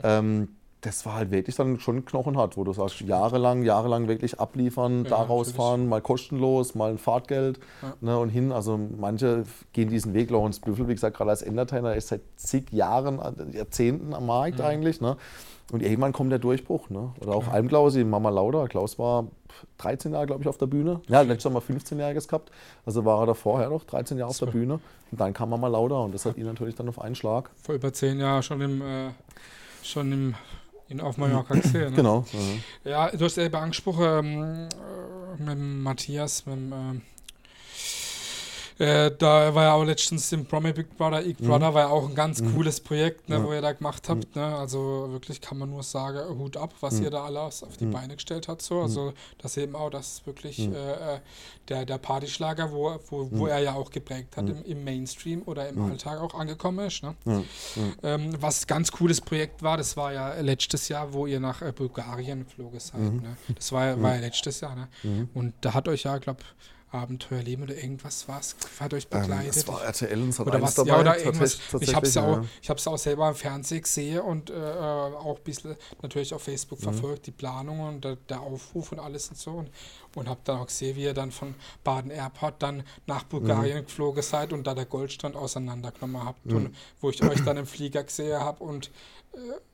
ähm, 0.03 0.49
das 0.85 1.05
war 1.05 1.15
halt 1.15 1.31
wirklich 1.31 1.55
dann 1.55 1.79
schon 1.79 2.05
knochenhart, 2.05 2.57
wo 2.57 2.63
du 2.63 2.71
sagst, 2.73 3.01
jahrelang, 3.01 3.63
jahrelang 3.63 4.07
wirklich 4.07 4.39
abliefern, 4.39 5.03
Ja, 5.03 5.09
da 5.09 5.15
rausfahren, 5.23 5.87
mal 5.89 6.01
kostenlos, 6.01 6.75
mal 6.75 6.91
ein 6.91 6.97
Fahrtgeld 6.97 7.59
Ja. 7.81 7.93
ne, 8.01 8.17
und 8.19 8.29
hin. 8.29 8.51
Also 8.51 8.77
manche 8.97 9.43
gehen 9.73 9.89
diesen 9.89 10.13
Weg. 10.13 10.29
Lawrence 10.29 10.61
Büffel, 10.61 10.87
wie 10.87 10.93
gesagt, 10.93 11.17
gerade 11.17 11.31
als 11.31 11.41
Entertainer, 11.41 11.95
ist 11.95 12.09
seit 12.09 12.21
zig 12.35 12.71
Jahren, 12.71 13.19
äh, 13.19 13.57
Jahrzehnten 13.57 14.13
am 14.13 14.25
Markt 14.27 14.61
eigentlich. 14.61 15.01
Ne? 15.01 15.17
Und 15.71 15.81
irgendwann 15.81 16.13
kommt 16.13 16.31
der 16.31 16.39
Durchbruch. 16.39 16.89
Ne? 16.89 17.11
Oder 17.21 17.33
auch 17.33 17.47
Almklausi, 17.47 18.03
Mama 18.03 18.29
Lauda. 18.29 18.67
Klaus 18.67 18.99
war 18.99 19.25
13 19.79 20.13
Jahre, 20.13 20.27
glaube 20.27 20.43
ich, 20.43 20.47
auf 20.47 20.57
der 20.57 20.67
Bühne. 20.67 21.01
Ja, 21.07 21.21
letztes 21.21 21.51
mal 21.51 21.59
15-Jähriges 21.59 22.27
gehabt. 22.27 22.51
Also 22.85 23.03
war 23.05 23.21
er 23.21 23.25
da 23.27 23.33
vorher 23.33 23.69
noch 23.69 23.83
13 23.83 24.17
Jahre 24.19 24.29
auf 24.29 24.37
der 24.37 24.47
Bühne. 24.47 24.79
Und 25.11 25.19
dann 25.21 25.33
kam 25.33 25.49
Mama 25.49 25.67
Lauda 25.67 25.95
und 25.95 26.13
das 26.13 26.25
hat 26.25 26.37
ihn 26.37 26.45
natürlich 26.45 26.75
dann 26.75 26.87
auf 26.89 27.01
einen 27.01 27.15
Schlag. 27.15 27.49
Vor 27.63 27.73
über 27.75 27.91
zehn 27.93 28.19
Jahren 28.19 28.43
schon 28.43 28.61
im, 28.61 28.81
äh, 28.81 29.09
schon 29.81 30.11
im, 30.11 30.35
in, 30.87 31.01
auf 31.01 31.17
Mallorca 31.17 31.55
gesehen. 31.55 31.91
Ne? 31.91 31.95
Genau. 31.95 32.25
Ja, 32.83 33.09
du 33.09 33.25
hast 33.25 33.35
selber 33.35 33.59
angesprochen, 33.59 34.03
ähm, 34.03 34.69
äh, 35.39 35.43
mit 35.43 35.83
Matthias, 35.83 36.45
mit 36.45 36.55
dem, 36.55 36.73
ähm, 36.73 37.01
äh, 38.77 39.11
da 39.17 39.55
war 39.55 39.63
ja 39.63 39.73
auch 39.73 39.83
letztens 39.83 40.31
im 40.31 40.45
Promi 40.45 40.73
Big 40.73 40.97
Brother, 40.97 41.21
Big 41.21 41.37
Brother 41.37 41.73
war 41.73 41.81
ja 41.83 41.87
auch 41.89 42.09
ein 42.09 42.15
ganz 42.15 42.43
cooles 42.53 42.79
Projekt, 42.79 43.29
ne, 43.29 43.35
Ja. 43.37 43.43
wo 43.43 43.53
ihr 43.53 43.61
da 43.61 43.71
gemacht 43.71 44.09
habt. 44.09 44.35
Ne? 44.35 44.43
Also 44.43 45.07
wirklich 45.11 45.39
kann 45.41 45.57
man 45.57 45.69
nur 45.69 45.83
sagen, 45.83 46.37
Hut 46.37 46.57
ab, 46.57 46.73
was 46.81 46.99
ihr 46.99 47.09
da 47.09 47.23
alles 47.25 47.63
auf 47.63 47.77
die 47.77 47.85
Beine 47.85 48.15
gestellt 48.15 48.47
habt. 48.47 48.61
So. 48.61 48.81
Also 48.81 49.13
das 49.37 49.55
eben 49.57 49.75
auch, 49.75 49.89
dass 49.89 50.25
wirklich 50.25 50.59
äh, 50.59 50.71
äh, 50.71 51.19
der, 51.69 51.85
der 51.85 51.97
Partyschlager, 51.97 52.71
wo, 52.71 52.99
wo, 53.09 53.29
wo 53.31 53.47
er 53.47 53.59
ja 53.59 53.73
auch 53.73 53.89
geprägt 53.91 54.35
hat, 54.37 54.49
im, 54.49 54.63
im 54.65 54.83
Mainstream 54.83 55.41
oder 55.45 55.69
im 55.69 55.81
Alltag 55.81 56.19
auch 56.19 56.33
angekommen 56.35 56.85
ist. 56.87 57.01
Ne? 57.01 57.15
Ähm, 58.03 58.33
was 58.39 58.67
ganz 58.67 58.91
cooles 58.91 59.21
Projekt 59.21 59.63
war, 59.63 59.77
das 59.77 59.95
war 59.97 60.13
ja 60.13 60.33
letztes 60.41 60.89
Jahr, 60.89 61.13
wo 61.13 61.25
ihr 61.25 61.39
nach 61.39 61.61
äh, 61.61 61.71
Bulgarien 61.71 62.43
geflogen 62.45 62.79
seid. 62.79 62.99
Ne? 63.01 63.37
Das 63.55 63.71
war, 63.71 63.85
ja- 63.85 64.01
war 64.01 64.15
ja 64.15 64.21
letztes 64.21 64.59
Jahr. 64.61 64.75
Ne? 64.75 64.87
Und 65.33 65.53
da 65.61 65.73
hat 65.73 65.87
euch 65.87 66.03
ja, 66.03 66.17
glaube 66.17 66.41
Abenteuerleben 66.95 67.65
oder 67.65 67.75
irgendwas 67.75 68.27
was 68.27 68.55
hat 68.79 68.93
euch 68.93 69.07
Ähm, 69.11 69.21
begleitet. 69.21 69.55
es 69.57 69.67
war 69.67 69.83
RTL 69.83 70.21
und 70.21 70.31
Sat 70.31 70.47
oder 70.47 70.55
1 70.55 70.63
was, 70.63 70.73
dabei. 70.75 70.89
ja, 70.89 70.99
oder 70.99 71.19
irgendwas. 71.19 71.59
Ich 71.81 71.93
habe 71.95 72.07
es 72.07 72.13
ja 72.15 72.23
auch, 72.25 72.41
ich 72.61 72.69
hab's 72.69 72.87
auch 72.87 72.97
selber 72.97 73.29
im 73.29 73.35
Fernsehen 73.35 73.81
gesehen 73.81 74.19
und 74.21 74.49
äh, 74.49 74.53
auch 74.53 75.37
ein 75.37 75.43
bisschen 75.43 75.75
natürlich 76.01 76.33
auf 76.33 76.41
Facebook 76.43 76.79
Mhm. 76.79 76.83
verfolgt, 76.83 77.27
die 77.27 77.31
Planung 77.31 77.79
und 77.81 78.03
der, 78.05 78.15
der 78.29 78.41
Aufruf 78.41 78.91
und 78.91 78.99
alles 78.99 79.29
und 79.29 79.37
so. 79.37 79.51
Und, 79.51 79.69
und 80.15 80.29
habe 80.29 80.39
dann 80.45 80.59
auch 80.59 80.67
gesehen, 80.67 80.95
wie 80.95 81.03
ihr 81.03 81.13
dann 81.13 81.31
von 81.31 81.55
Baden 81.83 82.09
Airport 82.09 82.63
dann 82.63 82.83
nach 83.05 83.23
Bulgarien 83.23 83.79
Mhm. 83.79 83.85
geflogen 83.85 84.23
seid 84.23 84.53
und 84.53 84.65
da 84.65 84.73
der 84.73 84.85
Goldstrand 84.85 85.35
auseinandergenommen 85.35 86.23
habt. 86.23 86.45
Und 86.53 86.75
wo 87.01 87.09
ich 87.09 87.21
euch 87.23 87.43
dann 87.43 87.57
im 87.57 87.65
Flieger 87.67 88.03
gesehen 88.03 88.39
habe 88.39 88.63
und 88.63 88.89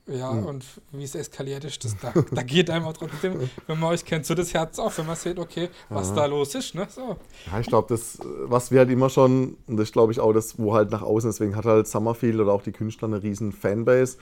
Ja, 0.07 0.31
mhm. 0.33 0.45
und 0.45 0.65
wie 0.91 1.03
es 1.03 1.15
eskaliert 1.15 1.63
ist, 1.63 1.85
das, 1.85 1.95
da, 1.97 2.13
da 2.31 2.43
geht 2.43 2.69
einfach 2.69 2.93
trotzdem, 2.93 3.49
wenn 3.67 3.79
man 3.79 3.91
euch 3.91 4.03
kennt, 4.03 4.25
so 4.25 4.33
das 4.35 4.53
Herz 4.53 4.79
auf, 4.79 4.97
wenn 4.97 5.05
man 5.05 5.15
sieht, 5.15 5.39
okay, 5.39 5.69
was 5.89 6.09
ja. 6.09 6.15
da 6.15 6.25
los 6.25 6.55
ist. 6.55 6.75
Ne? 6.75 6.87
So. 6.89 7.17
Ja, 7.51 7.59
ich 7.59 7.67
glaube, 7.67 7.87
das, 7.89 8.17
was 8.43 8.71
wir 8.71 8.79
halt 8.79 8.89
immer 8.89 9.09
schon, 9.09 9.57
und 9.67 9.77
das 9.77 9.91
glaube 9.91 10.11
ich 10.11 10.19
auch 10.19 10.33
das, 10.33 10.57
wo 10.57 10.73
halt 10.73 10.91
nach 10.91 11.01
außen, 11.01 11.29
deswegen 11.29 11.55
hat 11.55 11.65
halt 11.65 11.87
Summerfield 11.87 12.39
oder 12.39 12.51
auch 12.51 12.63
die 12.63 12.71
Künstler 12.71 13.07
eine 13.07 13.23
riesen 13.23 13.51
Fanbase. 13.51 14.17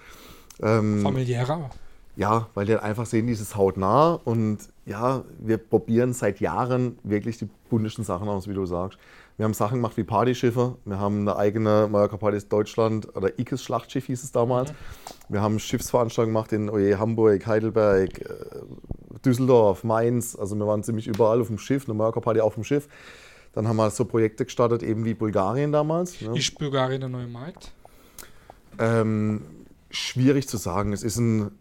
Ähm, 0.62 1.02
Familiärer. 1.02 1.70
Ja, 2.20 2.50
weil 2.54 2.66
die 2.66 2.74
halt 2.74 2.84
einfach 2.84 3.06
sehen, 3.06 3.28
dieses 3.28 3.56
hautnah 3.56 4.20
und 4.26 4.58
ja, 4.86 5.24
wir 5.40 5.58
probieren 5.58 6.12
seit 6.12 6.42
Jahren 6.42 7.00
wirklich 7.04 7.38
die 7.38 7.48
buntesten 7.70 8.04
Sachen 8.04 8.28
aus, 8.28 8.50
wie 8.50 8.54
du 8.54 8.66
sagst. 8.66 9.00
Wir 9.38 9.46
haben 9.46 9.54
Sachen 9.54 9.78
gemacht 9.78 9.96
wie 9.96 10.04
Partyschiffe. 10.04 10.76
Wir 10.84 11.00
haben 11.00 11.22
eine 11.22 11.38
eigene 11.38 11.88
Mallorca 11.90 12.18
Partys 12.18 12.50
Deutschland 12.50 13.16
oder 13.16 13.40
Ikes 13.40 13.64
Schlachtschiff 13.64 14.08
hieß 14.08 14.22
es 14.22 14.34
damals. 14.34 14.74
Wir 15.30 15.42
haben 15.42 15.60
Schiffsveranstaltungen 15.60 16.34
gemacht 16.34 16.52
in 16.52 16.70
Oje, 16.70 17.00
Hamburg, 17.00 17.48
Heidelberg, 17.48 18.20
äh, 18.20 18.26
Düsseldorf, 19.24 19.86
Mainz. 19.86 20.36
Also 20.36 20.58
wir 20.58 20.68
waren 20.68 20.84
ziemlich 20.84 21.08
überall 21.08 21.40
auf 21.40 21.48
dem 21.48 21.58
Schiff, 21.58 21.88
eine 21.88 21.94
Mallorca 21.94 22.20
Party 22.20 22.42
auf 22.42 22.56
dem 22.56 22.66
Schiff. 22.66 22.90
Dann 23.54 23.66
haben 23.66 23.78
wir 23.78 23.90
so 23.92 24.04
Projekte 24.04 24.44
gestartet, 24.44 24.84
eben 24.84 25.06
wie 25.06 25.14
Bulgarien 25.14 25.72
damals. 25.72 26.20
Ne? 26.20 26.38
Ist 26.38 26.60
Bulgarien 26.60 27.00
der 27.00 27.10
neue 27.10 27.28
Markt? 27.28 27.72
Ähm, 28.78 29.42
schwierig 29.90 30.50
zu 30.50 30.58
sagen. 30.58 30.92
Es 30.92 31.02
ist 31.02 31.18
ein 31.18 31.52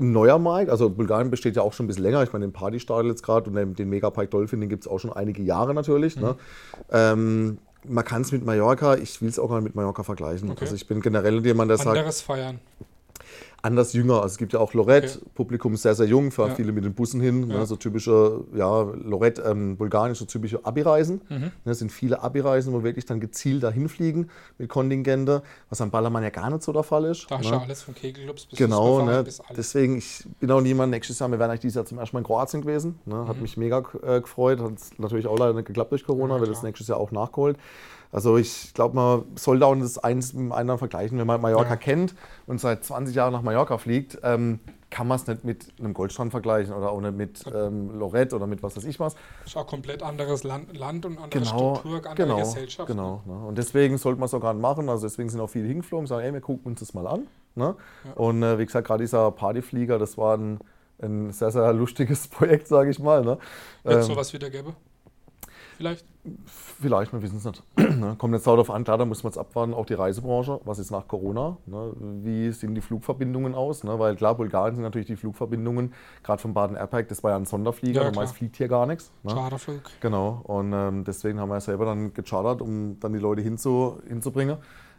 ein 0.00 0.12
neuer 0.12 0.38
Markt. 0.38 0.70
Also 0.70 0.90
Bulgarien 0.90 1.30
besteht 1.30 1.56
ja 1.56 1.62
auch 1.62 1.72
schon 1.72 1.84
ein 1.84 1.86
bisschen 1.88 2.04
länger. 2.04 2.22
Ich 2.22 2.32
meine, 2.32 2.46
den 2.46 2.52
Party 2.52 2.80
startet 2.80 3.10
jetzt 3.10 3.22
gerade 3.22 3.48
und 3.50 3.56
den, 3.56 3.74
den 3.74 3.88
Megapike 3.88 4.28
Dolphin, 4.28 4.60
den 4.60 4.68
gibt 4.68 4.84
es 4.84 4.90
auch 4.90 4.98
schon 4.98 5.12
einige 5.12 5.42
Jahre 5.42 5.74
natürlich. 5.74 6.16
Mhm. 6.16 6.22
Ne? 6.22 6.36
Ähm, 6.90 7.58
man 7.88 8.04
kann 8.04 8.22
es 8.22 8.32
mit 8.32 8.44
Mallorca, 8.44 8.96
ich 8.96 9.22
will 9.22 9.28
es 9.28 9.38
auch 9.38 9.48
mal 9.48 9.60
mit 9.60 9.74
Mallorca 9.74 10.02
vergleichen. 10.02 10.50
Okay. 10.50 10.60
Also 10.62 10.74
ich 10.74 10.86
bin 10.86 11.00
generell 11.00 11.44
jemand, 11.44 11.70
der 11.70 11.78
Anderes 11.78 11.80
sagt. 11.80 11.96
Anderes 11.96 12.20
feiern 12.20 12.60
anders 13.62 13.92
jünger. 13.92 14.16
Also 14.16 14.26
es 14.26 14.38
gibt 14.38 14.52
ja 14.52 14.60
auch 14.60 14.74
Lorette, 14.74 15.18
okay. 15.18 15.30
Publikum 15.34 15.76
sehr, 15.76 15.94
sehr 15.94 16.06
jung, 16.06 16.30
fahren 16.30 16.50
ja. 16.50 16.54
viele 16.54 16.72
mit 16.72 16.84
den 16.84 16.94
Bussen 16.94 17.20
hin. 17.20 17.46
Ne, 17.46 17.54
ja. 17.54 17.60
Ne, 17.60 17.66
so 17.66 17.76
typische, 17.76 18.44
ja, 18.54 18.82
Lorette, 18.82 19.42
ähm, 19.42 19.76
Bulgarien, 19.76 20.14
so 20.14 20.24
typische 20.24 20.64
Abi-Reisen. 20.64 21.20
Mhm. 21.28 21.52
Ne, 21.64 21.74
sind 21.74 21.92
viele 21.92 22.22
Abi-Reisen, 22.22 22.72
wo 22.72 22.82
wirklich 22.82 23.06
dann 23.06 23.20
gezielt 23.20 23.62
dahin 23.62 23.88
fliegen 23.88 24.28
mit 24.58 24.68
Kontingente, 24.68 25.42
was 25.68 25.80
am 25.80 25.90
Ballermann 25.90 26.22
ja 26.22 26.30
gar 26.30 26.50
nicht 26.50 26.62
so 26.62 26.72
der 26.72 26.82
Fall 26.82 27.04
ist. 27.04 27.26
Da 27.30 27.38
hast 27.38 27.50
ne? 27.50 27.60
alles 27.60 27.82
von 27.82 27.94
Kegelclubs 27.94 28.46
bis 28.46 28.58
Genau, 28.58 29.04
ne, 29.04 29.24
bis 29.24 29.42
deswegen, 29.56 29.98
ich 29.98 30.24
bin 30.38 30.50
auch 30.50 30.60
niemand 30.60 30.90
nächstes 30.90 31.18
Jahr, 31.18 31.30
wir 31.30 31.38
wären 31.38 31.50
eigentlich 31.50 31.60
dieses 31.60 31.76
Jahr 31.76 31.86
zum 31.86 31.98
ersten 31.98 32.16
Mal 32.16 32.20
in 32.20 32.26
Kroatien 32.26 32.62
gewesen. 32.62 32.98
Ne, 33.04 33.26
hat 33.26 33.36
mhm. 33.36 33.42
mich 33.42 33.56
mega 33.56 33.82
äh, 34.02 34.20
gefreut, 34.20 34.60
hat 34.60 34.72
natürlich 34.98 35.26
auch 35.26 35.38
leider 35.38 35.54
nicht 35.54 35.66
geklappt 35.66 35.92
durch 35.92 36.04
Corona, 36.04 36.34
ja, 36.34 36.40
wird 36.40 36.50
das 36.50 36.62
nächstes 36.62 36.88
Jahr 36.88 36.98
auch 36.98 37.10
nachgeholt. 37.10 37.56
Also 38.12 38.36
ich 38.36 38.74
glaube, 38.74 38.96
man 38.96 39.24
soll 39.36 39.58
da 39.58 39.72
das 39.74 39.98
eins 39.98 40.32
mit 40.32 40.42
dem 40.42 40.52
anderen 40.52 40.78
vergleichen. 40.78 41.18
Wenn 41.18 41.26
man 41.26 41.40
Mallorca 41.40 41.70
ja. 41.70 41.76
kennt 41.76 42.14
und 42.46 42.60
seit 42.60 42.84
20 42.84 43.14
Jahren 43.14 43.32
nach 43.32 43.42
Mallorca 43.42 43.78
fliegt, 43.78 44.18
ähm, 44.22 44.58
kann 44.90 45.06
man 45.06 45.16
es 45.16 45.26
nicht 45.26 45.44
mit 45.44 45.66
einem 45.78 45.94
Goldstrand 45.94 46.32
vergleichen 46.32 46.74
oder 46.74 46.90
auch 46.90 47.00
nicht 47.00 47.16
mit 47.16 47.44
ähm, 47.54 47.96
Lorette 47.96 48.34
oder 48.34 48.46
mit 48.46 48.62
was 48.62 48.76
weiß 48.76 48.84
ich 48.84 48.98
was. 48.98 49.14
Ist 49.46 49.56
auch 49.56 49.66
komplett 49.66 50.02
anderes 50.02 50.42
Land, 50.42 50.76
Land 50.76 51.06
und 51.06 51.18
andere 51.18 51.40
genau, 51.40 51.76
Struktur, 51.76 51.96
andere 51.98 52.14
genau, 52.14 52.38
Gesellschaft. 52.38 52.88
Genau. 52.88 53.22
Ne? 53.24 53.46
Und 53.46 53.56
deswegen 53.56 53.96
sollte 53.98 54.18
man 54.18 54.26
es 54.26 54.34
auch 54.34 54.40
gerade 54.40 54.58
machen. 54.58 54.88
Also 54.88 55.06
deswegen 55.06 55.28
sind 55.28 55.40
auch 55.40 55.48
viele 55.48 55.68
hingeflogen 55.68 56.04
und 56.04 56.08
sagen, 56.08 56.24
ey, 56.24 56.32
wir 56.32 56.40
gucken 56.40 56.72
uns 56.72 56.80
das 56.80 56.92
mal 56.92 57.06
an. 57.06 57.28
Ne? 57.54 57.76
Ja. 58.04 58.12
Und 58.14 58.42
äh, 58.42 58.58
wie 58.58 58.66
gesagt, 58.66 58.88
gerade 58.88 59.02
dieser 59.02 59.30
Partyflieger, 59.30 59.98
das 59.98 60.18
war 60.18 60.36
ein, 60.36 60.58
ein 61.00 61.30
sehr, 61.30 61.52
sehr 61.52 61.72
lustiges 61.72 62.26
Projekt, 62.28 62.66
sage 62.66 62.90
ich 62.90 62.98
mal. 62.98 63.22
Ne? 63.22 63.38
Wird 63.84 63.96
ähm, 63.96 64.02
sowas 64.02 64.32
wieder 64.32 64.50
gäbe? 64.50 64.74
Vielleicht? 65.80 66.04
Vielleicht, 66.44 67.10
wir 67.14 67.22
wissen 67.22 67.38
es 67.38 67.44
nicht. 67.46 67.62
Ne, 68.00 68.14
kommt 68.18 68.34
jetzt 68.34 68.46
darauf 68.46 68.70
an, 68.70 68.84
klar, 68.84 68.98
da 68.98 69.06
muss 69.06 69.22
man 69.24 69.30
jetzt 69.30 69.38
abwarten, 69.38 69.72
auch 69.72 69.86
die 69.86 69.94
Reisebranche, 69.94 70.60
was 70.64 70.78
ist 70.78 70.90
nach 70.90 71.08
Corona, 71.08 71.56
ne? 71.64 71.92
wie 72.22 72.50
sehen 72.52 72.74
die 72.74 72.82
Flugverbindungen 72.82 73.54
aus, 73.54 73.82
ne? 73.82 73.98
weil 73.98 74.14
klar, 74.14 74.34
Bulgarien 74.34 74.74
sind 74.74 74.84
natürlich 74.84 75.06
die 75.06 75.16
Flugverbindungen, 75.16 75.94
gerade 76.22 76.40
vom 76.40 76.52
Baden-Airpack, 76.52 77.08
das 77.08 77.22
war 77.24 77.30
ja 77.30 77.36
ein 77.36 77.46
Sonderflieger, 77.46 78.04
ja, 78.04 78.12
meist 78.12 78.36
fliegt 78.36 78.56
hier 78.56 78.68
gar 78.68 78.86
nichts. 78.86 79.10
Ne? 79.22 79.32
Charterflug. 79.32 79.80
Genau, 80.00 80.42
und 80.44 80.72
ähm, 80.74 81.04
deswegen 81.04 81.40
haben 81.40 81.48
wir 81.48 81.56
ja 81.56 81.60
selber 81.60 81.86
dann 81.86 82.12
gechartert, 82.12 82.60
um 82.60 83.00
dann 83.00 83.14
die 83.14 83.18
Leute 83.18 83.40
hinzu, 83.40 84.00
hinzubringen. 84.06 84.58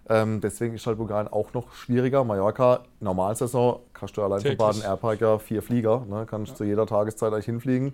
Ähm, 0.10 0.42
deswegen 0.42 0.74
ist 0.74 0.86
halt 0.88 0.98
Bulgarien 0.98 1.28
auch 1.28 1.54
noch 1.54 1.72
schwieriger. 1.74 2.24
Mallorca, 2.24 2.82
Normalsaison, 3.00 3.80
kannst 3.94 4.18
du 4.18 4.24
allein 4.24 4.42
vom 4.42 4.58
Baden-Airpack 4.58 5.22
ja 5.22 5.38
vier 5.38 5.62
Flieger, 5.62 6.06
ne? 6.10 6.26
kannst 6.28 6.52
ja. 6.52 6.56
zu 6.58 6.64
jeder 6.64 6.88
Tageszeit 6.88 7.32
eigentlich 7.32 7.46
hinfliegen. 7.46 7.94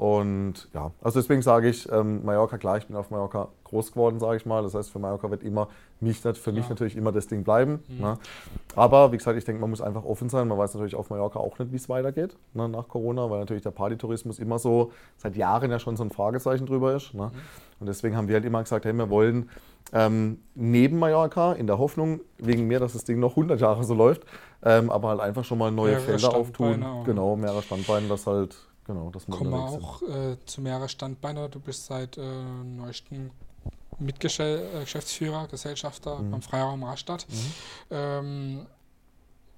Und 0.00 0.70
ja, 0.72 0.92
also 1.02 1.20
deswegen 1.20 1.42
sage 1.42 1.68
ich, 1.68 1.86
ähm, 1.92 2.24
Mallorca, 2.24 2.56
klar, 2.56 2.78
ich 2.78 2.86
bin 2.86 2.96
auf 2.96 3.10
Mallorca 3.10 3.48
groß 3.64 3.92
geworden, 3.92 4.18
sage 4.18 4.38
ich 4.38 4.46
mal. 4.46 4.62
Das 4.62 4.72
heißt, 4.72 4.90
für 4.90 4.98
Mallorca 4.98 5.30
wird 5.30 5.42
immer 5.42 5.68
mich, 6.00 6.20
für 6.20 6.52
mich 6.52 6.70
natürlich 6.70 6.96
immer 6.96 7.12
das 7.12 7.26
Ding 7.26 7.44
bleiben. 7.44 7.80
Mhm. 7.86 8.00
Ne? 8.00 8.18
Aber 8.74 9.12
wie 9.12 9.18
gesagt, 9.18 9.36
ich 9.36 9.44
denke, 9.44 9.60
man 9.60 9.68
muss 9.68 9.82
einfach 9.82 10.06
offen 10.06 10.30
sein. 10.30 10.48
Man 10.48 10.56
weiß 10.56 10.72
natürlich 10.72 10.94
auf 10.94 11.10
Mallorca 11.10 11.38
auch 11.38 11.58
nicht, 11.58 11.70
wie 11.72 11.76
es 11.76 11.90
weitergeht 11.90 12.34
ne, 12.54 12.66
nach 12.66 12.88
Corona, 12.88 13.28
weil 13.28 13.40
natürlich 13.40 13.62
der 13.62 13.72
Partytourismus 13.72 14.38
immer 14.38 14.58
so 14.58 14.90
seit 15.18 15.36
Jahren 15.36 15.70
ja 15.70 15.78
schon 15.78 15.98
so 15.98 16.02
ein 16.02 16.10
Fragezeichen 16.10 16.64
drüber 16.64 16.94
ist. 16.94 17.12
Ne? 17.12 17.24
Mhm. 17.26 17.38
Und 17.80 17.86
deswegen 17.86 18.16
haben 18.16 18.26
wir 18.26 18.36
halt 18.36 18.46
immer 18.46 18.62
gesagt, 18.62 18.86
hey, 18.86 18.94
wir 18.94 19.10
wollen 19.10 19.50
ähm, 19.92 20.38
neben 20.54 20.98
Mallorca, 20.98 21.52
in 21.52 21.66
der 21.66 21.76
Hoffnung, 21.76 22.20
wegen 22.38 22.66
mir, 22.66 22.80
dass 22.80 22.94
das 22.94 23.04
Ding 23.04 23.20
noch 23.20 23.32
100 23.32 23.60
Jahre 23.60 23.84
so 23.84 23.92
läuft, 23.92 24.22
ähm, 24.62 24.88
aber 24.88 25.10
halt 25.10 25.20
einfach 25.20 25.44
schon 25.44 25.58
mal 25.58 25.70
neue 25.70 25.90
mehrere 25.90 26.18
Felder 26.18 26.34
auftun. 26.34 26.82
Genau, 27.04 27.36
mehrere 27.36 27.60
Standbeine, 27.60 28.08
das 28.08 28.26
halt 28.26 28.69
Genau, 28.84 29.10
das 29.10 29.26
Kommen 29.26 29.50
wir 29.50 29.58
auch 29.58 30.02
äh, 30.02 30.36
zu 30.46 30.60
mehreren 30.60 30.88
Standbeinen. 30.88 31.50
Du 31.50 31.60
bist 31.60 31.86
seit 31.86 32.18
äh, 32.18 32.22
neuestem 32.22 33.30
Mitgeschäftsführer, 33.98 35.46
Gesellschafter 35.48 36.18
mhm. 36.18 36.30
beim 36.30 36.42
Freiraum 36.42 36.82
Rastatt. 36.82 37.26
Mhm. 37.28 37.34
Ähm, 37.90 38.66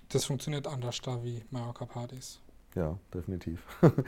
das 0.09 0.25
funktioniert 0.25 0.67
anders 0.67 1.01
da 1.01 1.23
wie 1.23 1.43
Mallorca 1.51 1.87
Partys. 1.87 2.41
Ja, 2.75 2.99
definitiv. 3.13 3.63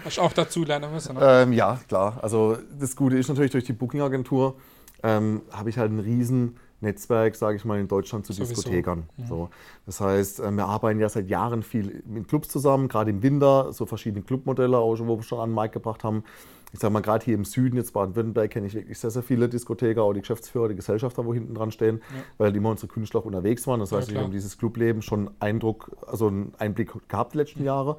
Hast 0.05 0.17
du 0.17 0.23
auch 0.23 0.33
dazu 0.33 0.65
lernen 0.65 0.93
müssen? 0.93 1.15
Ne? 1.15 1.21
Ähm, 1.23 1.53
ja, 1.53 1.79
klar. 1.89 2.19
Also 2.23 2.59
das 2.79 2.97
Gute 2.97 3.17
ist 3.17 3.29
natürlich 3.29 3.53
durch 3.53 3.65
die 3.65 3.73
Booking-Agentur 3.73 4.57
ähm, 5.03 5.43
habe 5.53 5.71
ich 5.71 5.79
halt 5.79 5.91
einen 5.91 6.01
riesen 6.01 6.59
Netzwerk, 6.81 7.35
sage 7.37 7.57
ich 7.57 7.65
mal, 7.65 7.81
in 7.81 7.89
Deutschland 7.89 8.27
zu 8.27 8.33
Sowieso. 8.33 8.55
Diskothekern. 8.55 9.05
Mhm. 9.17 9.27
So. 9.27 9.49
Das 9.87 10.01
heißt, 10.01 10.41
äh, 10.41 10.51
wir 10.51 10.67
arbeiten 10.67 11.01
ja 11.01 11.09
seit 11.09 11.29
Jahren 11.29 11.63
viel 11.63 12.03
mit 12.07 12.29
Clubs 12.29 12.49
zusammen, 12.49 12.89
gerade 12.89 13.11
im 13.11 13.23
Winter, 13.23 13.73
so 13.73 13.87
verschiedene 13.87 14.23
Clubmodelle, 14.23 14.79
auch 14.79 14.97
schon, 14.97 15.09
wo 15.09 15.17
wir 15.17 15.23
schon 15.23 15.41
an 15.41 15.51
den 15.51 15.55
Markt 15.55 15.75
gebracht 15.75 16.05
haben. 16.05 16.25
Ich 16.73 16.81
sage 16.81 16.93
mal, 16.93 17.03
gerade 17.03 17.25
hier 17.25 17.35
im 17.35 17.45
Süden, 17.45 17.77
jetzt 17.77 17.93
Baden-Württemberg, 17.93 18.51
kenne 18.51 18.67
ich 18.67 18.75
wirklich 18.75 18.99
sehr, 18.99 19.11
sehr 19.11 19.23
viele 19.23 19.49
Diskotheker, 19.49 20.03
auch 20.03 20.13
die 20.13 20.21
Geschäftsführer, 20.21 20.69
die 20.69 20.75
Gesellschafter, 20.75 21.25
wo 21.25 21.33
hinten 21.33 21.55
dran 21.55 21.71
stehen, 21.71 22.03
ja. 22.11 22.23
weil 22.39 22.57
immer 22.57 22.71
unsere 22.71 22.89
Künstler 22.89 23.21
auch 23.21 23.25
unterwegs 23.27 23.67
waren. 23.69 23.79
Das 23.79 23.93
heißt, 23.93 24.09
ja, 24.09 24.15
wir 24.15 24.23
haben 24.23 24.33
dieses 24.33 24.59
Clubleben 24.59 25.01
schon 25.01 25.31
Eindruck, 25.39 25.93
also 26.05 26.27
einen 26.27 26.53
Einblick 26.59 26.93
gehabt 27.09 27.35
die 27.35 27.39
letzten 27.39 27.61
mhm. 27.61 27.67
Jahre 27.67 27.97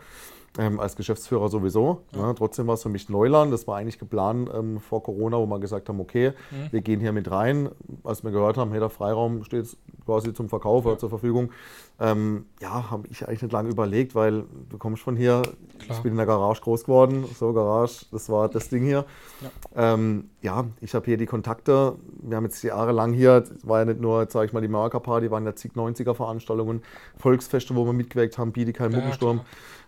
ähm, 0.57 0.79
als 0.79 0.95
Geschäftsführer 0.95 1.49
sowieso. 1.49 2.03
Ja. 2.13 2.27
Ne? 2.27 2.35
Trotzdem 2.35 2.67
war 2.67 2.75
es 2.75 2.83
für 2.83 2.89
mich 2.89 3.09
Neuland. 3.09 3.51
Das 3.51 3.67
war 3.67 3.77
eigentlich 3.77 3.99
geplant 3.99 4.49
ähm, 4.53 4.79
vor 4.79 5.03
Corona, 5.03 5.37
wo 5.37 5.45
wir 5.45 5.59
gesagt 5.59 5.89
haben, 5.89 5.99
okay, 5.99 6.33
mhm. 6.51 6.71
wir 6.71 6.81
gehen 6.81 6.99
hier 6.99 7.11
mit 7.11 7.29
rein. 7.29 7.69
Als 8.03 8.23
wir 8.23 8.31
gehört 8.31 8.57
haben, 8.57 8.71
hey, 8.71 8.79
der 8.79 8.89
Freiraum 8.89 9.43
steht 9.43 9.77
quasi 10.05 10.33
zum 10.33 10.49
Verkauf 10.49 10.85
ja. 10.85 10.91
oder 10.91 10.99
zur 10.99 11.09
Verfügung. 11.09 11.51
Ähm, 11.97 12.45
ja, 12.61 12.91
habe 12.91 13.07
ich 13.09 13.25
eigentlich 13.25 13.41
nicht 13.41 13.53
lange 13.53 13.69
überlegt, 13.69 14.15
weil 14.15 14.43
du 14.69 14.77
kommst 14.77 15.01
von 15.01 15.15
hier, 15.15 15.43
Klar. 15.79 15.97
ich 15.97 16.03
bin 16.03 16.11
in 16.11 16.17
der 16.17 16.25
Garage 16.25 16.61
groß 16.61 16.83
geworden, 16.83 17.23
so 17.39 17.53
Garage, 17.53 18.05
das 18.11 18.29
war 18.29 18.49
das 18.49 18.67
Ding 18.67 18.83
hier. 18.83 19.05
Ja, 19.41 19.93
ähm, 19.93 20.29
ja 20.41 20.65
ich 20.81 20.93
habe 20.93 21.05
hier 21.05 21.15
die 21.15 21.25
Kontakte, 21.25 21.95
wir 22.21 22.35
haben 22.35 22.43
jetzt 22.43 22.61
jahrelang 22.63 23.13
hier, 23.13 23.45
war 23.63 23.79
ja 23.79 23.85
nicht 23.85 24.01
nur, 24.01 24.29
sage 24.29 24.47
ich 24.47 24.51
mal, 24.53 24.59
die 24.59 24.67
Marker 24.67 24.99
Party, 24.99 25.31
waren 25.31 25.45
ja 25.45 25.55
zig 25.55 25.71
90er 25.73 26.13
Veranstaltungen, 26.13 26.81
Volksfeste, 27.15 27.73
wo 27.75 27.85
wir 27.85 27.93
mitgewirkt 27.93 28.37
haben, 28.37 28.51
Bietigheim, 28.51 28.91
ja, 28.91 28.97
Muckensturm. 28.97 29.41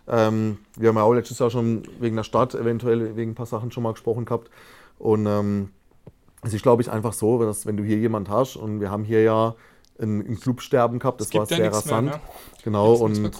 Ähm, 0.08 0.58
wir 0.76 0.88
haben 0.88 0.96
ja 0.96 1.02
auch 1.02 1.12
letztes 1.12 1.38
Jahr 1.38 1.50
schon 1.50 1.82
wegen 2.00 2.16
der 2.16 2.24
Stadt 2.24 2.54
eventuell 2.54 3.16
wegen 3.16 3.32
ein 3.32 3.34
paar 3.34 3.46
Sachen 3.46 3.70
schon 3.70 3.82
mal 3.82 3.92
gesprochen 3.92 4.24
gehabt. 4.24 4.50
Und 4.98 5.26
ähm, 5.26 5.70
es 6.42 6.54
ist, 6.54 6.62
glaube 6.62 6.82
ich, 6.82 6.90
einfach 6.90 7.12
so, 7.12 7.42
dass, 7.42 7.66
wenn 7.66 7.76
du 7.76 7.84
hier 7.84 7.98
jemand 7.98 8.28
hast 8.28 8.56
und 8.56 8.80
wir 8.80 8.90
haben 8.90 9.04
hier 9.04 9.22
ja 9.22 9.54
ein, 10.00 10.20
ein 10.20 10.40
Clubsterben 10.40 10.98
gehabt, 10.98 11.20
das 11.20 11.32
war 11.34 11.46
sehr 11.46 11.72
rasant. 11.72 12.08
Mehr, 12.08 12.16
ne? 12.16 12.22
Genau, 12.64 12.94
und 12.94 13.30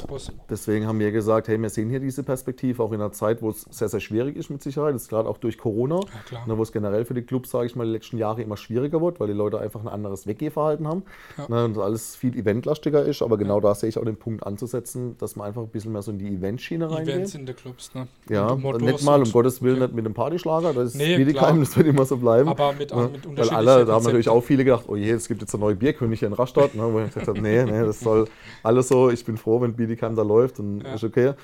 deswegen 0.49 0.87
haben 0.87 0.99
wir 1.01 1.11
gesagt, 1.11 1.49
hey, 1.49 1.61
wir 1.61 1.69
sehen 1.71 1.91
hier 1.91 2.01
diese 2.01 2.23
Perspektive, 2.23 2.83
auch 2.83 2.93
in 2.93 3.01
einer 3.01 3.13
Zeit, 3.13 3.43
wo 3.43 3.51
es 3.51 3.63
sehr, 3.71 3.89
sehr 3.89 4.01
schwierig 4.01 4.37
ist 4.37 4.49
mit 4.49 4.63
Sicherheit, 4.63 4.95
das 4.95 5.03
ist 5.03 5.09
gerade 5.09 5.29
auch 5.29 5.39
durch 5.39 5.59
Corona, 5.59 6.01
ja, 6.31 6.47
ne, 6.47 6.57
wo 6.57 6.63
es 6.63 6.73
generell 6.73 7.05
für 7.05 7.15
die 7.15 7.23
Clubs, 7.23 7.51
sage 7.51 7.67
ich 7.67 7.77
mal, 7.77 7.85
die 7.85 7.93
letzten 7.93 8.17
Jahre 8.17 8.43
immer 8.43 8.57
schwieriger 8.57 9.03
wird, 9.03 9.19
weil 9.21 9.27
die 9.27 9.35
Leute 9.35 9.61
einfach 9.61 9.81
ein 9.81 9.89
anderes 9.89 10.27
Weggehverhalten 10.27 10.87
haben 10.87 11.03
ja. 11.37 11.49
ne, 11.49 11.65
und 11.65 11.79
alles 11.79 12.17
viel 12.17 12.37
eventlastiger 12.37 13.05
ist, 13.05 13.21
aber 13.21 13.37
genau 13.39 13.57
ja. 13.57 13.61
da 13.63 13.75
sehe 13.75 13.89
ich 13.89 13.99
auch 13.99 14.05
den 14.05 14.17
Punkt 14.17 14.47
anzusetzen, 14.47 15.17
dass 15.19 15.37
man 15.37 15.49
einfach 15.49 15.63
ein 15.63 15.69
bisschen 15.69 15.93
mehr 15.93 16.03
so 16.03 16.13
in 16.13 16.19
die 16.19 16.29
Eventschiene 16.29 16.91
reingeht. 16.91 17.15
Events 17.15 17.35
in 17.35 17.45
den 17.45 17.57
Clubs, 17.57 17.93
ne? 17.95 18.07
Ja, 18.31 18.55
nicht 18.55 19.05
mal, 19.05 19.21
um 19.21 19.31
Gottes 19.31 19.61
Willen, 19.63 19.81
nicht 19.81 19.95
mit 19.95 20.07
dem 20.07 20.15
Partyschlager, 20.15 20.73
das 20.73 20.91
ist 20.91 20.95
nee, 20.95 21.23
das 21.25 21.77
wird 21.77 21.87
immer 21.87 22.05
so 22.05 22.17
bleiben. 22.17 22.49
Aber 22.49 22.73
mit, 22.73 22.95
ne? 22.95 23.11
mit 23.13 23.37
Weil 23.37 23.51
alle, 23.51 23.85
da 23.85 23.95
haben 23.95 24.05
natürlich 24.05 24.29
auch 24.29 24.43
viele 24.43 24.65
gedacht, 24.65 24.85
oh 24.89 24.97
je, 24.97 25.11
es 25.11 25.29
gibt 25.29 25.41
jetzt 25.41 25.55
eine 25.55 25.65
neue 25.65 25.75
Bierkönig 25.75 26.23
in 26.23 26.33
Rastatt, 26.57 26.75
ne, 26.75 26.93
wo 26.93 27.01
ich 27.01 27.07
gesagt 27.07 27.29
habe, 27.29 27.41
nee, 27.41 27.65
nee, 27.65 27.85
das 27.85 28.01
soll 28.01 28.29
alles 28.63 28.89
so, 28.89 29.11
ich 29.11 29.25
bin 29.25 29.37
froh, 29.37 29.61
wenn 29.61 29.75
Bietigheim 29.75 30.15
da 30.17 30.23
läuft, 30.23 30.59
dann 30.59 30.81
ja. 30.81 30.95
ist 30.95 31.05
okay. 31.05 31.35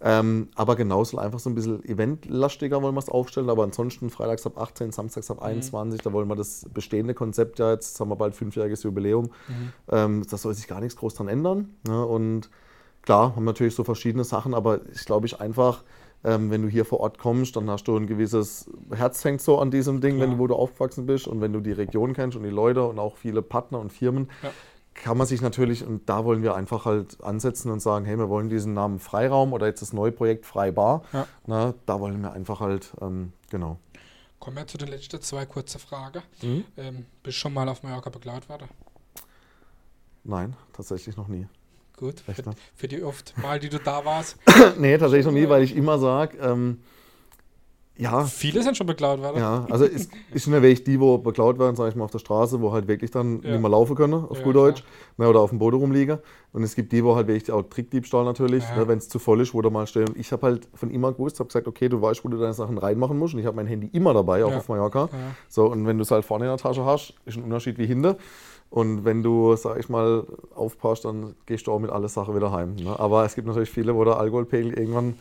Ähm, 0.00 0.48
aber 0.54 0.76
genau, 0.76 1.02
soll 1.02 1.18
einfach 1.18 1.40
so 1.40 1.50
ein 1.50 1.56
bisschen 1.56 1.84
eventlastiger 1.84 2.80
wollen 2.82 2.94
wir 2.94 3.00
es 3.00 3.08
aufstellen, 3.08 3.50
aber 3.50 3.64
ansonsten 3.64 4.10
freitags 4.10 4.46
ab 4.46 4.56
18, 4.56 4.92
samstags 4.92 5.28
ab 5.30 5.42
21, 5.42 6.02
da 6.02 6.12
wollen 6.12 6.28
wir 6.28 6.36
das 6.36 6.66
bestehende 6.72 7.14
Konzept 7.14 7.58
ja 7.58 7.72
jetzt, 7.72 7.98
haben 7.98 8.08
wir 8.08 8.16
bald 8.16 8.36
fünfjähriges 8.36 8.84
Jubiläum, 8.84 9.30
ähm, 9.90 10.22
das 10.30 10.42
soll 10.42 10.54
sich 10.54 10.68
gar 10.68 10.80
nichts 10.80 10.96
groß 10.96 11.14
dran 11.14 11.26
ändern. 11.26 11.74
Ne? 11.86 12.04
Und 12.06 12.48
klar, 13.02 13.34
haben 13.34 13.44
natürlich 13.44 13.74
so 13.74 13.82
verschiedene 13.82 14.22
Sachen, 14.22 14.54
aber 14.54 14.80
ich 14.94 15.04
glaube 15.04 15.26
ich 15.26 15.40
einfach, 15.40 15.82
ähm, 16.24 16.50
wenn 16.50 16.62
du 16.62 16.68
hier 16.68 16.84
vor 16.84 17.00
Ort 17.00 17.18
kommst, 17.18 17.56
dann 17.56 17.70
hast 17.70 17.84
du 17.84 17.96
ein 17.96 18.06
gewisses 18.06 18.68
Herz 18.92 19.24
hängt 19.24 19.40
so 19.40 19.58
an 19.58 19.70
diesem 19.70 20.00
Ding, 20.00 20.18
wenn 20.20 20.32
du, 20.32 20.38
wo 20.38 20.46
du 20.46 20.54
aufgewachsen 20.54 21.06
bist 21.06 21.28
und 21.28 21.40
wenn 21.40 21.52
du 21.52 21.60
die 21.60 21.72
Region 21.72 22.12
kennst 22.14 22.36
und 22.36 22.42
die 22.42 22.50
Leute 22.50 22.84
und 22.84 22.98
auch 22.98 23.16
viele 23.16 23.42
Partner 23.42 23.78
und 23.78 23.92
Firmen, 23.92 24.28
Ja. 24.42 24.50
kann 24.94 25.16
man 25.16 25.26
sich 25.28 25.40
natürlich, 25.40 25.86
und 25.86 26.08
da 26.08 26.24
wollen 26.24 26.42
wir 26.42 26.56
einfach 26.56 26.84
halt 26.84 27.22
ansetzen 27.22 27.70
und 27.70 27.80
sagen, 27.80 28.04
hey, 28.04 28.18
wir 28.18 28.28
wollen 28.28 28.48
diesen 28.48 28.74
Namen 28.74 28.98
Freiraum 28.98 29.52
oder 29.52 29.66
jetzt 29.66 29.80
das 29.80 29.92
neue 29.92 30.10
Projekt 30.10 30.44
Freibar, 30.44 31.02
Ja. 31.12 31.26
na, 31.46 31.74
da 31.86 32.00
wollen 32.00 32.20
wir 32.20 32.32
einfach 32.32 32.58
halt, 32.60 32.92
ähm, 33.00 33.32
genau. 33.50 33.78
Kommen 34.40 34.56
wir 34.56 34.66
zu 34.66 34.78
den 34.78 34.88
letzten 34.88 35.20
zwei 35.20 35.46
kurzen 35.46 35.78
Fragen. 35.80 36.22
Mhm. 36.42 36.64
Ähm, 36.76 37.06
bist 37.22 37.36
du 37.36 37.40
schon 37.40 37.54
mal 37.54 37.68
auf 37.68 37.82
Mallorca 37.82 38.10
begleitet 38.10 38.48
worden? 38.48 38.68
Nein, 40.24 40.56
tatsächlich 40.72 41.16
noch 41.16 41.28
nie. 41.28 41.46
Gut. 41.98 42.20
Für, 42.20 42.34
für 42.76 42.88
die 42.88 43.02
oft 43.02 43.34
Mal, 43.42 43.58
die 43.58 43.68
du 43.68 43.78
da 43.80 44.04
warst. 44.04 44.36
nee, 44.78 44.96
tatsächlich 44.98 45.26
noch 45.26 45.32
nie, 45.32 45.48
weil 45.48 45.62
ich 45.62 45.74
immer 45.76 45.98
sage, 45.98 46.38
ähm, 46.38 46.78
ja, 48.00 48.24
Viele 48.24 48.62
sind 48.62 48.76
schon 48.76 48.86
begleitet 48.86 49.24
worden. 49.24 49.38
Ja, 49.38 49.66
also 49.68 49.84
es 49.84 50.08
ist 50.32 50.44
schon 50.44 50.52
der 50.52 50.62
Weg, 50.62 50.84
die, 50.84 51.00
wo 51.00 51.18
beklaut 51.18 51.58
werden, 51.58 51.74
sage 51.74 51.90
ich 51.90 51.96
mal, 51.96 52.04
auf 52.04 52.12
der 52.12 52.20
Straße, 52.20 52.60
wo 52.60 52.70
halt 52.70 52.86
wirklich 52.86 53.10
dann 53.10 53.42
Ja. 53.42 53.50
nicht 53.50 53.60
mehr 53.60 53.70
laufen 53.70 53.96
können, 53.96 54.14
auf 54.14 54.38
Ja, 54.38 54.44
gut 54.44 54.54
Deutsch, 54.54 54.84
ne, 55.16 55.28
oder 55.28 55.40
auf 55.40 55.50
dem 55.50 55.58
Boden 55.58 55.78
rumliegen. 55.78 56.18
Und 56.52 56.62
es 56.62 56.76
gibt 56.76 56.92
die, 56.92 57.02
wo 57.02 57.16
halt 57.16 57.26
wirklich 57.26 57.50
auch 57.50 57.62
Trickdiebstahl 57.62 58.24
natürlich, 58.24 58.62
Ja. 58.68 58.76
ne, 58.76 58.88
wenn 58.88 58.98
es 58.98 59.08
zu 59.08 59.18
voll 59.18 59.40
ist, 59.40 59.52
wo 59.52 59.60
da 59.62 59.70
mal. 59.70 59.84
Und 59.92 60.16
ich 60.16 60.30
habe 60.30 60.46
halt 60.46 60.68
von 60.74 60.92
immer 60.92 61.10
gewusst, 61.12 61.40
habe 61.40 61.48
gesagt, 61.48 61.66
okay, 61.66 61.88
du 61.88 62.00
weißt, 62.00 62.24
wo 62.24 62.28
du 62.28 62.38
deine 62.38 62.54
Sachen 62.54 62.78
reinmachen 62.78 63.18
musst. 63.18 63.34
Und 63.34 63.40
ich 63.40 63.46
habe 63.46 63.56
mein 63.56 63.66
Handy 63.66 63.88
immer 63.88 64.14
dabei, 64.14 64.44
auch 64.44 64.54
auf 64.54 64.68
Mallorca. 64.68 65.08
So, 65.48 65.66
und 65.66 65.84
wenn 65.84 65.98
du 65.98 66.02
es 66.02 66.12
halt 66.12 66.24
vorne 66.24 66.44
in 66.44 66.50
der 66.52 66.58
Tasche 66.58 66.84
hast, 66.84 67.14
ist 67.24 67.36
ein 67.36 67.42
Unterschied 67.42 67.78
wie 67.78 67.86
hinter. 67.86 68.16
Und 68.70 69.04
wenn 69.04 69.22
du, 69.22 69.56
sag 69.56 69.78
ich 69.78 69.88
mal, 69.88 70.26
aufpasst, 70.54 71.04
dann 71.04 71.34
gehst 71.46 71.66
du 71.66 71.72
auch 71.72 71.78
mit 71.78 71.90
aller 71.90 72.08
Sache 72.08 72.34
wieder 72.34 72.52
heim. 72.52 72.74
Ne? 72.76 72.98
Aber 72.98 73.24
es 73.24 73.34
gibt 73.34 73.46
natürlich 73.46 73.70
viele, 73.70 73.94
wo 73.94 74.04
der 74.04 74.18
Alkoholpegel 74.18 74.78
irgendwann 74.78 75.14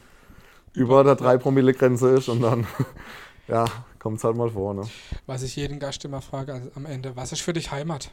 über 0.73 1.03
der 1.03 1.17
3-Promille-Grenze 1.17 2.10
ist 2.10 2.27
und 2.29 2.41
dann, 2.41 2.67
ja, 3.47 3.65
kommt 3.99 4.17
es 4.17 4.23
halt 4.23 4.36
mal 4.36 4.49
vor. 4.49 4.73
Ne? 4.73 4.83
Was 5.25 5.43
ich 5.43 5.55
jeden 5.55 5.79
Gast 5.79 6.03
immer 6.03 6.21
frage 6.21 6.71
am 6.75 6.86
Ende, 6.86 7.15
was 7.15 7.31
ist 7.31 7.41
für 7.41 7.53
dich 7.53 7.71
Heimat? 7.71 8.12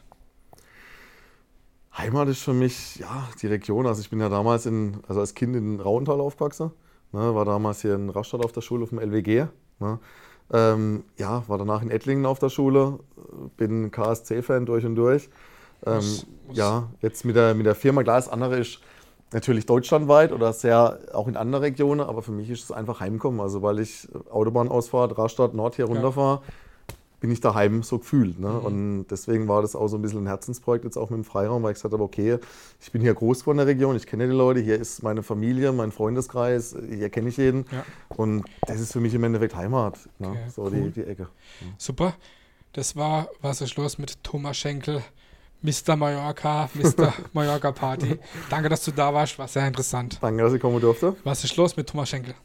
Heimat 1.97 2.27
ist 2.29 2.41
für 2.41 2.53
mich, 2.53 2.97
ja, 2.97 3.27
die 3.41 3.47
Region. 3.47 3.87
Also 3.87 4.01
ich 4.01 4.09
bin 4.09 4.19
ja 4.19 4.29
damals 4.29 4.65
in, 4.65 5.01
also 5.07 5.19
als 5.19 5.33
Kind 5.33 5.55
in 5.55 5.79
Rauental 5.79 6.19
aufgewachsen. 6.19 6.71
Ne, 7.11 7.33
war 7.33 7.45
damals 7.45 7.81
hier 7.81 7.95
in 7.95 8.09
Rastatt 8.09 8.43
auf 8.43 8.51
der 8.51 8.61
Schule 8.61 8.83
auf 8.83 8.89
dem 8.89 8.99
LWG. 8.99 9.47
Ne. 9.79 9.99
Ähm, 10.51 11.03
ja, 11.17 11.43
war 11.47 11.57
danach 11.57 11.81
in 11.81 11.89
Ettlingen 11.91 12.25
auf 12.25 12.39
der 12.39 12.49
Schule. 12.49 12.99
Bin 13.57 13.91
KSC-Fan 13.91 14.65
durch 14.65 14.85
und 14.85 14.95
durch. 14.95 15.29
Ähm, 15.85 15.95
Muss- 15.95 16.25
muss- 16.47 16.57
ja, 16.57 16.89
jetzt 17.01 17.25
mit 17.25 17.35
der, 17.35 17.53
mit 17.55 17.65
der 17.65 17.75
Firma, 17.75 18.03
klar, 18.03 18.17
das 18.17 18.29
andere 18.29 18.57
ist 18.59 18.79
natürlich 19.33 19.65
deutschlandweit 19.65 20.31
oder 20.31 20.53
sehr 20.53 20.99
auch 21.13 21.27
in 21.27 21.35
anderen 21.35 21.63
Regionen, 21.63 22.01
aber 22.01 22.21
für 22.21 22.31
mich 22.31 22.49
ist 22.49 22.63
es 22.63 22.71
einfach 22.71 22.99
Heimkommen. 22.99 23.41
Also 23.41 23.61
weil 23.61 23.79
ich 23.79 24.07
Autobahnausfahrt, 24.31 25.17
Rastatt, 25.17 25.53
Nord 25.53 25.75
hier 25.75 25.85
runterfahre, 25.85 26.41
bin 27.25 27.31
ich 27.31 27.41
daheim 27.41 27.81
so 27.81 27.97
gefühlt. 27.97 28.39
Ne? 28.39 28.59
Und 28.59 29.07
deswegen 29.07 29.47
war 29.47 29.63
das 29.63 29.75
auch 29.75 29.87
so 29.87 29.97
ein 29.97 30.03
bisschen 30.03 30.25
ein 30.25 30.27
Herzensprojekt 30.27 30.85
jetzt 30.85 30.95
auch 30.95 31.09
mit 31.09 31.17
dem 31.17 31.23
Freiraum, 31.23 31.63
weil 31.63 31.71
ich 31.71 31.77
gesagt 31.77 31.91
habe, 31.91 32.03
okay, 32.03 32.37
ich 32.79 32.91
bin 32.91 33.01
hier 33.01 33.15
groß 33.15 33.39
geworden 33.39 33.57
in 33.57 33.65
der 33.65 33.73
Region, 33.73 33.95
ich 33.95 34.05
kenne 34.05 34.27
die 34.27 34.33
Leute, 34.33 34.59
hier 34.59 34.75
ist 34.75 35.01
meine 35.01 35.23
Familie, 35.23 35.71
mein 35.71 35.91
Freundeskreis, 35.91 36.75
hier 36.87 37.09
kenne 37.09 37.29
ich 37.29 37.37
jeden. 37.37 37.65
Ja. 37.71 37.83
Und 38.09 38.45
das 38.67 38.79
ist 38.79 38.93
für 38.93 38.99
mich 38.99 39.15
im 39.15 39.23
Endeffekt 39.23 39.55
Heimat, 39.55 39.97
ne? 40.19 40.29
Okay, 40.29 40.49
so 40.55 40.61
cool. 40.65 40.71
die, 40.71 40.91
die 40.91 41.03
Ecke. 41.03 41.27
Super. 41.79 42.13
Das 42.73 42.95
war 42.95 43.29
Was 43.41 43.61
ist 43.61 43.75
los 43.75 43.97
mit 43.97 44.23
Thomas 44.23 44.55
Schenkel, 44.55 45.01
Mr. 45.63 45.95
Mallorca, 45.95 46.69
Mr. 46.75 47.11
Mallorca 47.33 47.71
Party. 47.71 48.19
Danke, 48.51 48.69
dass 48.69 48.85
du 48.85 48.91
da 48.91 49.11
warst, 49.11 49.39
war 49.39 49.47
sehr 49.47 49.67
interessant. 49.67 50.19
Danke, 50.21 50.43
dass 50.43 50.53
ich 50.53 50.61
kommen 50.61 50.79
durfte. 50.79 51.15
Was 51.23 51.43
ist 51.43 51.55
los 51.57 51.75
mit 51.75 51.89
Thomas 51.89 52.07
Schenkel? 52.07 52.35